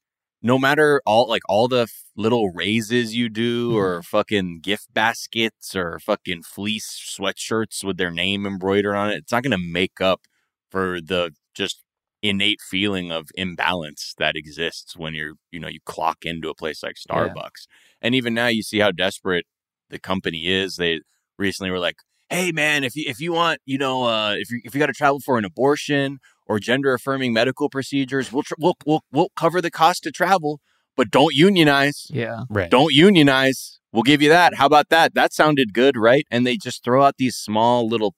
no 0.41 0.57
matter 0.57 1.01
all 1.05 1.27
like 1.27 1.43
all 1.49 1.67
the 1.67 1.81
f- 1.83 2.03
little 2.15 2.51
raises 2.51 3.15
you 3.15 3.29
do, 3.29 3.75
or 3.75 4.01
fucking 4.03 4.59
gift 4.61 4.93
baskets, 4.93 5.75
or 5.75 5.99
fucking 5.99 6.43
fleece 6.43 6.89
sweatshirts 7.19 7.83
with 7.83 7.97
their 7.97 8.11
name 8.11 8.45
embroidered 8.45 8.95
on 8.95 9.11
it, 9.11 9.17
it's 9.17 9.31
not 9.31 9.43
going 9.43 9.51
to 9.51 9.57
make 9.71 10.01
up 10.01 10.21
for 10.69 10.99
the 11.01 11.31
just 11.53 11.83
innate 12.21 12.61
feeling 12.61 13.11
of 13.11 13.29
imbalance 13.35 14.13
that 14.17 14.35
exists 14.35 14.95
when 14.95 15.13
you're 15.15 15.33
you 15.51 15.59
know 15.59 15.67
you 15.67 15.79
clock 15.85 16.19
into 16.23 16.49
a 16.49 16.55
place 16.55 16.83
like 16.83 16.95
Yeah. 17.09 17.15
Starbucks. 17.15 17.67
And 18.01 18.15
even 18.15 18.33
now 18.33 18.47
you 18.47 18.63
see 18.63 18.79
how 18.79 18.91
desperate 18.91 19.45
the 19.89 19.99
company 19.99 20.47
is. 20.47 20.75
They 20.75 21.01
recently 21.37 21.71
were 21.71 21.79
like, 21.79 21.97
"Hey 22.29 22.51
man, 22.51 22.83
if 22.83 22.95
you 22.95 23.05
if 23.07 23.19
you 23.19 23.33
want, 23.33 23.59
you 23.65 23.77
know, 23.77 24.03
uh 24.03 24.35
if 24.37 24.49
you 24.51 24.61
if 24.63 24.73
you 24.75 24.79
got 24.79 24.87
to 24.87 24.93
travel 24.93 25.19
for 25.19 25.37
an 25.37 25.45
abortion 25.45 26.19
or 26.51 26.59
gender 26.59 26.93
affirming 26.93 27.31
medical 27.31 27.69
procedures, 27.69 28.31
we'll, 28.33 28.43
tr- 28.43 28.59
we'll 28.59 28.75
we'll 28.85 29.03
we'll 29.11 29.31
cover 29.37 29.61
the 29.61 29.71
cost 29.71 30.03
to 30.03 30.11
travel, 30.11 30.59
but 30.97 31.09
don't 31.09 31.33
unionize. 31.33 32.07
Yeah. 32.09 32.43
Right. 32.49 32.69
Don't 32.69 32.93
unionize. 32.93 33.79
We'll 33.93 34.03
give 34.11 34.21
you 34.21 34.29
that. 34.29 34.55
How 34.55 34.65
about 34.65 34.89
that? 34.89 35.13
That 35.13 35.31
sounded 35.33 35.73
good, 35.73 35.95
right? 35.95 36.25
And 36.29 36.45
they 36.45 36.57
just 36.57 36.83
throw 36.83 37.03
out 37.05 37.15
these 37.17 37.35
small 37.37 37.87
little 37.87 38.13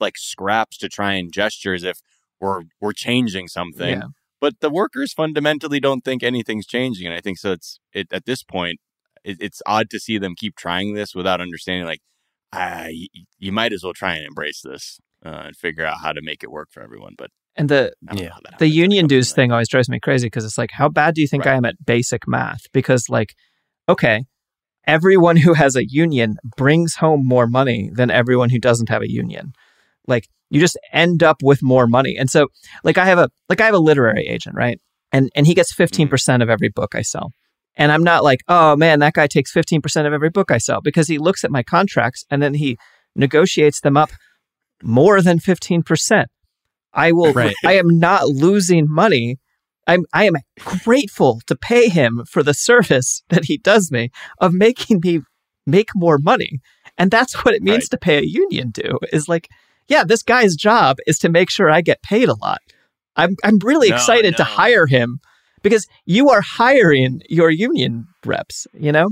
like 0.00 0.16
scraps 0.16 0.76
to 0.78 0.88
try 0.88 1.12
and 1.14 1.32
gesture 1.32 1.72
as 1.74 1.84
if 1.84 1.98
we're 2.40 2.62
we're 2.80 2.92
changing 2.92 3.46
something. 3.48 3.98
Yeah. 4.00 4.08
But 4.40 4.54
the 4.60 4.70
workers 4.70 5.12
fundamentally 5.12 5.80
don't 5.80 6.04
think 6.04 6.22
anything's 6.22 6.66
changing, 6.66 7.06
and 7.06 7.14
I 7.14 7.20
think 7.20 7.38
so. 7.38 7.52
It's 7.52 7.78
it 7.92 8.08
at 8.12 8.24
this 8.24 8.42
point, 8.42 8.78
it, 9.24 9.36
it's 9.40 9.62
odd 9.66 9.88
to 9.90 10.00
see 10.00 10.18
them 10.18 10.34
keep 10.36 10.54
trying 10.56 10.94
this 10.94 11.14
without 11.14 11.40
understanding. 11.40 11.86
Like, 11.86 12.00
ah, 12.52 12.86
y- 12.86 13.06
y- 13.14 13.24
you 13.38 13.52
might 13.52 13.72
as 13.72 13.82
well 13.84 13.94
try 13.94 14.14
and 14.14 14.24
embrace 14.26 14.60
this 14.62 15.00
uh, 15.26 15.42
and 15.46 15.56
figure 15.56 15.84
out 15.84 15.98
how 16.02 16.12
to 16.12 16.22
make 16.22 16.42
it 16.44 16.50
work 16.52 16.68
for 16.70 16.82
everyone. 16.82 17.14
But 17.18 17.30
And 17.58 17.68
the 17.68 17.92
I 18.08 18.14
don't 18.14 18.24
know 18.24 18.30
how 18.30 18.40
that 18.44 18.58
the 18.60 18.68
union 18.68 19.08
dues 19.08 19.32
thing 19.32 19.50
always 19.50 19.68
drives 19.68 19.88
me 19.88 19.98
crazy 19.98 20.26
because 20.26 20.44
it's 20.44 20.56
like, 20.56 20.70
how 20.72 20.88
bad 20.88 21.14
do 21.14 21.20
you 21.20 21.26
think 21.26 21.46
I 21.46 21.54
am 21.54 21.64
at 21.64 21.84
basic 21.84 22.26
math? 22.28 22.62
Because 22.72 23.08
like, 23.08 23.34
okay, 23.88 24.24
everyone 24.86 25.36
who 25.36 25.54
has 25.54 25.74
a 25.74 25.86
union 25.86 26.36
brings 26.56 26.94
home 26.94 27.26
more 27.26 27.48
money 27.48 27.90
than 27.92 28.10
everyone 28.10 28.50
who 28.50 28.60
doesn't 28.60 28.88
have 28.88 29.02
a 29.02 29.10
union. 29.10 29.52
Like 30.06 30.28
you 30.50 30.60
just 30.60 30.78
end 30.92 31.22
up 31.22 31.42
with 31.42 31.62
more 31.62 31.86
money. 31.86 32.16
And 32.16 32.30
so 32.30 32.46
like 32.84 32.96
I 32.96 33.04
have 33.04 33.18
a 33.18 33.28
like 33.48 33.60
I 33.60 33.66
have 33.66 33.74
a 33.74 33.78
literary 33.78 34.26
agent, 34.26 34.54
right? 34.56 34.80
And 35.10 35.30
and 35.34 35.46
he 35.46 35.54
gets 35.54 35.74
mm-hmm. 35.74 36.14
15% 36.14 36.42
of 36.42 36.48
every 36.48 36.68
book 36.68 36.94
I 36.94 37.02
sell. 37.02 37.32
And 37.76 37.92
I'm 37.92 38.04
not 38.04 38.24
like, 38.24 38.40
oh 38.48 38.76
man, 38.76 39.00
that 39.00 39.14
guy 39.14 39.26
takes 39.26 39.52
15% 39.52 40.06
of 40.06 40.12
every 40.12 40.30
book 40.30 40.50
I 40.50 40.58
sell 40.58 40.80
because 40.80 41.08
he 41.08 41.18
looks 41.18 41.44
at 41.44 41.50
my 41.50 41.62
contracts 41.62 42.24
and 42.30 42.42
then 42.42 42.54
he 42.54 42.76
negotiates 43.14 43.80
them 43.80 43.96
up 43.96 44.10
more 44.82 45.20
than 45.20 45.38
15%. 45.38 46.26
I 46.92 47.12
will 47.12 47.32
Right. 47.34 47.54
I 47.64 47.74
am 47.74 47.98
not 47.98 48.28
losing 48.28 48.86
money. 48.88 49.38
I'm 49.86 50.04
I 50.12 50.24
am 50.24 50.36
grateful 50.84 51.40
to 51.46 51.56
pay 51.56 51.88
him 51.88 52.24
for 52.28 52.42
the 52.42 52.54
service 52.54 53.22
that 53.28 53.46
he 53.46 53.58
does 53.58 53.90
me 53.90 54.10
of 54.38 54.52
making 54.52 55.00
me 55.02 55.20
make 55.66 55.90
more 55.94 56.18
money. 56.18 56.60
And 56.96 57.10
that's 57.10 57.44
what 57.44 57.54
it 57.54 57.62
means 57.62 57.84
Right. 57.84 57.90
to 57.90 57.98
pay 57.98 58.18
a 58.18 58.22
union 58.26 58.70
due 58.70 58.98
is 59.12 59.28
like, 59.28 59.48
yeah, 59.86 60.04
this 60.04 60.22
guy's 60.22 60.56
job 60.56 60.96
is 61.06 61.18
to 61.20 61.28
make 61.28 61.50
sure 61.50 61.70
I 61.70 61.80
get 61.80 62.02
paid 62.02 62.28
a 62.28 62.34
lot. 62.34 62.60
I'm 63.16 63.36
I'm 63.44 63.58
really 63.62 63.88
No, 63.88 63.94
excited 63.94 64.36
to 64.36 64.44
hire 64.44 64.86
him 64.86 65.20
because 65.62 65.86
you 66.06 66.30
are 66.30 66.40
hiring 66.40 67.22
your 67.28 67.50
union 67.50 68.06
reps, 68.24 68.66
you 68.74 68.92
know? 68.92 69.10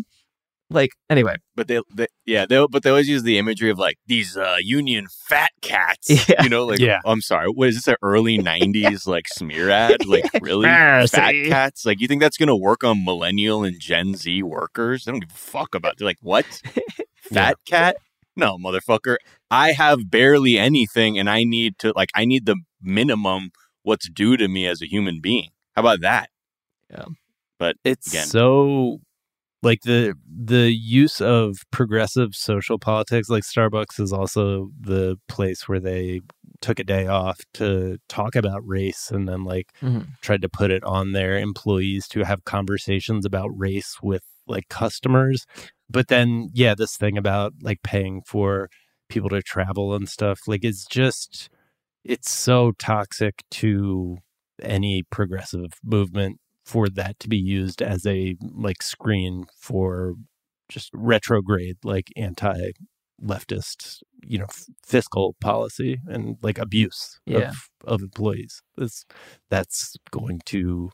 Like 0.69 0.91
anyway, 1.09 1.37
but 1.55 1.69
they, 1.69 1.81
they 1.95 2.09
yeah 2.25 2.45
they 2.45 2.67
but 2.69 2.83
they 2.83 2.91
always 2.91 3.09
use 3.09 3.23
the 3.23 3.39
imagery 3.39 3.71
of 3.71 3.79
like 3.79 3.99
these 4.07 4.37
uh 4.37 4.57
union 4.61 5.07
fat 5.29 5.53
cats 5.63 6.09
Yeah. 6.29 6.43
you 6.43 6.49
know 6.49 6.67
like 6.67 6.81
Yeah. 6.81 6.99
i'm 7.05 7.21
sorry 7.21 7.47
what 7.47 7.69
is 7.69 7.77
this 7.77 7.87
an 7.87 7.95
early 8.03 8.37
90s 8.53 9.07
like 9.07 9.29
smear 9.29 9.71
ad? 9.71 10.05
Like 10.07 10.29
really? 10.43 10.67
Ah, 10.67 11.07
fat 11.09 11.31
see? 11.31 11.49
cats? 11.49 11.87
Like 11.87 12.01
you 12.01 12.09
think 12.09 12.21
that's 12.21 12.37
gonna 12.37 12.57
work 12.57 12.83
on 12.83 13.05
millennial 13.05 13.63
and 13.63 13.79
gen 13.79 14.17
z 14.17 14.43
workers? 14.43 15.05
They 15.05 15.13
don't 15.13 15.21
give 15.21 15.31
a 15.31 15.35
fuck 15.35 15.75
about 15.77 15.99
they're 15.99 16.07
like 16.07 16.19
what? 16.21 16.45
Fat 17.21 17.57
cat? 17.65 17.97
No 18.35 18.59
motherfucker. 18.59 19.17
I 19.51 19.71
have 19.73 20.11
barely 20.11 20.59
anything 20.59 21.17
and 21.17 21.31
i 21.31 21.45
need 21.45 21.79
to 21.79 21.93
like 21.95 22.11
i 22.17 22.25
need 22.25 22.45
the 22.47 22.57
minimum 22.83 23.51
what's 23.85 24.09
due 24.09 24.37
to 24.37 24.49
me 24.49 24.67
as 24.67 24.83
a 24.83 24.87
human 24.89 25.21
being. 25.21 25.51
How 25.77 25.83
about 25.83 26.01
that? 26.01 26.31
Yeah. 26.91 27.05
but 27.59 27.77
It's 27.85 28.09
again 28.09 28.27
so 28.27 29.01
like 29.63 29.81
the 29.83 30.15
the 30.29 30.71
use 30.73 31.21
of 31.21 31.59
progressive 31.71 32.35
social 32.35 32.79
politics 32.79 33.29
like 33.29 33.43
Starbucks 33.43 33.99
is 34.01 34.13
also 34.13 34.71
the 34.81 35.17
place 35.29 35.69
where 35.69 35.81
they 35.81 36.21
took 36.61 36.79
a 36.79 36.85
day 36.85 37.07
off 37.07 37.41
to 37.55 37.99
talk 38.09 38.35
about 38.37 38.67
race 38.67 39.11
and 39.11 39.29
then 39.29 39.45
like 39.45 39.73
Mhm. 39.83 40.07
tried 40.23 40.43
to 40.43 40.49
put 40.49 40.71
it 40.71 40.85
on 40.85 41.13
their 41.13 41.37
employees 41.39 42.07
to 42.09 42.25
have 42.25 42.45
conversations 42.45 43.25
about 43.27 43.51
race 43.55 43.97
with 44.03 44.23
like 44.47 44.69
customers 44.69 45.45
but 45.91 46.09
then 46.09 46.49
yeah 46.55 46.75
this 46.75 46.97
thing 46.97 47.19
about 47.19 47.53
like 47.63 47.83
paying 47.83 48.23
for 48.27 48.69
people 49.09 49.29
to 49.31 49.43
travel 49.43 49.95
and 49.95 50.09
stuff 50.09 50.41
like 50.47 50.65
it's 50.65 50.85
just 50.87 51.49
it's 52.05 52.31
so 52.31 52.73
toxic 52.79 53.43
to 53.51 54.19
any 54.63 55.03
progressive 55.11 55.73
movement 55.85 56.39
for 56.67 56.89
that 56.89 57.19
to 57.21 57.29
be 57.29 57.37
used 57.39 57.81
as 57.81 58.05
a 58.07 58.37
like 58.53 58.83
screen 58.83 59.45
for 59.59 60.15
just 60.69 60.91
retrograde 60.93 61.77
like 61.85 62.09
anti 62.17 62.73
leftist 63.25 63.99
you 64.23 64.39
know 64.39 64.45
f- 64.45 64.67
fiscal 64.85 65.35
policy 65.41 65.99
and 66.07 66.37
like 66.43 66.59
abuse 66.59 67.19
Yeah. 67.25 67.39
of 67.51 67.55
of 67.85 68.03
employees 68.03 68.61
that's 68.77 69.07
that's 69.49 69.97
going 70.11 70.41
to 70.47 70.91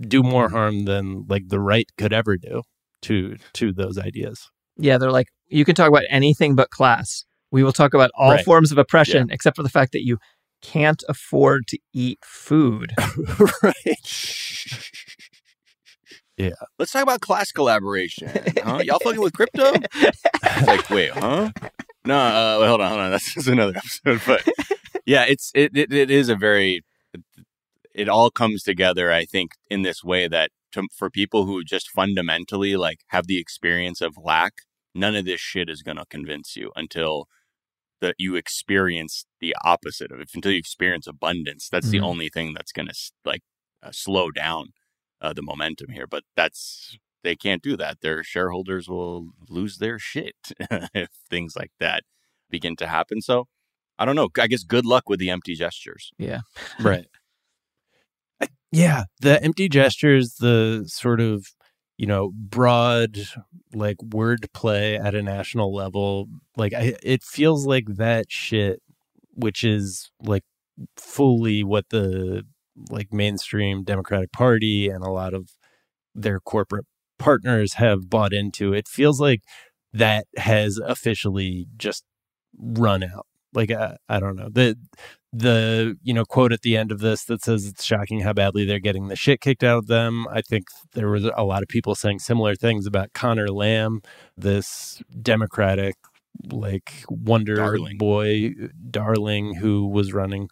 do 0.00 0.22
more 0.22 0.50
harm 0.50 0.84
than 0.84 1.24
like 1.28 1.48
the 1.48 1.58
right 1.58 1.88
could 1.96 2.12
ever 2.12 2.36
do 2.36 2.62
to 3.02 3.36
to 3.54 3.72
those 3.72 3.98
ideas 3.98 4.48
yeah, 4.80 4.96
they're 4.96 5.10
like, 5.10 5.26
you 5.48 5.64
can 5.64 5.74
talk 5.74 5.88
about 5.88 6.04
anything 6.08 6.54
but 6.54 6.70
class. 6.70 7.24
We 7.50 7.64
will 7.64 7.72
talk 7.72 7.94
about 7.94 8.12
all 8.16 8.30
Right. 8.30 8.44
forms 8.44 8.70
of 8.70 8.78
oppression 8.78 9.28
except 9.32 9.56
for 9.56 9.64
the 9.64 9.68
fact 9.68 9.90
that 9.90 10.04
you 10.04 10.18
can't 10.62 11.02
afford 11.08 11.66
to 11.68 11.78
eat 11.92 12.18
food. 12.24 12.92
right 13.62 13.74
Yeah. 16.38 16.50
Let's 16.78 16.92
talk 16.92 17.02
about 17.02 17.20
class 17.20 17.50
collaboration. 17.50 18.30
Huh? 18.62 18.80
Y'all 18.84 19.00
fucking 19.00 19.20
with 19.20 19.32
crypto? 19.32 19.72
It's 19.94 20.66
like, 20.66 20.88
wait, 20.88 21.10
huh? 21.10 21.50
No, 22.04 22.16
uh, 22.16 22.58
wait, 22.60 22.68
hold 22.68 22.80
on, 22.80 22.88
hold 22.90 23.00
on. 23.00 23.10
That's, 23.10 23.34
that's 23.34 23.48
another 23.48 23.76
episode. 23.76 24.20
But 24.24 24.48
yeah, 25.04 25.24
it's 25.24 25.50
it, 25.54 25.76
it 25.76 25.92
it 25.92 26.10
is 26.10 26.28
a 26.28 26.36
very 26.36 26.82
it 27.92 28.08
all 28.08 28.30
comes 28.30 28.62
together. 28.62 29.10
I 29.12 29.24
think 29.24 29.52
in 29.68 29.82
this 29.82 30.04
way 30.04 30.28
that 30.28 30.50
to, 30.72 30.86
for 30.96 31.10
people 31.10 31.44
who 31.44 31.64
just 31.64 31.90
fundamentally 31.90 32.76
like 32.76 33.00
have 33.08 33.26
the 33.26 33.40
experience 33.40 34.00
of 34.00 34.16
lack, 34.16 34.52
none 34.94 35.16
of 35.16 35.24
this 35.24 35.40
shit 35.40 35.68
is 35.68 35.82
gonna 35.82 36.06
convince 36.08 36.56
you 36.56 36.70
until 36.76 37.26
that 38.00 38.14
you 38.18 38.36
experience 38.36 39.24
the 39.40 39.54
opposite 39.64 40.12
of 40.12 40.20
it. 40.20 40.30
Until 40.34 40.52
you 40.52 40.58
experience 40.58 41.06
abundance, 41.06 41.68
that's 41.68 41.90
the 41.90 41.98
Mhm. 41.98 42.04
only 42.04 42.28
thing 42.28 42.54
that's 42.54 42.72
gonna 42.72 42.92
like 43.24 43.42
uh, 43.82 43.90
slow 43.92 44.30
down 44.30 44.72
uh, 45.20 45.32
the 45.32 45.42
momentum 45.42 45.90
here. 45.90 46.06
But 46.06 46.24
that's 46.36 46.96
they 47.24 47.34
can't 47.34 47.62
do 47.62 47.76
that. 47.76 48.00
Their 48.00 48.22
shareholders 48.22 48.88
will 48.88 49.30
lose 49.48 49.78
their 49.78 49.98
shit 49.98 50.36
if 50.94 51.08
things 51.28 51.56
like 51.56 51.72
that 51.80 52.04
begin 52.50 52.76
to 52.76 52.86
happen. 52.86 53.20
So 53.20 53.46
I 53.98 54.04
don't 54.04 54.14
know. 54.16 54.28
I 54.38 54.46
guess 54.46 54.62
good 54.62 54.86
luck 54.86 55.08
with 55.08 55.18
the 55.18 55.30
empty 55.30 55.54
gestures. 55.56 56.12
Yeah. 56.18 56.40
Right. 56.78 57.06
I- 58.40 58.46
yeah, 58.72 59.04
the 59.20 59.42
empty 59.42 59.68
gestures, 59.68 60.34
the 60.36 60.84
sort 60.86 61.20
of, 61.20 61.46
you 61.98 62.06
know, 62.06 62.30
broad 62.34 63.18
like 63.74 63.98
wordplay 63.98 64.98
at 64.98 65.14
a 65.14 65.22
national 65.22 65.74
level, 65.74 66.28
like 66.56 66.72
I, 66.72 66.94
it 67.02 67.22
feels 67.22 67.66
like 67.66 67.84
that 67.96 68.26
shit, 68.30 68.80
which 69.34 69.64
is 69.64 70.10
like 70.22 70.44
fully 70.96 71.64
what 71.64 71.90
the 71.90 72.44
like 72.88 73.12
mainstream 73.12 73.82
Democratic 73.82 74.32
Party 74.32 74.88
and 74.88 75.04
a 75.04 75.10
lot 75.10 75.34
of 75.34 75.50
their 76.14 76.40
corporate 76.40 76.86
partners 77.18 77.74
have 77.74 78.08
bought 78.08 78.32
into. 78.32 78.72
It 78.72 78.86
feels 78.88 79.20
like 79.20 79.42
that 79.92 80.26
has 80.36 80.78
officially 80.78 81.66
just 81.76 82.04
run 82.56 83.02
out. 83.02 83.26
Like 83.52 83.72
I, 83.72 83.96
I 84.08 84.20
don't 84.20 84.36
know 84.36 84.50
the 84.50 84.76
the 85.32 85.96
you 86.02 86.14
know 86.14 86.24
quote 86.24 86.52
at 86.52 86.62
the 86.62 86.76
end 86.76 86.90
of 86.90 87.00
this 87.00 87.24
that 87.24 87.42
says 87.42 87.66
it's 87.66 87.84
shocking 87.84 88.20
how 88.20 88.32
badly 88.32 88.64
they're 88.64 88.78
getting 88.78 89.08
the 89.08 89.16
shit 89.16 89.40
kicked 89.40 89.62
out 89.62 89.78
of 89.78 89.86
them. 89.86 90.26
I 90.28 90.40
think 90.40 90.66
there 90.94 91.10
was 91.10 91.24
a 91.24 91.44
lot 91.44 91.62
of 91.62 91.68
people 91.68 91.94
saying 91.94 92.20
similar 92.20 92.54
things 92.54 92.86
about 92.86 93.12
Connor 93.12 93.48
Lamb, 93.48 94.00
this 94.36 95.02
Democratic 95.20 95.96
like 96.52 97.04
wonder 97.08 97.56
Darling. 97.56 97.98
boy 97.98 98.54
darling 98.90 99.54
who 99.54 99.86
was 99.86 100.12
running 100.12 100.48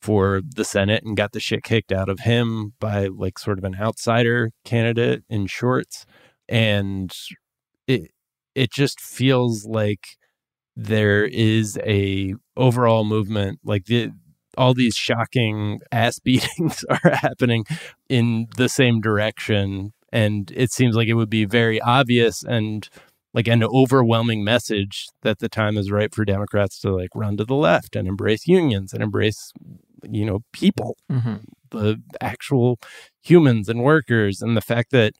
for 0.00 0.42
the 0.44 0.64
Senate 0.64 1.02
and 1.04 1.16
got 1.16 1.32
the 1.32 1.40
shit 1.40 1.62
kicked 1.62 1.92
out 1.92 2.08
of 2.08 2.20
him 2.20 2.74
by 2.80 3.06
like 3.06 3.38
sort 3.38 3.58
of 3.58 3.64
an 3.64 3.76
outsider 3.80 4.50
candidate 4.64 5.24
in 5.28 5.46
shorts. 5.46 6.06
And 6.48 7.12
it 7.86 8.10
it 8.54 8.72
just 8.72 9.00
feels 9.00 9.64
like 9.64 10.16
there 10.80 11.24
is 11.24 11.76
a 11.84 12.34
overall 12.56 13.04
movement 13.04 13.58
like 13.64 13.86
the 13.86 14.10
all 14.56 14.74
these 14.74 14.94
shocking 14.94 15.80
ass 15.90 16.18
beatings 16.24 16.84
are 16.88 17.10
happening 17.16 17.64
in 18.08 18.46
the 18.56 18.68
same 18.68 19.00
direction 19.00 19.92
and 20.12 20.52
it 20.54 20.70
seems 20.70 20.94
like 20.94 21.08
it 21.08 21.14
would 21.14 21.28
be 21.28 21.44
very 21.44 21.80
obvious 21.80 22.44
and 22.44 22.88
like 23.34 23.48
an 23.48 23.62
overwhelming 23.64 24.44
message 24.44 25.06
that 25.22 25.40
the 25.40 25.48
time 25.48 25.76
is 25.76 25.90
right 25.90 26.14
for 26.14 26.24
democrats 26.24 26.78
to 26.80 26.94
like 26.94 27.10
run 27.12 27.36
to 27.36 27.44
the 27.44 27.56
left 27.56 27.96
and 27.96 28.06
embrace 28.06 28.46
unions 28.46 28.92
and 28.92 29.02
embrace 29.02 29.52
you 30.08 30.24
know 30.24 30.40
people 30.52 30.96
Mhm. 31.10 31.40
the 31.72 32.00
actual 32.20 32.78
humans 33.20 33.68
and 33.68 33.82
workers 33.82 34.40
and 34.40 34.56
the 34.56 34.60
fact 34.60 34.92
that 34.92 35.14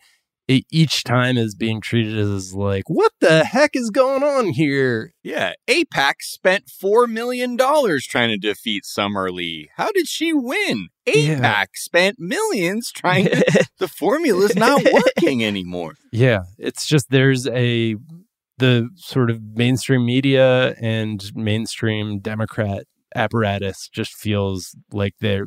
it 0.49 0.65
each 0.73 1.05
time 1.05 1.37
is 1.37 1.55
being 1.55 1.81
treated 1.81 2.19
as 2.19 2.55
like 2.55 2.85
what 2.89 3.13
the 3.21 3.45
heck 3.45 3.77
is 3.77 3.91
going 3.91 4.23
on 4.23 4.49
here 4.49 5.13
Yeah, 5.23 5.53
AIPAC 5.69 6.15
spent 6.21 6.69
four 6.71 7.07
million 7.07 7.57
dollars 7.57 8.07
trying 8.07 8.31
to 8.31 8.39
defeat 8.39 8.85
Summer 8.87 9.31
Lee. 9.31 9.69
How 9.77 9.93
did 9.93 10.09
she 10.09 10.33
win? 10.33 10.89
AIPAC 11.07 11.39
Yeah. 11.41 11.65
spent 11.75 12.17
millions 12.19 12.91
trying 12.91 13.27
to. 13.27 13.65
the 13.79 13.89
formula's 13.89 14.57
not 14.57 14.83
working 14.93 15.45
anymore. 15.45 15.95
Yeah, 16.13 16.41
it's 16.59 16.87
just 16.87 17.11
there's 17.11 17.47
a 17.47 17.97
the 18.59 18.89
sort 18.97 19.31
of 19.31 19.41
mainstream 19.55 20.05
media 20.05 20.75
and 20.81 21.31
mainstream 21.35 22.19
Democrat 22.19 22.85
apparatus 23.15 23.89
just 23.93 24.13
feels 24.15 24.75
like 24.93 25.15
they're 25.21 25.47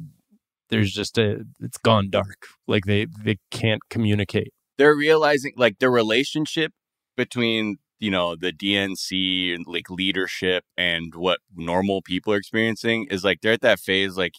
there's 0.70 0.94
just 0.94 1.18
a 1.18 1.42
it's 1.60 1.78
gone 1.78 2.10
dark. 2.10 2.46
Like 2.68 2.86
they 2.86 3.08
they 3.24 3.38
can't 3.52 3.82
communicate. 3.90 4.54
They're 4.82 4.96
realizing 4.96 5.54
like 5.58 5.78
the 5.78 5.92
relationship 5.92 6.74
between 7.16 7.78
you 8.00 8.10
know 8.10 8.36
the 8.36 8.52
DNC 8.52 9.54
and 9.54 9.64
like 9.68 9.92
leadership 9.92 10.64
and 10.76 11.14
what 11.14 11.38
normal 11.56 12.02
people 12.02 12.34
are 12.34 12.38
experiencing 12.38 13.06
is 13.12 13.24
like 13.24 13.42
they're 13.42 13.54
at 13.54 13.62
that 13.62 13.80
phase 13.80 14.18
like 14.18 14.34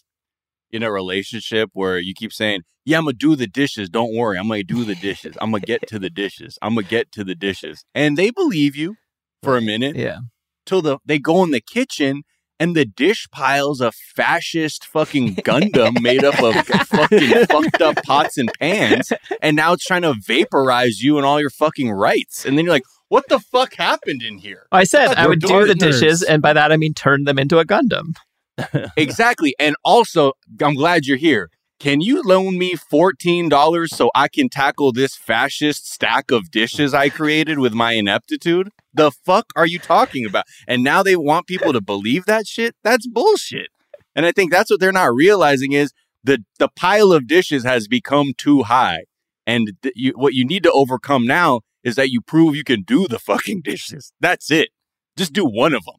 in 0.72 0.82
a 0.82 0.90
relationship 0.90 1.70
where 1.74 1.96
you 1.96 2.12
keep 2.12 2.32
saying, 2.32 2.62
"Yeah, 2.84 2.98
I'm 2.98 3.04
gonna 3.04 3.12
do 3.12 3.36
the 3.36 3.46
dishes. 3.46 3.88
Don't 3.88 4.16
worry, 4.16 4.36
I'm 4.36 4.48
gonna 4.48 4.64
do 4.64 4.84
the 4.84 4.96
dishes. 4.96 5.36
I'm 5.40 5.52
gonna 5.52 5.60
get 5.60 5.86
to 5.86 6.00
the 6.00 6.10
dishes. 6.10 6.58
I'm 6.60 6.74
gonna 6.74 6.88
get 6.88 7.12
to 7.12 7.22
the 7.22 7.36
dishes," 7.36 7.84
and 7.94 8.18
they 8.18 8.32
believe 8.32 8.74
you 8.74 8.96
for 9.44 9.56
a 9.56 9.62
minute. 9.62 9.94
Yeah. 9.94 10.22
Till 10.66 10.82
the 10.82 10.98
they 11.04 11.20
go 11.20 11.44
in 11.44 11.52
the 11.52 11.60
kitchen 11.60 12.24
and 12.62 12.76
the 12.76 12.84
dish 12.84 13.26
piles 13.32 13.80
a 13.80 13.90
fascist 13.90 14.86
fucking 14.86 15.34
Gundam 15.48 16.00
made 16.00 16.22
up 16.22 16.40
of 16.40 16.54
fucking 16.86 17.46
fucked 17.46 17.82
up 17.82 17.96
pots 18.04 18.38
and 18.38 18.50
pans, 18.60 19.12
and 19.42 19.56
now 19.56 19.72
it's 19.72 19.84
trying 19.84 20.02
to 20.02 20.14
vaporize 20.24 21.00
you 21.00 21.16
and 21.16 21.26
all 21.26 21.40
your 21.40 21.50
fucking 21.50 21.90
rights. 21.90 22.44
And 22.44 22.56
then 22.56 22.64
you're 22.64 22.74
like, 22.74 22.84
"What 23.08 23.24
the 23.28 23.40
fuck 23.40 23.74
happened 23.74 24.22
in 24.22 24.38
here?" 24.38 24.68
I 24.70 24.84
said 24.84 25.08
I 25.16 25.26
would 25.26 25.40
do 25.40 25.48
the 25.48 25.74
partners. 25.74 26.00
dishes, 26.00 26.22
and 26.22 26.40
by 26.40 26.52
that 26.52 26.70
I 26.70 26.76
mean 26.76 26.94
turn 26.94 27.24
them 27.24 27.36
into 27.36 27.58
a 27.58 27.64
Gundam. 27.64 28.14
exactly. 28.96 29.56
And 29.58 29.74
also, 29.84 30.34
I'm 30.62 30.74
glad 30.74 31.06
you're 31.06 31.16
here. 31.16 31.50
Can 31.82 32.00
you 32.00 32.22
loan 32.22 32.58
me 32.58 32.74
$14 32.74 33.88
so 33.88 34.12
I 34.14 34.28
can 34.28 34.48
tackle 34.48 34.92
this 34.92 35.16
fascist 35.16 35.90
stack 35.90 36.30
of 36.30 36.52
dishes 36.52 36.94
I 36.94 37.08
created 37.08 37.58
with 37.58 37.72
my 37.72 37.94
ineptitude? 37.94 38.70
The 38.94 39.10
fuck 39.10 39.46
are 39.56 39.66
you 39.66 39.80
talking 39.80 40.24
about? 40.24 40.44
And 40.68 40.84
now 40.84 41.02
they 41.02 41.16
want 41.16 41.48
people 41.48 41.72
to 41.72 41.80
believe 41.80 42.24
that 42.26 42.46
shit? 42.46 42.76
That's 42.84 43.08
bullshit. 43.08 43.70
And 44.14 44.24
I 44.24 44.30
think 44.30 44.52
that's 44.52 44.70
what 44.70 44.78
they're 44.78 44.92
not 44.92 45.12
realizing 45.12 45.72
is 45.72 45.92
the 46.22 46.44
the 46.60 46.68
pile 46.68 47.12
of 47.12 47.26
dishes 47.26 47.64
has 47.64 47.88
become 47.88 48.32
too 48.38 48.62
high. 48.62 49.06
And 49.44 49.72
th- 49.82 49.94
you, 49.96 50.12
what 50.12 50.34
you 50.34 50.46
need 50.46 50.62
to 50.62 50.70
overcome 50.70 51.26
now 51.26 51.62
is 51.82 51.96
that 51.96 52.10
you 52.10 52.20
prove 52.20 52.54
you 52.54 52.62
can 52.62 52.82
do 52.82 53.08
the 53.08 53.18
fucking 53.18 53.62
dishes. 53.62 54.12
That's 54.20 54.52
it. 54.52 54.68
Just 55.16 55.32
do 55.32 55.44
one 55.44 55.74
of 55.74 55.84
them. 55.84 55.96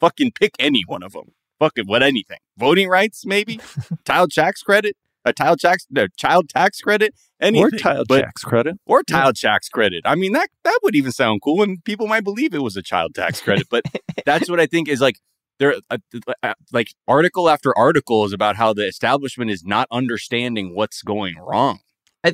Fucking 0.00 0.32
pick 0.32 0.52
any 0.58 0.82
one 0.86 1.02
of 1.02 1.12
them. 1.12 1.34
Fucking 1.58 1.84
what 1.84 2.02
anything. 2.02 2.38
Voting 2.56 2.88
rights, 2.88 3.26
maybe. 3.26 3.60
child 4.06 4.30
tax 4.30 4.62
credit. 4.62 4.96
A 5.24 5.32
child 5.32 5.60
tax, 5.60 5.86
no, 5.90 6.06
child 6.16 6.48
tax 6.48 6.80
credit. 6.80 7.14
Anything. 7.40 7.66
Or 7.66 7.70
child 7.70 8.06
But- 8.08 8.22
tax 8.22 8.42
credit. 8.42 8.76
or 8.86 9.02
child 9.02 9.36
tax 9.36 9.68
credit. 9.68 10.02
I 10.04 10.14
mean 10.14 10.32
that 10.32 10.48
that 10.64 10.78
would 10.82 10.94
even 10.94 11.12
sound 11.12 11.40
cool, 11.42 11.62
and 11.62 11.82
people 11.84 12.06
might 12.06 12.24
believe 12.24 12.54
it 12.54 12.62
was 12.62 12.76
a 12.76 12.82
child 12.82 13.14
tax 13.14 13.40
credit. 13.40 13.66
But 13.70 13.84
that's 14.26 14.48
what 14.48 14.60
I 14.60 14.66
think 14.66 14.88
is 14.88 15.00
like 15.00 15.16
there, 15.58 15.74
uh, 15.90 15.98
uh, 16.42 16.54
like 16.72 16.88
article 17.06 17.50
after 17.50 17.76
article 17.76 18.24
is 18.24 18.32
about 18.32 18.56
how 18.56 18.72
the 18.72 18.86
establishment 18.86 19.50
is 19.50 19.62
not 19.64 19.86
understanding 19.90 20.74
what's 20.74 21.02
going 21.02 21.36
wrong, 21.38 21.80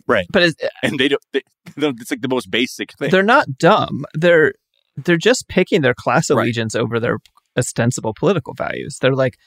right? 0.06 0.26
But 0.30 0.54
and 0.82 0.98
they 0.98 1.08
don't. 1.08 1.22
They, 1.32 1.42
it's 1.76 2.10
like 2.12 2.20
the 2.20 2.28
most 2.28 2.50
basic 2.50 2.92
thing. 2.98 3.10
they're 3.10 3.24
not 3.24 3.58
dumb. 3.58 4.04
They're 4.14 4.52
they're 4.96 5.16
just 5.16 5.48
picking 5.48 5.82
their 5.82 5.94
class 5.94 6.30
allegiance 6.30 6.74
over 6.76 7.00
their 7.00 7.18
ostensible 7.58 8.14
political 8.16 8.54
values. 8.54 8.98
They're 9.00 9.14
like 9.14 9.34
uh, 9.34 9.38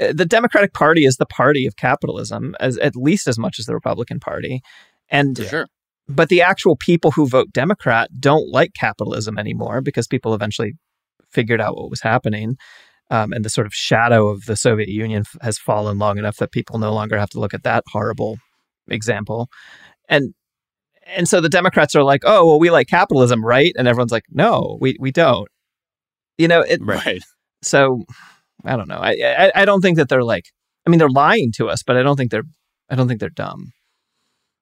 the 0.00 0.24
Democratic 0.24 0.72
Party 0.72 1.04
is 1.04 1.16
the 1.16 1.26
party 1.26 1.66
of 1.66 1.76
capitalism 1.76 2.54
as 2.58 2.78
at 2.78 2.96
least 2.96 3.28
as 3.28 3.38
much 3.38 3.58
as 3.58 3.66
the 3.66 3.74
Republican 3.74 4.18
Party. 4.18 4.62
And 5.10 5.36
sure. 5.36 5.66
but 6.08 6.28
the 6.28 6.42
actual 6.42 6.76
people 6.76 7.10
who 7.10 7.28
vote 7.28 7.52
Democrat 7.52 8.08
don't 8.18 8.48
like 8.50 8.72
capitalism 8.74 9.38
anymore 9.38 9.80
because 9.82 10.06
people 10.06 10.34
eventually 10.34 10.74
figured 11.30 11.60
out 11.60 11.76
what 11.76 11.90
was 11.90 12.00
happening. 12.00 12.56
Um, 13.10 13.32
and 13.32 13.44
the 13.44 13.50
sort 13.50 13.66
of 13.66 13.74
shadow 13.74 14.28
of 14.28 14.46
the 14.46 14.56
Soviet 14.56 14.88
Union 14.88 15.24
has 15.42 15.58
fallen 15.58 15.98
long 15.98 16.16
enough 16.16 16.36
that 16.36 16.52
people 16.52 16.78
no 16.78 16.94
longer 16.94 17.18
have 17.18 17.30
to 17.30 17.40
look 17.40 17.52
at 17.52 17.64
that 17.64 17.82
horrible 17.88 18.38
example. 18.88 19.48
And 20.08 20.32
and 21.06 21.28
so 21.28 21.40
the 21.40 21.48
Democrats 21.48 21.96
are 21.96 22.04
like, 22.04 22.22
"Oh, 22.24 22.46
well, 22.46 22.60
we 22.60 22.70
like 22.70 22.86
capitalism, 22.86 23.44
right?" 23.44 23.72
And 23.76 23.88
everyone's 23.88 24.12
like, 24.12 24.26
"No, 24.30 24.78
we 24.80 24.96
we 25.00 25.10
don't." 25.10 25.48
You 26.38 26.46
know, 26.48 26.60
it. 26.60 26.80
Right. 26.82 27.22
So 27.62 28.04
I 28.64 28.76
don't 28.76 28.88
know. 28.88 28.98
I, 29.00 29.12
I 29.22 29.52
I 29.62 29.64
don't 29.64 29.80
think 29.80 29.96
that 29.96 30.08
they're 30.08 30.24
like. 30.24 30.46
I 30.86 30.90
mean, 30.90 30.98
they're 30.98 31.10
lying 31.10 31.52
to 31.56 31.68
us, 31.68 31.82
but 31.82 31.96
I 31.96 32.02
don't 32.02 32.16
think 32.16 32.30
they're. 32.30 32.44
I 32.88 32.94
don't 32.94 33.06
think 33.08 33.20
they're 33.20 33.28
dumb. 33.28 33.72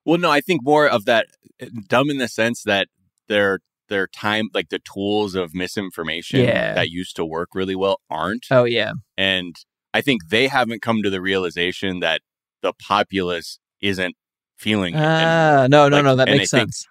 Well, 0.05 0.17
no, 0.19 0.29
I 0.31 0.41
think 0.41 0.61
more 0.63 0.87
of 0.87 1.05
that 1.05 1.27
uh, 1.61 1.67
dumb 1.87 2.09
in 2.09 2.17
the 2.17 2.27
sense 2.27 2.63
that 2.63 2.87
their 3.27 3.59
their 3.89 4.07
time, 4.07 4.49
like 4.53 4.69
the 4.69 4.79
tools 4.79 5.35
of 5.35 5.53
misinformation 5.53 6.41
Yeah. 6.41 6.73
that 6.73 6.89
used 6.89 7.15
to 7.17 7.25
work 7.25 7.49
really 7.53 7.75
well, 7.75 7.99
aren't. 8.09 8.45
Oh 8.51 8.63
yeah. 8.63 8.93
And 9.17 9.55
I 9.93 10.01
think 10.01 10.29
they 10.29 10.47
haven't 10.47 10.81
come 10.81 11.01
to 11.03 11.09
the 11.09 11.21
realization 11.21 11.99
that 11.99 12.21
the 12.61 12.73
populace 12.73 13.59
isn't 13.81 14.15
feeling. 14.57 14.93
Ah, 14.95 15.67
no, 15.69 15.89
no, 15.89 15.97
like, 15.97 16.05
no, 16.05 16.15
that 16.17 16.27
makes 16.27 16.49
sense. 16.51 16.85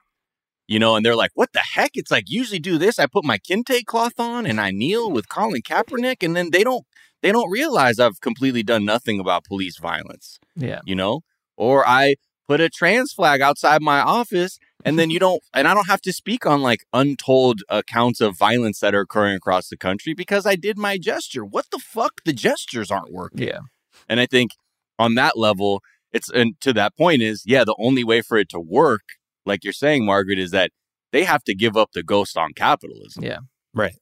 You 0.69 0.79
know, 0.79 0.95
and 0.95 1.05
they're 1.05 1.16
like, 1.16 1.33
"What 1.35 1.53
the 1.53 1.62
heck?" 1.75 1.93
It's 1.95 2.11
like 2.11 2.25
usually 2.29 2.61
do 2.61 2.79
this. 2.79 2.99
I 2.99 3.07
put 3.07 3.25
my 3.25 3.39
kente 3.39 3.85
cloth 3.85 4.21
on 4.21 4.47
and 4.47 4.61
I 4.61 4.71
kneel 4.71 5.11
with 5.11 5.29
Colin 5.29 5.62
Kaepernick, 5.62 6.23
and 6.23 6.37
then 6.37 6.51
they 6.51 6.62
don't 6.62 6.85
they 7.23 7.33
don't 7.33 7.51
realize 7.51 7.99
I've 7.99 8.21
completely 8.21 8.62
done 8.62 8.85
nothing 8.85 9.19
about 9.19 9.45
police 9.45 9.79
violence. 9.79 10.39
Yeah. 10.55 10.81
You 10.85 10.95
know, 10.95 11.23
or 11.57 11.87
I 11.89 12.16
put 12.49 12.61
a 12.61 12.69
trans 12.71 13.12
flag 13.12 13.41
outside 13.41 13.83
my 13.83 14.01
office, 14.01 14.59
and 14.85 14.99
then 14.99 15.11
you 15.11 15.19
don't, 15.19 15.43
and 15.53 15.69
I 15.69 15.75
don't 15.75 15.87
have 15.87 16.01
to 16.03 16.12
speak 16.12 16.47
on 16.47 16.62
like 16.62 16.85
untold 16.93 17.61
accounts 17.69 18.21
of 18.21 18.39
violence 18.39 18.81
that 18.81 18.95
are 18.95 19.01
occurring 19.01 19.37
across 19.37 19.69
the 19.69 19.77
country 19.77 20.14
because 20.14 20.47
I 20.47 20.57
did 20.57 20.79
my 20.79 20.99
gesture. 20.99 21.45
What 21.45 21.66
the 21.71 21.79
fuck? 21.79 22.23
The 22.25 22.33
gestures 22.33 22.91
aren't 22.91 23.12
working. 23.12 23.47
Yeah. 23.47 23.61
And 24.09 24.19
I 24.21 24.27
think 24.27 24.53
on 24.99 25.14
that 25.14 25.37
level, 25.37 25.83
it's 26.12 26.31
and 26.31 26.59
to 26.62 26.73
that 26.73 26.97
point 26.97 27.23
is 27.23 27.43
yeah, 27.45 27.64
the 27.64 27.77
only 27.79 28.03
way 28.05 28.23
for 28.23 28.39
it 28.39 28.49
to 28.51 28.61
work, 28.61 29.03
like 29.49 29.64
you're 29.64 29.72
saying, 29.72 30.05
Margaret, 30.05 30.38
is 30.38 30.53
that 30.53 30.70
they 31.12 31.24
have 31.24 31.42
to 31.44 31.55
give 31.55 31.76
up 31.76 31.90
the 31.92 32.03
ghost 32.03 32.36
on 32.36 32.53
capitalism. 32.55 33.24
Yeah. 33.24 33.38
Right. 33.74 33.96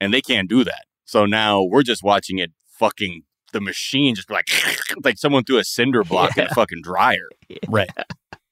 And 0.00 0.14
they 0.14 0.20
can't 0.20 0.48
do 0.48 0.62
that. 0.64 0.84
So 1.04 1.26
now 1.26 1.62
we're 1.62 1.82
just 1.82 2.02
watching 2.02 2.38
it 2.38 2.52
fucking 2.78 3.22
the 3.52 3.60
machine 3.60 4.14
just 4.14 4.30
like 4.30 4.46
like 5.04 5.18
someone 5.18 5.42
threw 5.44 5.58
a 5.58 5.64
cinder 5.64 6.04
block 6.04 6.38
in 6.38 6.46
a 6.46 6.54
fucking 6.54 6.82
dryer. 6.82 7.28
Right. 7.68 7.90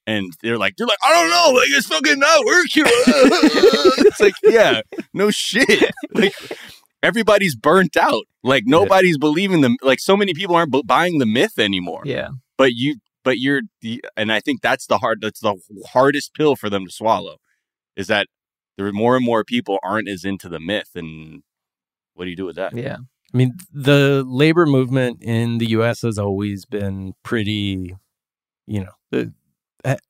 And 0.09 0.32
they're 0.42 0.57
like, 0.57 0.76
they're 0.76 0.86
like, 0.86 0.99
I 1.05 1.12
don't 1.12 1.30
know, 1.30 1.59
like 1.61 1.68
it's 1.68 1.86
fucking 1.86 2.18
not 2.18 2.44
working. 2.46 2.84
it's 4.07 4.18
like, 4.20 4.32
yeah, 4.42 4.80
no 5.12 5.30
shit. 5.30 5.92
Like 6.14 6.34
everybody's 7.03 7.55
burnt 7.55 7.96
out. 7.96 8.24
Like 8.42 8.64
nobody's 8.66 9.18
believing 9.18 9.61
them. 9.61 9.76
Like 9.82 10.01
so 10.01 10.16
many 10.16 10.32
people 10.34 10.57
aren't 10.57 10.72
bu- 10.72 10.82
buying 10.82 11.18
the 11.18 11.26
myth 11.26 11.59
anymore. 11.59 12.03
Yeah. 12.07 12.30
But 12.57 12.72
you, 12.72 12.96
but 13.29 13.39
you're, 13.39 13.61
the, 13.83 14.03
and 14.16 14.33
I 14.33 14.41
think 14.41 14.62
that's 14.62 14.87
the 14.87 14.97
hard, 14.97 15.20
that's 15.20 15.41
the 15.41 15.61
hardest 15.93 16.33
pill 16.33 16.57
for 16.57 16.70
them 16.70 16.87
to 16.87 16.91
swallow, 16.91 17.37
is 17.95 18.07
that 18.07 18.26
there 18.79 18.87
are 18.87 18.93
more 18.93 19.16
and 19.16 19.24
more 19.26 19.45
people 19.45 19.79
aren't 19.83 20.09
as 20.09 20.24
into 20.24 20.49
the 20.49 20.59
myth. 20.59 20.93
And 20.95 21.43
what 22.14 22.24
do 22.24 22.31
you 22.31 22.37
do 22.37 22.47
with 22.47 22.57
that? 22.57 22.74
Yeah. 22.74 22.97
I 22.97 23.37
mean, 23.37 23.59
the 23.70 24.24
labor 24.26 24.64
movement 24.64 25.22
in 25.22 25.59
the 25.59 25.66
U.S. 25.66 26.01
has 26.01 26.18
always 26.18 26.64
been 26.64 27.12
pretty, 27.22 27.95
you 28.66 28.87
know, 29.12 29.31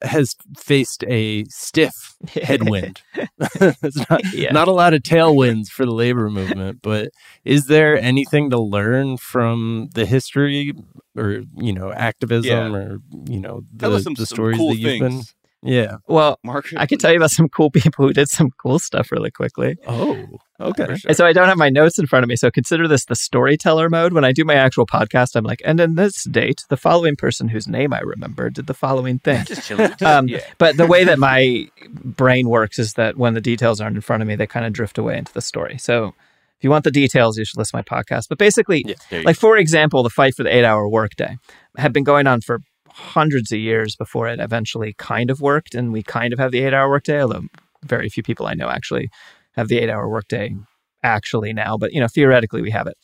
has 0.02 0.34
faced 0.56 1.04
a 1.08 1.44
stiff 1.46 1.92
headwind. 2.42 3.02
it's 3.38 4.08
not, 4.10 4.20
Yeah. 4.32 4.52
not 4.52 4.68
a 4.68 4.72
lot 4.72 4.94
of 4.94 5.02
tailwinds 5.02 5.68
for 5.70 5.84
the 5.84 5.92
labor 5.92 6.30
movement, 6.30 6.80
but 6.82 7.10
is 7.44 7.66
there 7.66 7.96
anything 7.98 8.50
to 8.50 8.58
learn 8.58 9.16
from 9.18 9.88
the 9.94 10.06
history 10.06 10.72
or, 11.16 11.42
you 11.56 11.72
know, 11.72 11.92
activism 11.92 12.72
Yeah. 12.72 12.78
or, 12.78 12.98
you 13.28 13.40
know, 13.40 13.62
the, 13.72 13.98
some- 14.00 14.14
the 14.14 14.26
stories 14.26 14.56
cool 14.56 14.70
that 14.70 14.76
you've 14.78 15.00
been? 15.00 15.22
Things. 15.62 15.74
Yeah. 15.74 15.96
Well, 16.06 16.38
Mark, 16.44 16.66
I 16.76 16.86
can 16.86 16.98
tell 16.98 17.10
you 17.10 17.16
about 17.18 17.30
some 17.30 17.48
cool 17.48 17.70
people 17.72 18.06
who 18.06 18.12
did 18.12 18.28
some 18.28 18.50
cool 18.62 18.78
stuff 18.78 19.10
really 19.10 19.30
quickly. 19.30 19.76
Oh, 19.86 20.26
okay. 20.60 20.96
And 21.06 21.16
so 21.16 21.26
I 21.26 21.32
don't 21.32 21.48
have 21.48 21.58
my 21.58 21.68
notes 21.68 21.98
in 21.98 22.06
front 22.06 22.22
of 22.22 22.28
me. 22.28 22.36
So 22.36 22.50
consider 22.50 22.86
this 22.88 23.04
the 23.04 23.16
storyteller 23.16 23.88
mode. 23.88 24.12
When 24.12 24.24
I 24.24 24.32
do 24.32 24.44
my 24.44 24.54
actual 24.54 24.86
podcast, 24.86 25.36
I'm 25.36 25.44
like, 25.44 25.62
and 25.64 25.80
in 25.80 25.94
this 25.94 26.24
date, 26.24 26.64
the 26.68 26.76
following 26.76 27.16
person 27.16 27.48
whose 27.48 27.66
name 27.68 27.92
I 27.92 28.00
remember 28.00 28.50
did 28.50 28.66
the 28.66 28.74
following 28.74 29.18
thing. 29.18 29.44
Just 29.44 29.66
chilling. 29.66 29.92
Um, 30.04 30.28
Yeah. 30.28 30.40
But 30.58 30.76
the 30.76 30.86
way 30.86 31.04
that 31.04 31.18
my 31.18 31.68
brain 31.84 32.48
works 32.48 32.78
is 32.78 32.94
that 32.94 33.16
when 33.16 33.34
the 33.34 33.40
details 33.40 33.80
aren't 33.80 33.96
in 33.96 34.02
front 34.02 34.22
of 34.22 34.28
me, 34.28 34.36
they 34.36 34.46
kind 34.46 34.64
of 34.66 34.72
drift 34.72 34.98
away 34.98 35.18
into 35.18 35.32
the 35.32 35.42
story. 35.42 35.76
So 35.78 36.14
if 36.58 36.64
you 36.64 36.70
want 36.70 36.84
the 36.84 36.90
details, 36.90 37.38
you 37.38 37.44
should 37.44 37.56
listen 37.58 37.82
to 37.82 37.84
my 37.90 38.02
podcast. 38.02 38.28
But 38.28 38.38
basically, 38.38 38.84
there 39.10 39.20
you 39.20 39.24
like 39.24 39.36
for 39.36 39.56
example, 39.56 40.02
the 40.02 40.10
fight 40.10 40.34
for 40.34 40.42
the 40.42 40.54
eight-hour 40.54 40.88
workday 40.88 41.38
had 41.76 41.92
been 41.92 42.04
going 42.04 42.26
on 42.26 42.40
for 42.40 42.60
hundreds 42.98 43.52
of 43.52 43.58
years 43.58 43.96
before 43.96 44.28
it 44.28 44.40
eventually 44.40 44.94
kind 44.98 45.30
of 45.30 45.40
worked, 45.40 45.74
and 45.74 45.92
we 45.92 46.02
kind 46.02 46.32
of 46.32 46.38
have 46.38 46.50
the 46.50 46.60
eight-hour 46.60 46.88
workday. 46.88 47.22
Although 47.22 47.44
very 47.84 48.08
few 48.08 48.22
people 48.22 48.46
I 48.46 48.54
know 48.54 48.68
actually 48.68 49.08
have 49.52 49.68
the 49.68 49.78
eight-hour 49.78 50.08
workday 50.08 50.54
actually 51.02 51.52
now, 51.52 51.76
but 51.76 51.92
you 51.92 52.00
know 52.00 52.08
theoretically 52.08 52.62
we 52.62 52.70
have 52.70 52.86
it, 52.86 52.96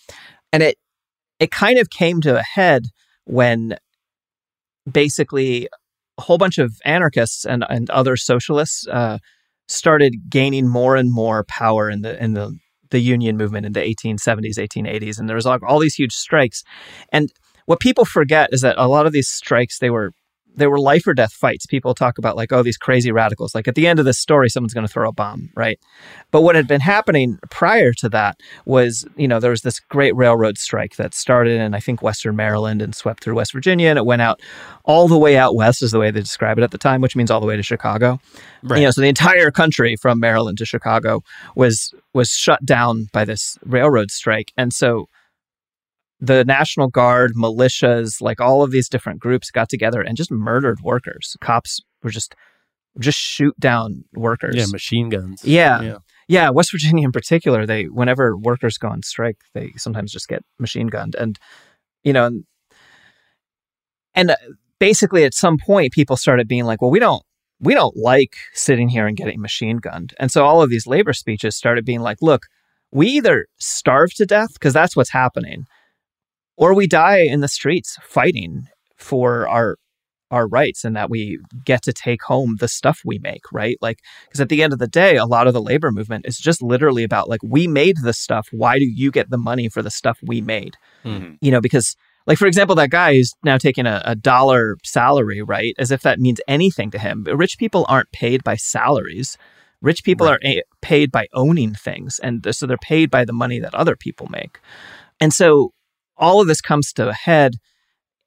and 0.52 0.62
it 0.62 0.76
it 1.38 1.50
kind 1.50 1.78
of 1.78 1.90
came 1.90 2.20
to 2.22 2.38
a 2.38 2.42
head 2.42 2.86
when 3.24 3.76
basically 4.90 5.68
a 6.18 6.22
whole 6.22 6.38
bunch 6.38 6.58
of 6.58 6.74
anarchists 6.84 7.44
and, 7.44 7.64
and 7.68 7.90
other 7.90 8.16
socialists 8.16 8.86
uh, 8.88 9.18
started 9.68 10.28
gaining 10.28 10.68
more 10.68 10.96
and 10.96 11.12
more 11.12 11.44
power 11.44 11.88
in 11.88 12.02
the 12.02 12.22
in 12.22 12.34
the 12.34 12.56
the 12.90 13.00
union 13.00 13.36
movement 13.36 13.66
in 13.66 13.72
the 13.72 13.80
1870s, 13.80 14.56
1880s, 14.56 15.18
and 15.18 15.28
there 15.28 15.34
was 15.34 15.46
all, 15.46 15.58
all 15.66 15.80
these 15.80 15.96
huge 15.96 16.12
strikes. 16.12 16.62
And 17.12 17.32
what 17.66 17.80
people 17.80 18.04
forget 18.04 18.50
is 18.52 18.60
that 18.60 18.76
a 18.78 18.88
lot 18.88 19.06
of 19.06 19.12
these 19.12 19.28
strikes 19.28 19.78
they 19.78 19.90
were 19.90 20.12
they 20.56 20.66
were 20.66 20.78
life 20.78 21.06
or 21.06 21.14
death 21.14 21.32
fights. 21.32 21.66
People 21.66 21.94
talk 21.94 22.18
about 22.18 22.36
like, 22.36 22.52
oh, 22.52 22.62
these 22.62 22.76
crazy 22.76 23.10
radicals. 23.10 23.54
Like 23.54 23.66
at 23.68 23.74
the 23.74 23.86
end 23.86 23.98
of 23.98 24.04
this 24.04 24.18
story, 24.18 24.48
someone's 24.48 24.74
going 24.74 24.86
to 24.86 24.92
throw 24.92 25.08
a 25.08 25.12
bomb, 25.12 25.50
right? 25.54 25.78
But 26.30 26.42
what 26.42 26.54
had 26.54 26.68
been 26.68 26.80
happening 26.80 27.38
prior 27.50 27.92
to 27.94 28.08
that 28.10 28.38
was, 28.64 29.04
you 29.16 29.26
know, 29.26 29.40
there 29.40 29.50
was 29.50 29.62
this 29.62 29.80
great 29.80 30.14
railroad 30.14 30.58
strike 30.58 30.96
that 30.96 31.14
started 31.14 31.60
in 31.60 31.74
I 31.74 31.80
think 31.80 32.02
Western 32.02 32.36
Maryland 32.36 32.82
and 32.82 32.94
swept 32.94 33.22
through 33.22 33.34
West 33.34 33.52
Virginia, 33.52 33.88
and 33.88 33.98
it 33.98 34.06
went 34.06 34.22
out 34.22 34.40
all 34.84 35.08
the 35.08 35.18
way 35.18 35.36
out 35.36 35.54
west, 35.54 35.82
is 35.82 35.90
the 35.90 35.98
way 35.98 36.10
they 36.10 36.20
describe 36.20 36.58
it 36.58 36.62
at 36.64 36.70
the 36.70 36.78
time, 36.78 37.00
which 37.00 37.16
means 37.16 37.30
all 37.30 37.40
the 37.40 37.46
way 37.46 37.56
to 37.56 37.62
Chicago. 37.62 38.20
Right. 38.62 38.78
You 38.78 38.84
know, 38.84 38.90
so 38.90 39.00
the 39.00 39.08
entire 39.08 39.50
country 39.50 39.96
from 39.96 40.20
Maryland 40.20 40.58
to 40.58 40.66
Chicago 40.66 41.22
was 41.56 41.92
was 42.12 42.30
shut 42.30 42.64
down 42.64 43.08
by 43.12 43.24
this 43.24 43.58
railroad 43.64 44.10
strike, 44.10 44.52
and 44.56 44.72
so 44.72 45.08
the 46.24 46.44
National 46.44 46.88
Guard, 46.88 47.32
militias, 47.36 48.20
like 48.20 48.40
all 48.40 48.62
of 48.62 48.70
these 48.70 48.88
different 48.88 49.20
groups 49.20 49.50
got 49.50 49.68
together 49.68 50.00
and 50.00 50.16
just 50.16 50.30
murdered 50.30 50.80
workers. 50.80 51.36
Cops 51.40 51.80
were 52.02 52.10
just 52.10 52.34
just 52.98 53.18
shoot 53.18 53.58
down 53.58 54.04
workers. 54.14 54.54
Yeah, 54.56 54.66
machine 54.70 55.08
guns. 55.08 55.44
Yeah. 55.44 55.80
Yeah. 55.82 55.98
Yeah, 56.26 56.50
West 56.50 56.72
Virginia 56.72 57.04
in 57.04 57.12
particular, 57.12 57.66
they 57.66 57.84
whenever 57.84 58.36
workers 58.36 58.78
go 58.78 58.88
on 58.88 59.02
strike, 59.02 59.36
they 59.52 59.72
sometimes 59.76 60.10
just 60.10 60.26
get 60.26 60.42
machine 60.58 60.86
gunned 60.86 61.14
and 61.14 61.38
you 62.02 62.14
know 62.14 62.24
and, 62.26 62.44
and 64.14 64.30
uh, 64.30 64.36
basically 64.78 65.24
at 65.24 65.34
some 65.34 65.58
point 65.58 65.92
people 65.92 66.16
started 66.16 66.48
being 66.48 66.64
like, 66.64 66.80
well, 66.80 66.90
we 66.90 66.98
don't 66.98 67.22
we 67.60 67.74
don't 67.74 67.96
like 67.96 68.36
sitting 68.54 68.88
here 68.88 69.06
and 69.06 69.16
getting 69.16 69.40
machine 69.40 69.78
gunned. 69.78 70.14
And 70.18 70.30
so 70.30 70.46
all 70.46 70.62
of 70.62 70.70
these 70.70 70.86
labor 70.86 71.12
speeches 71.12 71.56
started 71.56 71.84
being 71.84 72.00
like, 72.00 72.18
look, 72.22 72.46
we 72.90 73.08
either 73.08 73.46
starve 73.58 74.14
to 74.14 74.24
death 74.24 74.54
because 74.54 74.72
that's 74.72 74.96
what's 74.96 75.10
happening 75.10 75.66
or 76.56 76.74
we 76.74 76.86
die 76.86 77.18
in 77.18 77.40
the 77.40 77.48
streets 77.48 77.96
fighting 78.02 78.66
for 78.96 79.48
our 79.48 79.76
our 80.30 80.48
rights 80.48 80.84
and 80.84 80.96
that 80.96 81.10
we 81.10 81.38
get 81.64 81.82
to 81.82 81.92
take 81.92 82.22
home 82.22 82.56
the 82.58 82.66
stuff 82.66 83.00
we 83.04 83.18
make 83.18 83.42
right? 83.52 83.76
Like 83.80 83.98
because 84.26 84.40
at 84.40 84.48
the 84.48 84.62
end 84.62 84.72
of 84.72 84.78
the 84.78 84.88
day 84.88 85.16
a 85.16 85.26
lot 85.26 85.46
of 85.46 85.52
the 85.52 85.62
labor 85.62 85.92
movement 85.92 86.26
is 86.26 86.38
just 86.38 86.62
literally 86.62 87.04
about 87.04 87.28
like 87.28 87.40
we 87.44 87.68
made 87.68 87.98
the 88.02 88.12
stuff. 88.12 88.48
Why 88.50 88.78
do 88.78 88.84
you 88.84 89.10
get 89.12 89.30
the 89.30 89.38
money 89.38 89.68
for 89.68 89.82
the 89.82 89.90
stuff 89.90 90.18
we 90.26 90.40
made? 90.40 90.76
Mhm. 91.04 91.36
you 91.40 91.50
know 91.52 91.60
because 91.60 91.94
like 92.26 92.38
for 92.38 92.46
example 92.46 92.74
that 92.76 92.90
guy 92.90 93.14
who's 93.14 93.32
now 93.44 93.58
taking 93.58 93.86
a, 93.86 94.00
a 94.04 94.14
dollar 94.16 94.76
salary 94.82 95.42
right 95.42 95.74
as 95.78 95.90
if 95.90 96.00
that 96.02 96.18
means 96.18 96.40
anything 96.48 96.90
to 96.92 96.98
him. 96.98 97.22
But 97.22 97.36
rich 97.36 97.56
people 97.58 97.84
aren't 97.88 98.10
paid 98.12 98.42
by 98.42 98.56
salaries. 98.56 99.36
Rich 99.82 100.02
people 100.04 100.26
are 100.26 100.38
a- 100.42 100.62
paid 100.80 101.12
by 101.12 101.26
owning 101.34 101.74
things 101.74 102.18
and 102.22 102.44
so 102.52 102.66
they're 102.66 102.78
paid 102.78 103.10
by 103.10 103.24
the 103.26 103.34
money 103.34 103.58
that 103.60 103.74
other 103.74 103.94
people 103.94 104.26
make. 104.30 104.58
And 105.20 105.32
so 105.32 105.72
all 106.16 106.40
of 106.40 106.46
this 106.46 106.60
comes 106.60 106.92
to 106.94 107.08
a 107.08 107.14
head 107.14 107.54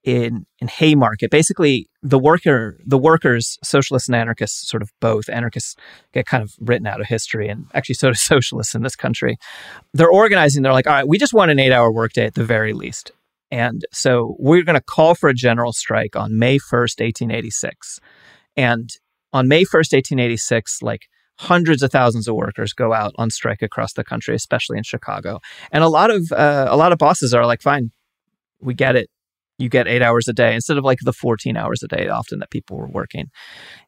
in 0.04 0.46
in 0.60 0.68
Haymarket. 0.70 1.30
Basically, 1.30 1.90
the 2.02 2.18
worker, 2.18 2.80
the 2.86 2.98
workers, 2.98 3.58
socialists 3.64 4.08
and 4.08 4.16
anarchists, 4.16 4.70
sort 4.70 4.82
of 4.82 4.90
both. 5.02 5.28
Anarchists 5.28 5.76
get 6.14 6.26
kind 6.26 6.42
of 6.42 6.54
written 6.62 6.88
out 6.88 7.02
of 7.02 7.08
history, 7.08 7.50
and 7.50 7.66
actually, 7.74 7.96
so 7.96 8.10
do 8.10 8.14
socialists 8.16 8.74
in 8.74 8.84
this 8.84 8.96
country. 8.96 9.38
They're 9.94 10.10
organizing. 10.10 10.64
They're 10.64 10.74
like, 10.74 10.88
all 10.88 10.94
right, 10.94 11.08
we 11.08 11.18
just 11.18 11.34
want 11.34 11.52
an 11.52 11.60
eight-hour 11.60 11.92
workday 11.92 12.26
at 12.26 12.36
the 12.36 12.46
very 12.46 12.74
least, 12.74 13.12
and 13.52 13.84
so 13.92 14.36
we're 14.40 14.64
going 14.64 14.80
to 14.80 14.82
call 14.82 15.14
for 15.14 15.30
a 15.30 15.34
general 15.34 15.74
strike 15.74 16.16
on 16.16 16.40
May 16.40 16.58
first, 16.58 17.02
eighteen 17.02 17.30
eighty-six, 17.30 18.00
and 18.56 18.90
on 19.34 19.50
May 19.50 19.66
first, 19.66 19.94
eighteen 19.94 20.20
eighty-six, 20.20 20.82
like 20.82 21.08
hundreds 21.40 21.84
of 21.84 21.92
thousands 21.92 22.28
of 22.28 22.36
workers 22.36 22.74
go 22.74 22.94
out 22.94 23.14
on 23.18 23.30
strike 23.30 23.62
across 23.62 23.94
the 23.94 24.04
country, 24.04 24.36
especially 24.36 24.78
in 24.78 24.84
Chicago. 24.84 25.40
And 25.72 25.84
a 25.84 25.88
lot 25.88 26.12
of 26.12 26.32
uh, 26.32 26.68
a 26.70 26.78
lot 26.78 26.92
of 26.92 26.98
bosses 26.98 27.34
are 27.34 27.46
like, 27.46 27.62
"Fine, 27.62 27.92
we 28.60 28.74
get 28.74 28.96
it. 28.96 29.10
You 29.58 29.70
get 29.70 29.88
eight 29.88 30.02
hours 30.02 30.28
a 30.28 30.34
day 30.34 30.54
instead 30.54 30.78
of 30.78 30.84
like 30.84 31.00
the 31.04 31.14
fourteen 31.14 31.58
hours 31.58 31.84
a 31.84 31.88
day 31.88 32.08
often 32.08 32.40
that 32.40 32.52
people 32.52 32.78
were 32.78 32.90
working." 32.90 33.28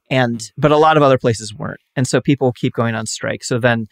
And 0.09 0.41
but 0.57 0.71
a 0.71 0.77
lot 0.77 0.97
of 0.97 1.03
other 1.03 1.17
places 1.17 1.53
weren't, 1.53 1.81
and 1.95 2.07
so 2.07 2.21
people 2.21 2.51
keep 2.51 2.73
going 2.73 2.95
on 2.95 3.05
strike. 3.05 3.43
So 3.43 3.59
then, 3.59 3.87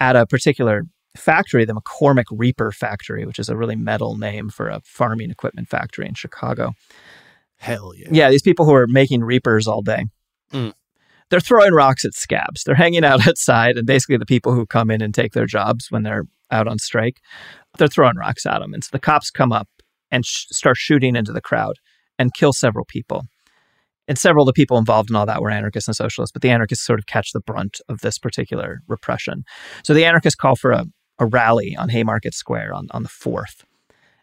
at 0.00 0.16
a 0.16 0.26
particular 0.26 0.84
factory, 1.16 1.64
the 1.64 1.74
McCormick 1.74 2.24
Reaper 2.30 2.72
factory, 2.72 3.26
which 3.26 3.38
is 3.38 3.48
a 3.48 3.56
really 3.56 3.76
metal 3.76 4.16
name 4.16 4.48
for 4.48 4.68
a 4.68 4.80
farming 4.84 5.30
equipment 5.30 5.68
factory 5.68 6.06
in 6.06 6.14
Chicago. 6.14 6.72
Hell 7.56 7.92
yeah. 7.94 8.08
Yeah, 8.10 8.30
these 8.30 8.42
people 8.42 8.64
who 8.64 8.74
are 8.74 8.86
making 8.86 9.22
reapers 9.22 9.68
all 9.68 9.82
day. 9.82 10.06
Mm. 10.52 10.72
They're 11.32 11.40
throwing 11.40 11.72
rocks 11.72 12.04
at 12.04 12.12
scabs. 12.12 12.62
They're 12.62 12.74
hanging 12.74 13.06
out 13.06 13.26
outside, 13.26 13.78
and 13.78 13.86
basically 13.86 14.18
the 14.18 14.26
people 14.26 14.52
who 14.52 14.66
come 14.66 14.90
in 14.90 15.00
and 15.00 15.14
take 15.14 15.32
their 15.32 15.46
jobs 15.46 15.90
when 15.90 16.02
they're 16.02 16.24
out 16.50 16.68
on 16.68 16.78
strike, 16.78 17.22
they're 17.78 17.88
throwing 17.88 18.16
rocks 18.18 18.44
at 18.44 18.58
them. 18.58 18.74
And 18.74 18.84
so 18.84 18.90
the 18.92 18.98
cops 18.98 19.30
come 19.30 19.50
up 19.50 19.66
and 20.10 20.26
sh- 20.26 20.44
start 20.50 20.76
shooting 20.76 21.16
into 21.16 21.32
the 21.32 21.40
crowd 21.40 21.76
and 22.18 22.34
kill 22.34 22.52
several 22.52 22.84
people. 22.84 23.22
and 24.08 24.18
several 24.18 24.42
of 24.42 24.46
the 24.46 24.60
people 24.60 24.76
involved 24.76 25.08
in 25.08 25.16
all 25.16 25.24
that 25.24 25.40
were 25.40 25.48
anarchists 25.50 25.88
and 25.88 25.96
socialists, 25.96 26.32
but 26.32 26.42
the 26.42 26.50
anarchists 26.50 26.84
sort 26.84 26.98
of 26.98 27.06
catch 27.06 27.32
the 27.32 27.40
brunt 27.40 27.80
of 27.88 28.00
this 28.02 28.18
particular 28.18 28.80
repression. 28.86 29.44
So 29.84 29.94
the 29.94 30.04
anarchists 30.04 30.36
call 30.36 30.56
for 30.56 30.72
a, 30.72 30.84
a 31.18 31.24
rally 31.24 31.74
on 31.76 31.88
Haymarket 31.88 32.34
Square 32.34 32.74
on, 32.74 32.88
on 32.90 33.04
the 33.04 33.08
4th. 33.08 33.64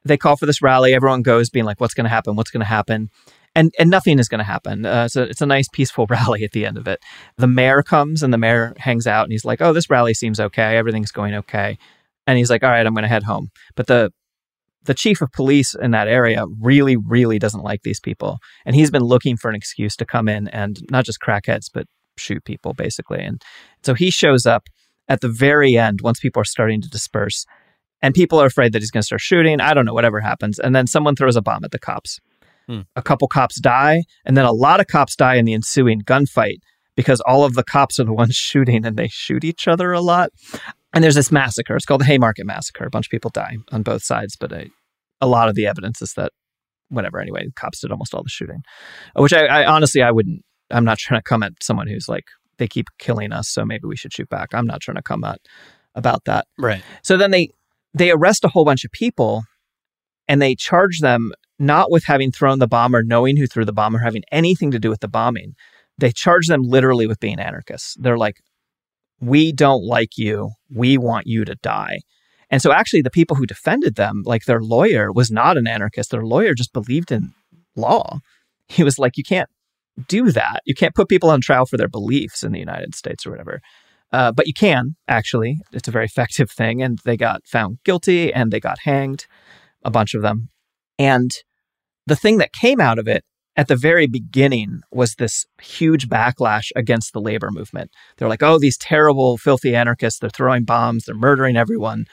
They 0.06 0.18
call 0.18 0.36
for 0.36 0.46
this 0.46 0.62
rally. 0.62 0.94
Everyone 0.94 1.24
goes, 1.24 1.50
being 1.50 1.66
like, 1.66 1.80
what's 1.82 1.96
going 1.96 2.06
to 2.06 2.10
happen? 2.10 2.36
What's 2.36 2.52
going 2.52 2.62
to 2.62 2.68
happen? 2.68 3.10
And, 3.56 3.74
and 3.80 3.90
nothing 3.90 4.20
is 4.20 4.30
going 4.30 4.40
to 4.40 4.46
happen. 4.46 4.86
Uh, 4.86 5.08
so 5.08 5.24
it's 5.24 5.42
a 5.42 5.46
nice, 5.46 5.68
peaceful 5.72 6.06
rally 6.10 6.44
at 6.44 6.52
the 6.52 6.66
end 6.66 6.78
of 6.78 6.88
it. 6.88 7.00
The 7.38 7.48
mayor 7.48 7.82
comes 7.82 8.24
and 8.24 8.34
the 8.34 8.38
mayor 8.38 8.74
hangs 8.78 9.08
out 9.08 9.24
and 9.24 9.32
he's 9.32 9.46
like, 9.46 9.62
oh, 9.62 9.74
this 9.74 9.90
rally 9.90 10.14
seems 10.14 10.40
okay. 10.40 10.78
Everything's 10.78 11.12
going 11.12 11.34
okay. 11.34 11.78
And 12.28 12.38
he's 12.38 12.50
like, 12.50 12.64
all 12.64 12.70
right, 12.70 12.86
I'm 12.86 12.94
going 12.94 13.04
to 13.04 13.10
head 13.10 13.24
home. 13.24 13.50
But 13.76 13.88
the 13.88 14.12
the 14.86 14.94
chief 14.94 15.22
of 15.22 15.32
police 15.32 15.76
in 15.76 15.92
that 15.92 16.08
area 16.08 16.46
really, 16.60 16.96
really 16.96 17.38
doesn't 17.38 17.64
like 17.64 17.84
these 17.84 18.00
people. 18.00 18.40
And 18.66 18.76
he's 18.76 18.90
been 18.90 19.04
looking 19.04 19.36
for 19.36 19.50
an 19.50 19.56
excuse 19.56 19.96
to 19.98 20.06
come 20.06 20.28
in 20.28 20.48
and 20.48 20.80
not 20.90 21.06
just 21.06 21.20
crack 21.20 21.48
heads, 21.48 21.70
but 21.70 21.86
shoot 22.18 22.44
people, 22.46 22.74
basically. 22.74 23.20
And 23.20 23.42
so 23.84 23.94
he 23.94 24.10
shows 24.10 24.46
up 24.46 24.68
at 25.08 25.22
the 25.22 25.30
very 25.30 25.78
end 25.78 26.00
once 26.02 26.20
people 26.20 26.42
are 26.42 26.46
starting 26.46 26.82
to 26.82 26.90
disperse. 26.90 27.46
And 28.02 28.16
people 28.16 28.40
are 28.40 28.46
afraid 28.46 28.72
that 28.72 28.82
he's 28.82 28.92
going 28.92 29.02
to 29.02 29.06
start 29.06 29.22
shooting. 29.22 29.60
I 29.60 29.74
don't 29.74 29.86
know, 29.86 29.94
whatever 29.94 30.22
happens. 30.22 30.60
And 30.60 30.74
then 30.74 30.88
someone 30.88 31.16
throws 31.16 31.36
a 31.36 31.42
bomb 31.42 31.66
at 31.66 31.72
the 31.72 31.80
cops. 31.80 32.20
Hmm. 32.70 32.82
A 32.96 33.02
couple 33.02 33.28
cops 33.28 33.60
die. 33.60 34.04
And 34.26 34.38
then 34.38 34.46
a 34.46 34.52
lot 34.52 34.80
of 34.80 34.86
cops 34.86 35.16
die 35.16 35.36
in 35.36 35.46
the 35.46 35.56
ensuing 35.56 36.02
gunfight 36.02 36.60
because 36.96 37.20
all 37.22 37.44
of 37.44 37.56
the 37.56 37.64
cops 37.64 38.00
are 38.00 38.04
the 38.04 38.14
ones 38.24 38.36
shooting 38.36 38.86
and 38.86 38.96
they 38.96 39.08
shoot 39.08 39.44
each 39.44 39.68
other 39.68 39.92
a 39.92 40.02
lot. 40.02 40.30
And 40.94 41.04
there's 41.04 41.16
this 41.16 41.32
massacre. 41.32 41.76
It's 41.76 41.86
called 41.86 42.02
the 42.02 42.06
Haymarket 42.06 42.46
Massacre. 42.46 42.86
A 42.86 42.92
bunch 42.92 43.08
of 43.08 43.12
people 43.12 43.32
die 43.34 43.58
on 43.72 43.82
both 43.82 44.04
sides, 44.04 44.36
but 44.40 44.52
a, 44.52 44.68
a 45.20 45.26
lot 45.26 45.50
of 45.50 45.56
the 45.56 45.66
evidence 45.66 46.00
is 46.00 46.14
that 46.14 46.32
whatever. 46.90 47.20
Anyway, 47.20 47.48
cops 47.56 47.80
did 47.80 47.92
almost 47.92 48.14
all 48.14 48.24
the 48.24 48.30
shooting, 48.30 48.62
which 49.16 49.34
I, 49.34 49.46
I 49.46 49.66
honestly 49.66 50.02
I 50.02 50.12
wouldn't. 50.12 50.44
I'm 50.72 50.86
not 50.86 51.00
trying 51.00 51.20
to 51.20 51.24
come 51.24 51.42
at 51.42 51.54
someone 51.62 51.88
who's 51.88 52.08
like 52.08 52.26
they 52.58 52.68
keep 52.68 52.88
killing 53.00 53.32
us, 53.32 53.50
so 53.50 53.66
maybe 53.66 53.88
we 53.88 53.96
should 53.96 54.14
shoot 54.14 54.30
back. 54.30 54.50
I'm 54.54 54.68
not 54.68 54.82
trying 54.82 54.98
to 54.98 55.04
come 55.04 55.24
at 55.24 55.40
about 55.96 56.26
that. 56.26 56.46
Right. 56.58 56.84
So 57.04 57.18
then 57.18 57.32
they 57.32 57.50
they 57.94 58.12
arrest 58.12 58.44
a 58.44 58.50
whole 58.50 58.66
bunch 58.66 58.84
of 58.84 58.92
people, 58.92 59.44
and 60.28 60.42
they 60.42 60.56
charge 60.56 61.00
them 61.00 61.32
not 61.60 61.92
with 61.92 62.06
having 62.06 62.32
thrown 62.32 62.60
the 62.60 62.68
bomb 62.68 62.96
or 62.96 63.04
knowing 63.04 63.38
who 63.38 63.46
threw 63.46 63.66
the 63.66 63.74
bomb 63.74 63.96
or 63.96 64.00
having 64.00 64.24
anything 64.32 64.72
to 64.72 64.80
do 64.80 64.90
with 64.90 65.02
the 65.02 65.08
bombing. 65.08 65.54
They 65.98 66.12
charge 66.12 66.48
them 66.48 66.64
literally 66.64 67.06
with 67.06 67.20
being 67.20 67.40
anarchists. 67.40 67.96
They're 68.00 68.18
like, 68.18 68.38
we 69.20 69.52
don't 69.52 69.84
like 69.84 70.18
you. 70.18 70.52
We 70.74 70.98
want 70.98 71.28
you 71.28 71.44
to 71.44 71.56
die. 71.56 72.00
And 72.50 72.62
so 72.62 72.72
actually 72.72 73.02
the 73.02 73.10
people 73.10 73.36
who 73.36 73.46
defended 73.46 73.96
them, 73.96 74.24
like 74.26 74.46
their 74.46 74.62
lawyer 74.62 75.12
was 75.12 75.30
not 75.30 75.58
an 75.58 75.68
anarchist. 75.68 76.12
Their 76.12 76.26
lawyer 76.26 76.54
just 76.54 76.74
believed 76.74 77.12
in 77.12 77.34
law. 77.76 78.20
He 78.68 78.84
was 78.84 78.98
like, 78.98 79.18
you 79.18 79.24
can't 79.24 79.50
do 80.08 80.32
that. 80.32 80.62
You 80.66 80.74
can't 80.74 80.96
put 80.96 81.10
people 81.10 81.30
on 81.30 81.42
trial 81.42 81.66
for 81.66 81.78
their 81.78 81.90
beliefs 81.90 82.44
in 82.44 82.54
the 82.54 82.60
United 82.60 82.96
States 82.96 83.26
or 83.26 83.32
whatever. 83.32 83.60
Uh, 84.12 84.32
but 84.32 84.48
you 84.48 84.54
can 84.54 84.96
actually. 85.08 85.58
It's 85.74 85.88
a 85.88 85.92
very 85.92 86.06
effective 86.06 86.50
thing. 86.50 86.82
And 86.82 87.00
they 87.04 87.18
got 87.18 87.46
found 87.46 87.80
guilty 87.84 88.34
and 88.34 88.52
they 88.52 88.60
got 88.60 88.80
hanged, 88.80 89.28
a 89.84 89.92
bunch 89.92 90.14
of 90.14 90.22
them. 90.22 90.50
And 90.98 91.32
the 92.10 92.16
thing 92.16 92.38
that 92.38 92.54
came 92.54 92.82
out 92.82 93.00
of 93.00 93.08
it 93.08 93.24
at 93.56 93.68
the 93.68 93.76
very 93.76 94.08
beginning 94.08 94.82
was 94.92 95.16
this 95.16 95.46
huge 95.62 96.08
backlash 96.08 96.72
against 96.76 97.14
the 97.14 97.22
labor 97.22 97.50
movement. 97.52 97.92
They're 98.18 98.30
like, 98.30 98.44
oh, 98.44 98.60
these 98.60 98.78
terrible, 98.78 99.38
filthy 99.38 99.76
anarchists, 99.76 100.20
they're 100.20 100.30
throwing 100.30 100.64
bombs, 100.64 101.06
they're 101.06 101.16
murdering 101.16 101.58
everyone. 101.58 102.06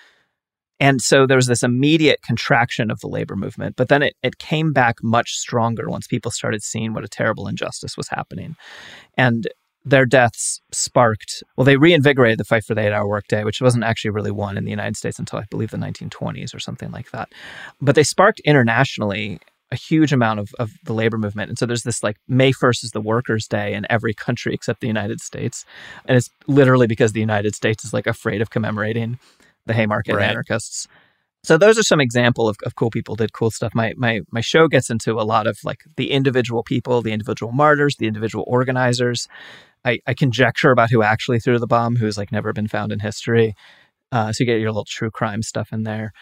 And 0.79 1.01
so 1.01 1.27
there 1.27 1.37
was 1.37 1.47
this 1.47 1.63
immediate 1.63 2.21
contraction 2.23 2.91
of 2.91 3.01
the 3.01 3.07
labor 3.09 3.37
movement. 3.37 3.77
But 3.77 3.89
then 3.89 4.03
it, 4.03 4.15
it 4.23 4.39
came 4.39 4.73
back 4.73 4.97
much 5.03 5.33
stronger 5.33 5.89
once 5.89 6.07
people 6.07 6.31
started 6.31 6.63
seeing 6.63 6.93
what 6.93 7.05
a 7.05 7.09
terrible 7.09 7.49
injustice 7.49 7.97
was 7.97 8.09
happening. 8.09 8.57
And 9.17 9.47
their 9.85 10.05
deaths 10.05 10.61
sparked, 10.73 11.45
well, 11.57 11.65
they 11.65 11.77
reinvigorated 11.77 12.39
the 12.39 12.45
fight 12.45 12.65
for 12.65 12.75
the 12.75 12.81
eight 12.81 12.93
hour 12.93 13.09
workday, 13.09 13.45
which 13.45 13.63
wasn't 13.63 13.85
actually 13.85 14.11
really 14.11 14.33
won 14.33 14.59
in 14.59 14.65
the 14.65 14.71
United 14.71 14.97
States 14.97 15.19
until 15.19 15.39
I 15.39 15.45
believe 15.49 15.71
the 15.71 15.77
1920s 15.77 16.55
or 16.55 16.59
something 16.59 16.91
like 16.91 17.13
that. 17.13 17.31
But 17.81 17.95
they 17.95 18.03
sparked 18.03 18.41
internationally 18.41 19.39
a 19.71 19.77
huge 19.77 20.13
amount 20.13 20.41
of, 20.41 20.51
of 20.59 20.73
the 20.85 20.93
labor 20.93 21.19
movement. 21.19 21.49
And 21.49 21.59
so 21.59 21.67
there's 21.67 21.83
this 21.83 22.03
like 22.03 22.17
May 22.29 22.53
1st 22.53 22.85
is 22.85 22.91
the 22.93 23.01
workers' 23.01 23.49
day 23.49 23.75
in 23.75 23.87
every 23.91 24.15
country 24.15 24.55
except 24.55 24.81
the 24.81 24.87
United 24.87 25.21
States. 25.21 25.65
And 26.05 26.17
it's 26.17 26.31
literally 26.47 26.87
because 26.87 27.13
the 27.13 27.21
United 27.21 27.55
States 27.55 27.85
is 27.85 27.93
like 27.93 28.07
afraid 28.07 28.41
of 28.41 28.51
commemorating 28.51 29.19
the 29.67 29.75
Haymarket 29.75 30.15
right. 30.15 30.31
anarchists. 30.31 30.87
So 31.43 31.57
those 31.57 31.79
are 31.79 31.83
some 31.83 32.01
example 32.01 32.49
of, 32.49 32.57
of 32.65 32.75
cool 32.75 32.91
people 32.91 33.15
did 33.15 33.33
cool 33.33 33.51
stuff. 33.53 33.73
My 33.75 33.95
my 33.97 34.21
my 34.33 34.41
show 34.41 34.67
gets 34.67 34.91
into 34.91 35.13
a 35.13 35.23
lot 35.23 35.47
of 35.47 35.59
like 35.63 35.85
the 35.97 36.11
individual 36.11 36.65
people, 36.65 37.03
the 37.03 37.13
individual 37.13 37.53
martyrs, 37.53 37.97
the 37.97 38.09
individual 38.09 38.45
organizers. 38.49 39.29
I, 39.85 40.01
I 40.09 40.15
conjecture 40.15 40.73
about 40.73 40.91
who 40.91 41.03
actually 41.03 41.39
threw 41.39 41.61
the 41.61 41.67
bomb, 41.69 41.97
who's 41.97 42.19
like 42.19 42.33
never 42.33 42.53
been 42.53 42.67
found 42.67 42.91
in 42.91 42.99
history. 42.99 43.55
Uh, 44.11 44.33
so 44.33 44.43
you 44.43 44.47
get 44.47 44.61
your 44.61 44.71
little 44.71 44.87
true 44.89 45.11
crime 45.11 45.43
stuff 45.43 45.73
in 45.73 45.85
there. 45.85 46.13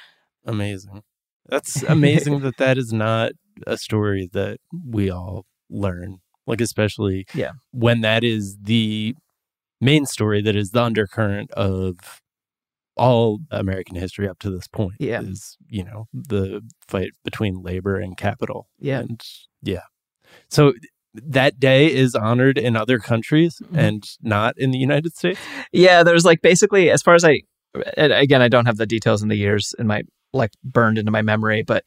Amazing. 0.44 1.02
That's 1.48 1.82
amazing 1.88 2.40
that 2.40 2.56
that 2.58 2.78
is 2.78 2.92
not 2.92 3.32
a 3.66 3.76
story 3.76 4.28
that 4.32 4.58
we 4.86 5.10
all 5.10 5.46
learn. 5.70 6.18
Like 6.46 6.60
especially 6.60 7.26
yeah. 7.34 7.52
when 7.72 8.02
that 8.02 8.22
is 8.22 8.58
the 8.60 9.14
main 9.80 10.04
story 10.06 10.42
that 10.42 10.56
is 10.56 10.70
the 10.70 10.82
undercurrent 10.82 11.50
of 11.52 12.20
all 12.96 13.38
American 13.50 13.96
history 13.96 14.28
up 14.28 14.38
to 14.40 14.50
this 14.50 14.68
point. 14.68 14.96
Yeah. 15.00 15.22
Is, 15.22 15.56
you 15.68 15.84
know, 15.84 16.06
the 16.12 16.62
fight 16.86 17.12
between 17.24 17.62
labor 17.62 17.98
and 17.98 18.16
capital. 18.16 18.68
Yeah. 18.78 19.00
And 19.00 19.22
yeah. 19.62 19.82
So 20.50 20.74
that 21.14 21.60
day 21.60 21.92
is 21.92 22.14
honored 22.14 22.58
in 22.58 22.76
other 22.76 22.98
countries 22.98 23.60
mm-hmm. 23.62 23.78
and 23.78 24.04
not 24.22 24.54
in 24.58 24.70
the 24.70 24.78
United 24.78 25.16
States. 25.16 25.40
Yeah, 25.72 26.02
there's 26.02 26.24
like 26.24 26.42
basically 26.42 26.90
as 26.90 27.02
far 27.02 27.14
as 27.14 27.24
I 27.24 27.42
again 27.96 28.42
I 28.42 28.48
don't 28.48 28.66
have 28.66 28.76
the 28.76 28.86
details 28.86 29.22
in 29.22 29.28
the 29.28 29.36
years 29.36 29.74
in 29.78 29.86
my 29.86 30.02
like 30.34 30.52
burned 30.62 30.98
into 30.98 31.10
my 31.10 31.22
memory, 31.22 31.62
but 31.62 31.84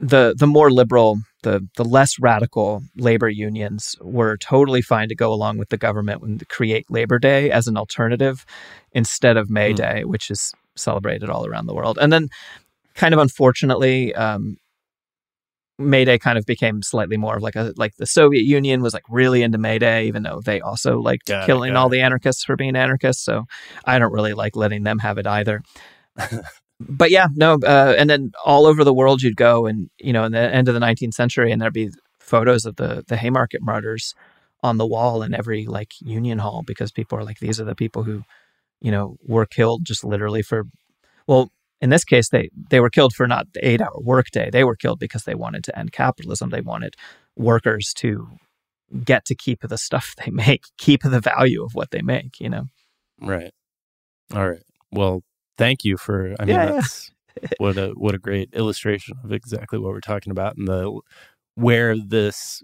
the 0.00 0.34
the 0.36 0.46
more 0.46 0.70
liberal, 0.70 1.18
the 1.42 1.66
the 1.76 1.84
less 1.84 2.18
radical 2.18 2.82
labor 2.96 3.28
unions 3.28 3.96
were 4.00 4.36
totally 4.36 4.82
fine 4.82 5.08
to 5.08 5.14
go 5.14 5.32
along 5.32 5.58
with 5.58 5.70
the 5.70 5.76
government 5.76 6.22
and 6.22 6.48
create 6.48 6.90
Labor 6.90 7.18
Day 7.18 7.50
as 7.50 7.66
an 7.66 7.76
alternative 7.76 8.46
instead 8.92 9.36
of 9.36 9.50
May 9.50 9.72
mm. 9.72 9.76
Day, 9.76 10.04
which 10.04 10.30
is 10.30 10.52
celebrated 10.76 11.28
all 11.28 11.46
around 11.46 11.66
the 11.66 11.74
world. 11.74 11.98
And 12.00 12.12
then, 12.12 12.28
kind 12.94 13.12
of 13.12 13.20
unfortunately, 13.20 14.14
um, 14.14 14.56
May 15.78 16.04
Day 16.04 16.18
kind 16.18 16.38
of 16.38 16.44
became 16.44 16.82
slightly 16.82 17.16
more 17.16 17.36
of 17.36 17.42
like 17.42 17.56
a 17.56 17.72
like 17.76 17.96
the 17.96 18.06
Soviet 18.06 18.44
Union 18.44 18.82
was 18.82 18.94
like 18.94 19.04
really 19.08 19.42
into 19.42 19.58
May 19.58 19.78
Day, 19.78 20.06
even 20.06 20.22
though 20.22 20.40
they 20.44 20.60
also 20.60 21.00
liked 21.00 21.26
got 21.26 21.46
killing 21.46 21.70
it, 21.70 21.76
all 21.76 21.88
it. 21.88 21.90
the 21.90 22.00
anarchists 22.00 22.44
for 22.44 22.56
being 22.56 22.76
anarchists. 22.76 23.24
So 23.24 23.44
I 23.84 23.98
don't 23.98 24.12
really 24.12 24.34
like 24.34 24.56
letting 24.56 24.84
them 24.84 24.98
have 25.00 25.18
it 25.18 25.26
either. 25.26 25.62
but 26.80 27.10
yeah, 27.10 27.26
no, 27.34 27.58
uh, 27.64 27.94
and 27.98 28.08
then 28.08 28.32
all 28.44 28.66
over 28.66 28.84
the 28.84 28.94
world 28.94 29.22
you'd 29.22 29.36
go, 29.36 29.66
and 29.66 29.90
you 29.98 30.12
know, 30.12 30.24
in 30.24 30.32
the 30.32 30.38
end 30.38 30.68
of 30.68 30.74
the 30.74 30.80
19th 30.80 31.14
century, 31.14 31.50
and 31.50 31.60
there'd 31.60 31.72
be 31.72 31.90
photos 32.20 32.66
of 32.66 32.76
the 32.76 33.04
the 33.08 33.16
Haymarket 33.16 33.62
martyrs 33.62 34.14
on 34.62 34.76
the 34.76 34.86
wall 34.86 35.22
in 35.22 35.34
every 35.34 35.66
like 35.66 35.92
union 36.00 36.38
hall 36.38 36.62
because 36.66 36.92
people 36.92 37.18
are 37.18 37.24
like, 37.24 37.38
these 37.38 37.60
are 37.60 37.64
the 37.64 37.74
people 37.74 38.02
who, 38.02 38.22
you 38.80 38.90
know, 38.90 39.16
were 39.26 39.46
killed 39.46 39.84
just 39.84 40.04
literally 40.04 40.42
for, 40.42 40.64
well, 41.26 41.50
in 41.80 41.90
this 41.90 42.04
case, 42.04 42.28
they 42.30 42.50
they 42.70 42.80
were 42.80 42.90
killed 42.90 43.14
for 43.14 43.26
not 43.26 43.46
the 43.54 43.66
eight 43.66 43.80
hour 43.80 44.00
workday. 44.00 44.50
They 44.50 44.64
were 44.64 44.76
killed 44.76 44.98
because 44.98 45.24
they 45.24 45.34
wanted 45.34 45.64
to 45.64 45.78
end 45.78 45.92
capitalism. 45.92 46.50
They 46.50 46.60
wanted 46.60 46.94
workers 47.36 47.92
to 47.96 48.28
get 49.04 49.24
to 49.26 49.34
keep 49.34 49.60
the 49.60 49.78
stuff 49.78 50.14
they 50.16 50.30
make, 50.32 50.64
keep 50.76 51.02
the 51.02 51.20
value 51.20 51.64
of 51.64 51.74
what 51.74 51.90
they 51.90 52.02
make. 52.02 52.40
You 52.40 52.50
know. 52.50 52.64
Right. 53.20 53.52
All 54.34 54.48
right. 54.48 54.62
Well, 54.90 55.22
thank 55.58 55.84
you 55.84 55.96
for. 55.96 56.34
I 56.40 56.44
mean, 56.44 56.56
yeah, 56.56 56.66
that's 56.66 57.10
yeah. 57.42 57.48
what 57.58 57.76
a 57.76 57.88
what 57.90 58.14
a 58.14 58.18
great 58.18 58.50
illustration 58.54 59.18
of 59.22 59.32
exactly 59.32 59.78
what 59.78 59.92
we're 59.92 60.00
talking 60.00 60.30
about 60.30 60.56
and 60.56 60.66
the 60.66 61.00
where 61.54 61.96
this 61.96 62.62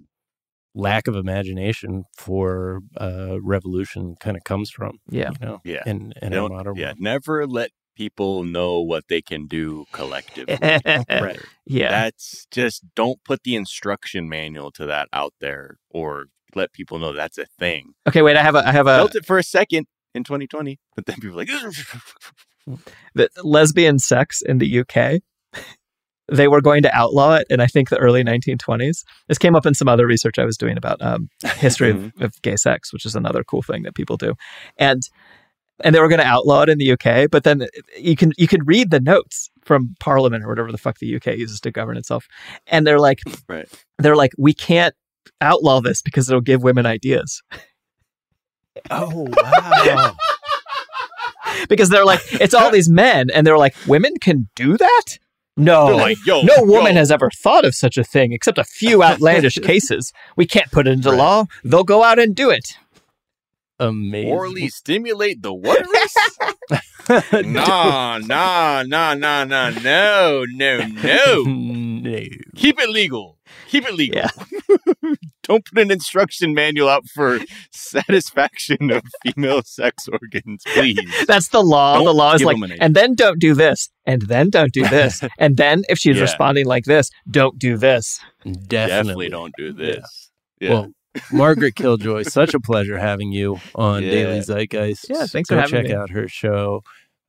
lack 0.75 1.07
of 1.07 1.15
imagination 1.15 2.05
for 2.17 2.81
uh, 3.01 3.39
revolution 3.43 4.17
kind 4.21 4.37
of 4.37 4.45
comes 4.45 4.71
from. 4.71 4.99
Yeah, 5.09 5.31
you 5.41 5.47
know, 5.47 5.61
yeah, 5.65 5.83
in, 5.87 6.15
in 6.23 6.33
a 6.33 6.49
modern 6.49 6.77
yeah, 6.77 6.87
world. 6.87 7.01
never 7.01 7.47
let 7.47 7.71
people 7.97 8.43
know 8.43 8.81
what 8.81 9.05
they 9.09 9.23
can 9.23 9.47
do 9.47 9.85
collectively. 9.93 10.59
right. 10.61 11.41
Yeah, 11.67 11.91
that's 11.91 12.47
just 12.51 12.85
don't 12.95 13.23
put 13.25 13.43
the 13.45 13.55
instruction 13.57 14.29
manual 14.29 14.71
to 14.73 14.87
that 14.87 15.09
out 15.13 15.35
there 15.41 15.79
or 15.91 16.27
let 16.55 16.73
people 16.73 16.99
know 16.99 17.13
that's 17.13 17.39
a 17.39 17.47
thing. 17.59 17.95
Okay, 18.07 18.23
wait, 18.23 18.37
I 18.37 18.43
have 18.43 18.55
a 18.55 18.67
I 18.67 18.73
have 18.73 18.87
a 18.87 18.97
felt 18.97 19.15
it 19.15 19.27
for 19.27 19.39
a 19.39 19.43
second 19.43 19.87
in 20.15 20.25
2020, 20.25 20.79
but 20.95 21.07
then 21.07 21.17
people 21.17 21.37
like 21.37 21.49
the 23.15 23.29
lesbian 23.43 23.99
sex 23.99 24.43
in 24.43 24.59
the 24.59 24.81
UK. 24.81 25.21
They 26.33 26.49
were 26.49 26.63
going 26.63 26.83
to 26.85 26.97
outlaw 26.97 27.35
it 27.35 27.47
in, 27.51 27.61
I 27.61 27.67
think, 27.67 27.91
the 27.91 27.99
early 27.99 28.25
1920s. 28.25 29.05
This 29.29 29.37
came 29.37 29.55
up 29.55 29.67
in 29.67 29.75
some 29.75 29.89
other 29.89 30.07
research 30.07 30.39
I 30.39 30.47
was 30.47 30.57
doing 30.57 30.79
about 30.79 31.03
um, 31.03 31.29
history 31.57 31.91
of, 31.91 31.97
mm-hmm. 31.97 32.23
of 32.23 32.41
gay 32.41 32.57
sex, 32.57 32.95
which 32.95 33.05
is 33.05 33.15
another 33.15 33.45
cool 33.45 33.61
thing 33.61 33.83
that 33.83 33.95
people 33.95 34.17
do. 34.17 34.35
And 34.79 35.03
and 35.83 35.95
they 35.95 36.01
were 36.01 36.09
going 36.09 36.21
to 36.21 36.27
outlaw 36.27 36.63
it 36.63 36.69
in 36.69 36.79
the 36.79 36.93
UK. 36.93 37.31
But 37.31 37.45
then 37.45 37.67
you 37.99 38.17
can 38.17 38.33
you 38.39 38.47
can 38.47 38.65
read 38.65 38.91
the 38.91 39.01
notes 39.01 39.51
from 39.65 39.95
Parliament 40.01 40.45
or 40.45 40.49
whatever 40.49 40.73
the 40.73 40.79
fuck 40.79 40.99
the 40.99 41.17
UK 41.17 41.37
uses 41.37 41.61
to 41.61 41.71
govern 41.71 41.97
itself, 41.97 42.27
and 42.67 42.87
they're 42.87 43.01
like, 43.01 43.21
right. 43.49 43.69
they're 43.99 44.17
like, 44.17 44.33
we 44.39 44.55
can't 44.55 44.95
outlaw 45.41 45.81
this 45.81 46.03
because 46.03 46.29
it'll 46.29 46.41
give 46.41 46.63
women 46.63 46.87
ideas. 46.87 47.43
Oh 48.91 49.29
wow. 49.31 50.17
because 51.69 51.89
they're 51.89 52.05
like, 52.05 52.21
it's 52.33 52.55
all 52.55 52.71
these 52.71 52.89
men, 52.89 53.31
and 53.31 53.47
they're 53.47 53.59
like, 53.59 53.75
women 53.87 54.15
can 54.21 54.49
do 54.55 54.77
that? 54.77 55.19
No, 55.57 55.87
like, 55.87 56.19
yo, 56.27 56.43
no 56.43 56.65
woman 56.65 56.95
yo. 56.95 56.99
has 56.99 57.13
ever 57.13 57.31
thought 57.31 57.65
of 57.65 57.75
such 57.75 57.97
a 57.97 58.03
thing, 58.03 58.33
except 58.33 58.59
a 58.59 58.65
few 58.65 59.05
outlandish 59.05 59.55
cases. 59.63 60.13
We 60.37 60.47
can't 60.47 60.71
put 60.73 60.89
it 60.89 60.93
into 60.93 61.13
law. 61.13 61.45
They'll 61.63 61.85
go 61.85 62.03
out 62.03 62.19
and 62.19 62.35
do 62.35 62.51
it. 62.51 62.77
Amazing. 63.81 64.31
Orally 64.33 64.69
stimulate 64.69 65.43
the 65.43 65.53
uterus? 65.53 66.15
nah, 67.45 68.19
nah, 68.19 68.83
nah, 68.87 69.15
nah, 69.15 69.45
nah, 69.45 69.71
no, 69.71 70.45
no, 70.49 70.79
no. 70.87 71.43
no. 71.45 72.21
Keep 72.57 72.81
it 72.81 72.89
legal. 72.89 73.39
Keep 73.69 73.89
it 73.89 73.95
legal. 73.95 74.23
Don't 75.43 75.65
put 75.65 75.79
an 75.79 75.91
instruction 75.91 76.55
manual 76.55 76.89
out 76.89 77.07
for 77.09 77.41
satisfaction 77.71 78.91
of 78.91 79.03
female 79.23 79.63
sex 79.63 80.09
organs, 80.09 80.63
please. 80.75 80.99
That's 81.27 81.49
the 81.49 81.63
law. 81.63 81.97
Don't 81.97 82.05
the 82.05 82.15
law 82.15 82.35
is 82.35 82.43
like, 82.43 82.55
them 82.57 82.63
an 82.63 82.73
idea. 82.73 82.83
and 82.85 82.95
then 82.95 83.15
don't 83.15 83.39
do 83.39 83.55
this, 83.55 83.91
and 84.07 84.23
then 84.23 84.49
don't 84.49 84.73
do 84.73 84.89
this, 84.89 85.23
and 85.39 85.57
then 85.59 85.83
if 85.91 85.99
she's 85.99 86.17
Yeah. 86.17 86.23
responding 86.23 86.65
like 86.67 86.85
this, 86.85 87.11
don't 87.31 87.59
do 87.59 87.77
this. 87.77 88.21
Definitely. 88.45 88.67
Definitely 88.67 89.29
don't 89.29 89.53
do 89.59 89.73
this. 89.73 90.31
Yeah. 90.61 90.71
Well, 90.71 90.89
Margaret 91.33 91.75
Killjoy, 91.77 92.23
such 92.25 92.55
a 92.55 92.61
pleasure 92.61 92.99
having 92.99 93.33
you 93.33 93.59
on 93.75 94.03
Yeah. 94.03 94.11
Daily 94.11 94.41
Zeitgeist. 94.41 95.07
Yeah, 95.09 95.27
thanks 95.27 95.49
Go 95.49 95.57
for 95.57 95.61
having 95.63 95.83
check 95.83 95.85
me. 95.89 95.95
out 95.95 96.11
her 96.11 96.29
show. 96.29 96.83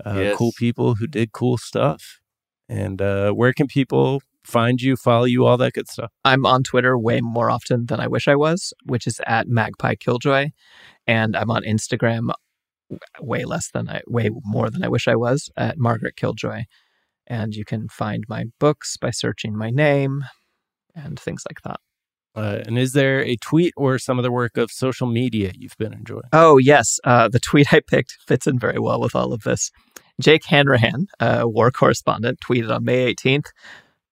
Uh, 0.06 0.14
Yes. 0.18 0.38
Cool 0.38 0.52
people 0.58 0.96
who 0.96 1.08
did 1.08 1.32
cool 1.32 1.58
stuff. 1.58 2.20
And 2.68 3.02
uh, 3.02 3.32
where 3.32 3.54
can 3.54 3.68
people 3.68 4.22
find 4.44 4.82
you, 4.82 4.96
follow 4.96 5.26
you, 5.26 5.46
all 5.46 5.58
that 5.58 5.74
good 5.74 5.88
stuff? 5.88 6.12
I'm 6.24 6.46
on 6.46 6.64
Twitter 6.64 6.98
way 6.98 7.22
more 7.22 7.50
often 7.52 7.86
than 7.86 8.00
I 8.00 8.08
wish 8.08 8.28
I 8.28 8.36
was, 8.36 8.74
which 8.86 9.06
is 9.08 9.22
at 9.28 9.48
Magpie 9.48 9.96
Killjoy, 9.96 10.50
and 11.08 11.36
I'm 11.36 11.52
on 11.52 11.64
Instagram 11.64 12.32
way 13.22 13.46
less 13.46 13.70
than 13.72 13.90
I, 13.90 14.02
way 14.08 14.30
more 14.44 14.70
than 14.70 14.84
I 14.84 14.88
wish 14.88 15.08
I 15.08 15.16
was 15.16 15.50
at 15.58 15.78
Margaret 15.78 16.16
Killjoy, 16.16 16.64
and 17.28 17.56
you 17.56 17.66
can 17.66 17.88
find 17.88 18.24
my 18.28 18.46
books 18.60 18.98
by 18.98 19.12
searching 19.12 19.56
my 19.58 19.70
name 19.70 20.24
and 20.96 21.20
things 21.20 21.44
like 21.50 21.62
that. 21.64 21.80
Uh, 22.36 22.62
and 22.66 22.78
is 22.78 22.94
there 22.94 23.22
a 23.22 23.38
tweet 23.38 23.74
or 23.78 23.98
some 23.98 24.20
other 24.20 24.32
work 24.32 24.58
of 24.58 24.70
social 24.70 25.08
media 25.08 25.52
you've 25.56 25.78
been 25.78 25.94
enjoying? 25.94 26.24
Oh 26.34 26.58
yes, 26.58 27.00
uh, 27.04 27.30
the 27.30 27.40
tweet 27.40 27.74
I 27.74 27.80
picked 27.80 28.18
fits 28.28 28.46
in 28.46 28.60
very 28.60 28.80
well 28.80 29.00
with 29.00 29.16
all 29.16 29.32
of 29.34 29.44
this. 29.44 29.72
Jake 30.22 30.46
Hanrahan, 30.46 31.08
a 31.20 31.48
war 31.48 31.72
correspondent, 31.72 32.40
tweeted 32.40 32.74
on 32.74 32.84
May 32.86 33.14
18th. 33.14 33.48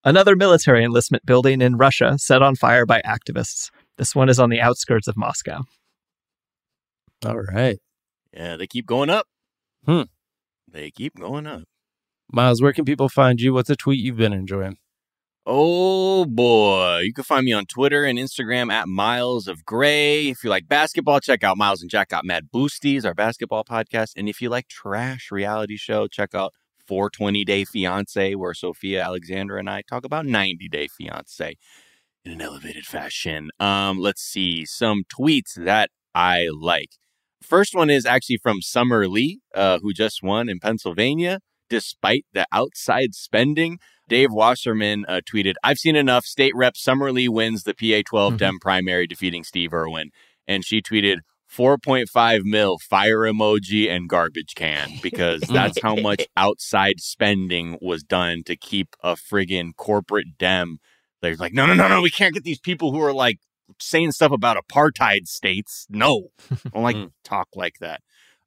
Another 0.06 0.36
military 0.36 0.84
enlistment 0.84 1.26
building 1.26 1.62
in 1.62 1.78
Russia 1.78 2.18
set 2.18 2.42
on 2.42 2.56
fire 2.56 2.86
by 2.86 3.02
activists. 3.06 3.70
This 3.98 4.14
one 4.14 4.28
is 4.28 4.40
on 4.40 4.50
the 4.50 4.60
outskirts 4.60 5.08
of 5.08 5.16
Moscow. 5.16 5.62
All 7.26 7.40
right. 7.40 7.80
yeah, 8.34 8.58
they 8.58 8.68
keep 8.68 8.86
going 8.86 9.10
up. 9.10 9.28
Hmm. 9.86 10.04
They 10.70 10.92
keep 10.92 11.18
going 11.18 11.48
up. 11.48 11.64
Miles, 12.32 12.62
where 12.62 12.74
can 12.74 12.84
people 12.84 13.08
find 13.08 13.40
you? 13.40 13.54
What's 13.54 13.70
a 13.70 13.76
tweet 13.76 14.00
you've 14.00 14.18
been 14.18 14.34
enjoying? 14.34 14.78
Oh 15.46 16.24
boy. 16.24 17.00
You 17.04 17.14
can 17.14 17.26
find 17.26 17.44
me 17.44 17.52
on 17.52 17.66
Twitter 17.66 18.06
and 18.06 18.18
Instagram 18.18 18.72
at 18.72 18.88
Miles 18.88 19.50
of 19.50 19.66
Gray. 19.66 20.30
If 20.30 20.42
you 20.42 20.50
like 20.50 20.70
basketball, 20.70 21.20
check 21.20 21.44
out 21.44 21.58
Miles 21.58 21.82
and 21.82 21.92
Jack 21.92 22.10
Got 22.10 22.24
Mad 22.24 22.48
Boosties, 22.54 23.04
our 23.04 23.14
basketball 23.14 23.66
podcast. 23.66 24.14
And 24.16 24.30
if 24.30 24.42
you 24.42 24.50
like 24.50 24.70
trash 24.70 25.32
reality 25.32 25.76
show, 25.76 26.08
check 26.08 26.34
out 26.34 26.54
420 26.88 27.44
Day 27.44 27.66
Fiance, 27.66 28.36
where 28.36 28.54
Sophia 28.54 29.04
Alexander 29.04 29.58
and 29.58 29.70
I 29.70 29.82
talk 29.82 30.06
about 30.06 30.26
90 30.26 30.70
Day 30.70 30.88
Fiance 30.88 31.56
in 32.24 32.32
an 32.32 32.42
elevated 32.42 32.86
fashion. 32.86 33.50
Um, 33.60 34.00
let's 34.00 34.22
see 34.22 34.66
some 34.66 35.04
tweets 35.04 35.56
that 35.56 35.90
I 36.16 36.48
like. 36.58 36.92
First 37.42 37.76
one 37.76 37.90
is 37.90 38.06
actually 38.06 38.38
from 38.38 38.62
Summer 38.62 39.10
Lee, 39.10 39.42
uh, 39.54 39.80
who 39.82 39.92
just 39.92 40.24
won 40.24 40.48
in 40.48 40.60
Pennsylvania. 40.60 41.40
Despite 41.70 42.26
the 42.34 42.46
outside 42.54 43.16
spending, 43.16 43.80
Dave 44.08 44.32
Wasserman 44.32 45.06
uh, 45.08 45.22
tweeted, 45.30 45.54
I've 45.64 45.78
seen 45.78 45.96
enough. 45.96 46.26
State 46.26 46.54
Rep 46.56 46.76
Summer 46.76 47.12
Lee 47.12 47.30
wins 47.30 47.64
the 47.64 47.74
PA 47.74 48.04
12 48.08 48.38
Dem 48.38 48.60
primary, 48.60 49.08
defeating 49.08 49.44
Steve 49.44 49.74
Irwin. 49.74 50.10
And 50.48 50.66
she 50.66 50.82
tweeted, 50.82 51.20
4.5 51.54 52.44
mil 52.44 52.80
fire 52.80 53.20
emoji 53.20 53.90
and 53.90 54.10
garbage 54.10 54.56
can 54.56 54.90
because 55.02 55.42
that's 55.42 55.80
how 55.82 55.96
much 56.02 56.26
outside 56.36 57.00
spending 57.00 57.78
was 57.82 58.04
done 58.04 58.44
to 58.46 58.56
keep 58.56 58.96
a 59.04 59.14
friggin' 59.14 59.76
corporate 59.76 60.38
dem. 60.40 60.80
They're 61.22 61.36
like, 61.36 61.54
no, 61.54 61.66
no, 61.66 61.74
no, 61.74 61.88
no, 61.88 62.02
we 62.02 62.10
can't 62.10 62.34
get 62.34 62.44
these 62.44 62.60
people 62.60 62.92
who 62.92 63.02
are 63.02 63.14
like 63.14 63.38
saying 63.80 64.12
stuff 64.14 64.32
about 64.32 64.58
apartheid 64.58 65.28
states. 65.28 65.86
No, 65.90 66.30
I 66.52 66.70
don't 66.74 66.84
like 66.84 66.98
talk 67.24 67.50
like 67.56 67.76
that. 67.80 68.02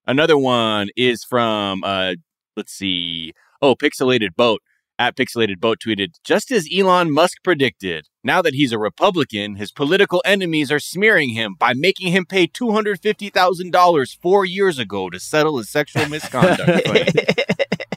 Another 0.06 0.36
one 0.36 0.88
is 0.96 1.24
from, 1.24 1.82
uh, 1.84 2.14
let's 2.56 2.72
see, 2.72 3.32
oh, 3.62 3.74
Pixelated 3.74 4.34
Boat. 4.36 4.60
At 4.98 5.14
Pixelated 5.14 5.60
Boat 5.60 5.78
tweeted, 5.78 6.14
just 6.24 6.50
as 6.50 6.66
Elon 6.74 7.12
Musk 7.12 7.42
predicted, 7.42 8.08
now 8.24 8.40
that 8.40 8.54
he's 8.54 8.72
a 8.72 8.78
Republican, 8.78 9.56
his 9.56 9.70
political 9.70 10.22
enemies 10.24 10.72
are 10.72 10.80
smearing 10.80 11.30
him 11.30 11.54
by 11.58 11.74
making 11.74 12.12
him 12.12 12.24
pay 12.24 12.46
$250,000 12.46 14.16
four 14.22 14.44
years 14.46 14.78
ago 14.78 15.10
to 15.10 15.20
settle 15.20 15.58
his 15.58 15.68
sexual 15.68 16.06
misconduct 16.08 16.84
claim. 16.86 17.06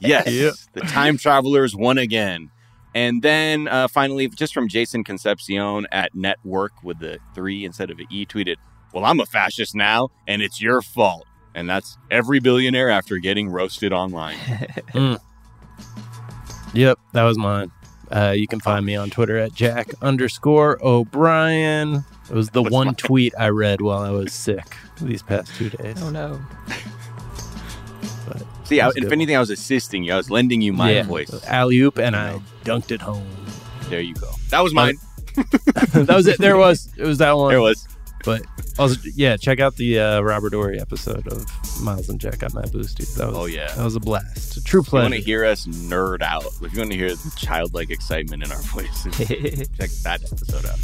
Yes, 0.02 0.68
the 0.74 0.82
time 0.82 1.18
travelers 1.18 1.74
won 1.74 1.98
again. 1.98 2.52
And 2.94 3.22
then 3.22 3.68
uh, 3.68 3.88
finally, 3.88 4.28
just 4.28 4.54
from 4.54 4.68
Jason 4.68 5.04
Concepcion 5.04 5.88
at 5.92 6.14
Network 6.16 6.84
with 6.84 7.00
the 7.00 7.20
three 7.36 7.64
instead 7.64 7.92
of 7.92 8.00
an 8.00 8.08
E 8.10 8.26
tweeted, 8.26 8.56
Well, 8.94 9.06
I'm 9.06 9.20
a 9.20 9.26
fascist 9.26 9.76
now, 9.76 10.10
and 10.28 10.42
it's 10.42 10.62
your 10.62 10.82
fault. 10.82 11.26
And 11.56 11.70
that's 11.70 11.98
every 12.12 12.40
billionaire 12.40 12.90
after 12.90 13.18
getting 13.18 13.50
roasted 13.50 13.94
online. 13.94 14.38
Mm. 14.90 15.20
Yep, 16.74 17.00
that 17.14 17.24
was 17.24 17.38
mine. 17.38 17.72
Uh, 18.12 18.34
you 18.36 18.48
can 18.48 18.60
find 18.60 18.86
me 18.86 18.96
on 18.96 19.10
Twitter 19.10 19.38
at 19.38 19.54
Jack 19.54 19.90
underscore 20.02 20.80
O'Brien. 20.84 22.04
It 22.30 22.36
was 22.36 22.50
the 22.50 22.64
one 22.64 22.96
tweet 22.96 23.34
I 23.38 23.50
read 23.50 23.82
while 23.82 24.00
I 24.00 24.10
was 24.10 24.34
sick 24.34 24.76
these 25.02 25.22
past 25.24 25.56
two 25.56 25.70
days. 25.70 26.02
Oh 26.02 26.10
no. 26.10 26.40
But 28.28 28.44
See, 28.64 28.82
I, 28.82 28.90
if 28.90 28.96
good. 28.96 29.12
anything, 29.12 29.36
I 29.36 29.40
was 29.40 29.50
assisting 29.50 30.04
you. 30.04 30.14
I 30.14 30.18
was 30.18 30.30
lending 30.30 30.62
you 30.62 30.74
my 30.74 30.92
Yeah, 30.92 31.04
voice. 31.04 31.32
Alley 31.46 31.80
oop, 31.80 31.98
and 31.98 32.16
I 32.16 32.40
dunked 32.64 32.92
it 32.92 33.02
home. 33.02 33.28
There 33.90 34.02
you 34.02 34.14
go. 34.16 34.30
That 34.50 34.62
was 34.62 34.74
mine. 34.74 34.98
that 35.94 36.08
was 36.10 36.28
it. 36.28 36.38
There 36.40 36.58
was. 36.58 36.90
It 36.98 37.04
was 37.06 37.18
that 37.20 37.32
one. 37.36 37.50
There 37.52 37.62
was. 37.62 37.88
But 38.30 38.44
also, 38.78 39.00
yeah, 39.16 39.38
check 39.38 39.60
out 39.60 39.76
the 39.78 40.00
uh, 40.00 40.22
Robert 40.22 40.54
Horry 40.54 40.80
episode 40.80 41.26
of 41.28 41.46
Miles 41.82 42.10
and 42.10 42.20
Jack 42.20 42.44
on 42.44 42.54
my 42.54 42.62
boosties. 42.64 43.16
That 43.16 43.28
was, 43.30 43.36
Oh, 43.38 43.46
yeah. 43.46 43.74
that 43.74 43.84
was 43.84 43.96
a 43.96 44.00
blast. 44.00 44.56
A 44.58 44.64
true 44.64 44.82
If 44.82 44.92
you 44.94 45.00
want 45.00 45.14
to 45.16 45.20
hear 45.22 45.46
us 45.46 45.66
nerd 45.66 46.22
out, 46.22 46.46
if 46.62 46.74
you 46.74 46.80
want 46.80 46.92
to 46.92 46.98
hear 46.98 47.10
the 47.10 47.34
childlike 47.38 47.90
excitement 47.90 48.44
in 48.44 48.52
our 48.52 48.62
voices, 48.62 49.18
check 49.18 49.90
that 50.04 50.22
episode 50.32 50.66
out. 50.68 50.80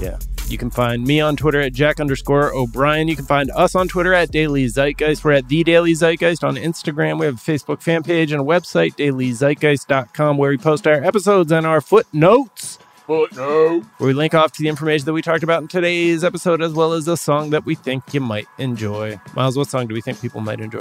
Yeah. 0.00 0.18
You 0.48 0.58
can 0.58 0.70
find 0.70 1.04
me 1.04 1.20
on 1.20 1.36
Twitter 1.36 1.60
at 1.60 1.72
Jack 1.72 2.00
underscore 2.00 2.52
O'Brien. 2.52 3.06
You 3.08 3.14
can 3.16 3.24
find 3.24 3.50
us 3.52 3.74
on 3.76 3.86
Twitter 3.88 4.12
at 4.12 4.32
Daily 4.32 4.66
Zeitgeist. 4.66 5.22
We're 5.24 5.32
at 5.32 5.48
The 5.48 5.62
Daily 5.64 5.92
Zeitgeist 5.94 6.42
on 6.42 6.56
Instagram. 6.56 7.18
We 7.20 7.26
have 7.26 7.36
a 7.36 7.38
Facebook 7.38 7.80
fan 7.80 8.02
page 8.02 8.32
and 8.32 8.40
a 8.40 8.44
website, 8.44 8.96
dailyzeitgeist.com, 8.96 10.36
where 10.36 10.50
we 10.50 10.58
post 10.58 10.86
our 10.86 11.02
episodes 11.02 11.52
and 11.52 11.64
our 11.66 11.80
footnotes. 11.80 12.78
Footnote. 13.12 13.84
Where 13.98 14.06
we 14.06 14.14
link 14.14 14.32
off 14.32 14.52
to 14.52 14.62
the 14.62 14.70
information 14.70 15.04
that 15.04 15.12
we 15.12 15.20
talked 15.20 15.42
about 15.42 15.60
in 15.60 15.68
today's 15.68 16.24
episode, 16.24 16.62
as 16.62 16.72
well 16.72 16.94
as 16.94 17.06
a 17.08 17.16
song 17.16 17.50
that 17.50 17.66
we 17.66 17.74
think 17.74 18.14
you 18.14 18.20
might 18.20 18.46
enjoy. 18.56 19.20
Miles, 19.34 19.54
what 19.54 19.68
song 19.68 19.86
do 19.86 19.92
we 19.92 20.00
think 20.00 20.18
people 20.22 20.40
might 20.40 20.60
enjoy? 20.60 20.80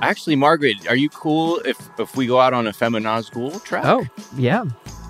Actually, 0.00 0.36
Margaret, 0.36 0.88
are 0.88 0.94
you 0.94 1.08
cool 1.08 1.60
if 1.64 1.76
if 1.98 2.16
we 2.16 2.26
go 2.26 2.38
out 2.38 2.54
on 2.54 2.68
a 2.68 2.70
Feminazgul 2.70 3.60
track? 3.64 3.84
Oh, 3.86 4.06
yeah. 4.36 4.66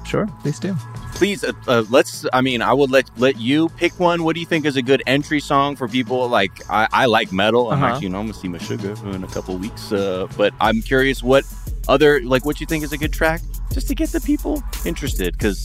Sure, 0.07 0.27
please 0.43 0.59
do. 0.59 0.77
please 1.15 1.43
uh, 1.45 1.53
uh, 1.69 1.85
let's 1.91 2.27
i 2.33 2.41
mean 2.41 2.61
i 2.61 2.73
would 2.73 2.91
let 2.91 3.09
let 3.19 3.37
you 3.39 3.69
pick 3.71 3.99
one 4.01 4.23
what 4.25 4.35
do 4.35 4.41
you 4.41 4.47
think 4.47 4.67
is 4.67 4.77
a 4.77 4.83
good 4.83 5.01
entry 5.07 5.39
song 5.41 5.77
for 5.77 5.87
people 5.89 6.29
like 6.29 6.51
i, 6.69 6.89
I 6.93 7.07
like 7.07 7.31
metal 7.33 7.71
i'm 7.71 7.75
Uh-huh. 7.83 7.87
actually 7.87 8.07
you 8.07 8.09
know 8.11 8.19
i'm 8.21 8.27
gonna 8.27 8.35
see 8.35 8.49
my 8.49 8.59
sugar 8.59 8.95
in 9.15 9.23
a 9.23 9.29
couple 9.29 9.57
weeks 9.57 9.93
uh, 9.93 10.27
but 10.37 10.53
i'm 10.61 10.83
curious 10.83 11.23
what 11.23 11.45
other 11.89 12.21
like 12.25 12.45
what 12.45 12.61
you 12.61 12.67
think 12.67 12.83
is 12.85 12.93
a 12.93 12.99
good 12.99 13.13
track 13.13 13.41
just 13.73 13.87
to 13.89 13.95
get 13.95 14.09
the 14.11 14.21
people 14.21 14.63
interested 14.85 15.35
because 15.39 15.59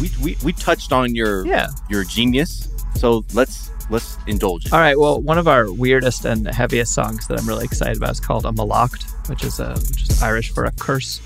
we, 0.00 0.10
we 0.22 0.36
we 0.44 0.52
touched 0.52 0.92
on 0.92 1.14
your 1.14 1.44
Yeah. 1.46 1.68
your 1.90 2.04
genius 2.04 2.68
so 2.94 3.24
let's 3.34 3.70
let's 3.90 4.16
indulge. 4.26 4.72
All 4.72 4.78
right. 4.78 4.98
Well, 4.98 5.20
one 5.20 5.36
of 5.36 5.46
our 5.48 5.70
weirdest 5.70 6.24
and 6.24 6.46
heaviest 6.46 6.94
songs 6.94 7.26
that 7.26 7.38
I'm 7.38 7.46
really 7.46 7.64
excited 7.64 7.96
about 7.98 8.12
is 8.12 8.20
called 8.20 8.44
"A 8.46 8.52
Mallacht," 8.52 9.02
which 9.28 9.42
is 9.44 9.58
a 9.60 9.74
which 9.74 10.02
is 10.08 10.22
Irish 10.22 10.52
for 10.54 10.64
a 10.64 10.70
curse, 10.72 11.20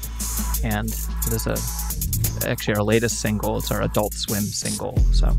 and 0.64 0.88
it 1.26 1.32
is 1.32 1.46
a 1.46 1.56
actually 2.44 2.74
our 2.74 2.82
latest 2.82 3.20
single. 3.20 3.58
It's 3.58 3.70
our 3.70 3.82
Adult 3.82 4.14
Swim 4.14 4.42
single. 4.42 4.96
So, 5.12 5.34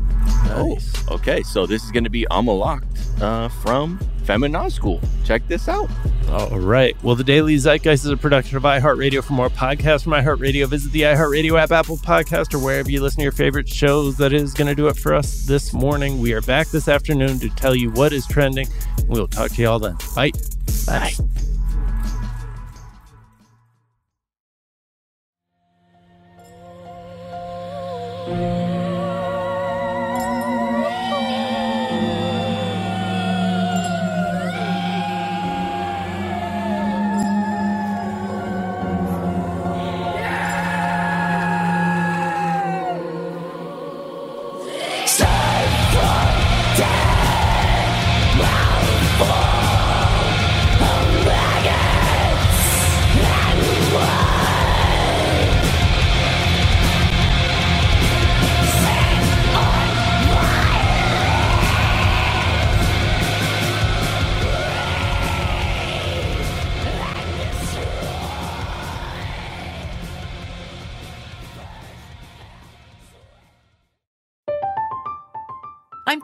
oh, 0.48 0.78
okay. 1.10 1.42
So 1.42 1.66
this 1.66 1.84
is 1.84 1.90
going 1.90 2.04
to 2.04 2.10
be 2.10 2.24
A 2.24 2.42
Mallacht 2.42 2.84
uh, 3.20 3.48
from 3.48 3.98
Feminazgul. 4.24 5.02
Check 5.24 5.46
this 5.48 5.68
out. 5.68 5.90
All 6.28 6.58
right. 6.60 6.96
Well, 7.02 7.16
the 7.16 7.24
Daily 7.24 7.56
Zeitgeist 7.56 8.04
is 8.04 8.06
a 8.06 8.16
production 8.16 8.56
of 8.56 8.62
iHeartRadio. 8.62 9.24
For 9.24 9.32
more 9.32 9.48
podcasts 9.48 10.04
from 10.04 10.12
iHeartRadio, 10.12 10.68
visit 10.68 10.92
the 10.92 11.02
iHeartRadio 11.02 11.58
app, 11.60 11.72
Apple 11.72 11.96
Podcast, 11.96 12.54
or 12.54 12.58
wherever 12.58 12.90
you 12.90 13.02
listen 13.02 13.18
to 13.18 13.22
your 13.24 13.32
favorite 13.32 13.68
shows. 13.68 14.16
That 14.16 14.32
is 14.32 14.54
going 14.54 14.68
to 14.68 14.74
do 14.74 14.86
it 14.88 14.96
for 14.96 15.14
us 15.14 15.44
this 15.46 15.72
morning. 15.72 16.20
We 16.20 16.32
are 16.32 16.42
back 16.42 16.68
this 16.68 16.86
afternoon 16.86 17.40
to 17.40 17.48
tell 17.50 17.74
you 17.74 17.90
what 17.90 18.12
is 18.12 18.26
trending. 18.26 18.68
We'll 19.08 19.26
talk 19.26 19.50
to 19.52 19.62
you 19.62 19.68
all 19.68 19.78
then. 19.80 19.96
Bye. 20.14 20.32
Bye. 20.86 21.12
I'm 28.30 28.59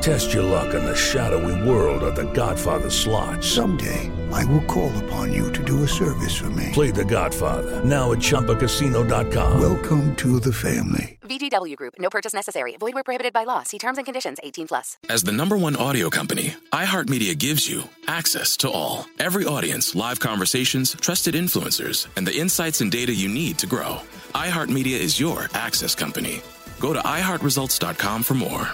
Test 0.00 0.32
your 0.32 0.44
luck 0.44 0.72
in 0.72 0.82
the 0.82 0.96
shadowy 0.96 1.68
world 1.68 2.02
of 2.02 2.16
The 2.16 2.24
Godfather 2.32 2.88
slot. 2.88 3.44
Someday, 3.44 4.10
I 4.32 4.46
will 4.46 4.62
call 4.62 4.90
upon 5.04 5.30
you 5.30 5.52
to 5.52 5.62
do 5.62 5.82
a 5.82 5.88
service 5.88 6.34
for 6.34 6.48
me. 6.50 6.70
Play 6.72 6.90
The 6.90 7.04
Godfather 7.04 7.84
now 7.84 8.12
at 8.12 8.18
Chumbacasino.com. 8.18 9.60
Welcome 9.60 10.16
to 10.16 10.40
the 10.40 10.54
family. 10.54 11.18
VGW 11.20 11.76
Group. 11.76 11.94
No 11.98 12.08
purchase 12.08 12.32
necessary. 12.32 12.78
Void 12.78 12.94
where 12.94 13.04
prohibited 13.04 13.34
by 13.34 13.44
law. 13.44 13.62
See 13.62 13.78
terms 13.78 13.98
and 13.98 14.06
conditions. 14.06 14.38
18 14.42 14.68
plus. 14.68 14.96
As 15.10 15.22
the 15.22 15.32
number 15.32 15.58
one 15.58 15.76
audio 15.76 16.08
company, 16.08 16.54
iHeartMedia 16.72 17.36
gives 17.38 17.68
you 17.68 17.82
access 18.06 18.56
to 18.58 18.70
all. 18.70 19.06
Every 19.18 19.44
audience, 19.44 19.94
live 19.94 20.18
conversations, 20.18 20.94
trusted 20.94 21.34
influencers, 21.34 22.06
and 22.16 22.26
the 22.26 22.36
insights 22.36 22.80
and 22.80 22.90
data 22.90 23.14
you 23.14 23.28
need 23.28 23.58
to 23.58 23.66
grow. 23.66 23.98
iHeartMedia 24.34 24.98
is 24.98 25.20
your 25.20 25.48
access 25.52 25.94
company. 25.94 26.40
Go 26.80 26.94
to 26.94 27.00
iHeartResults.com 27.00 28.22
for 28.22 28.34
more. 28.34 28.70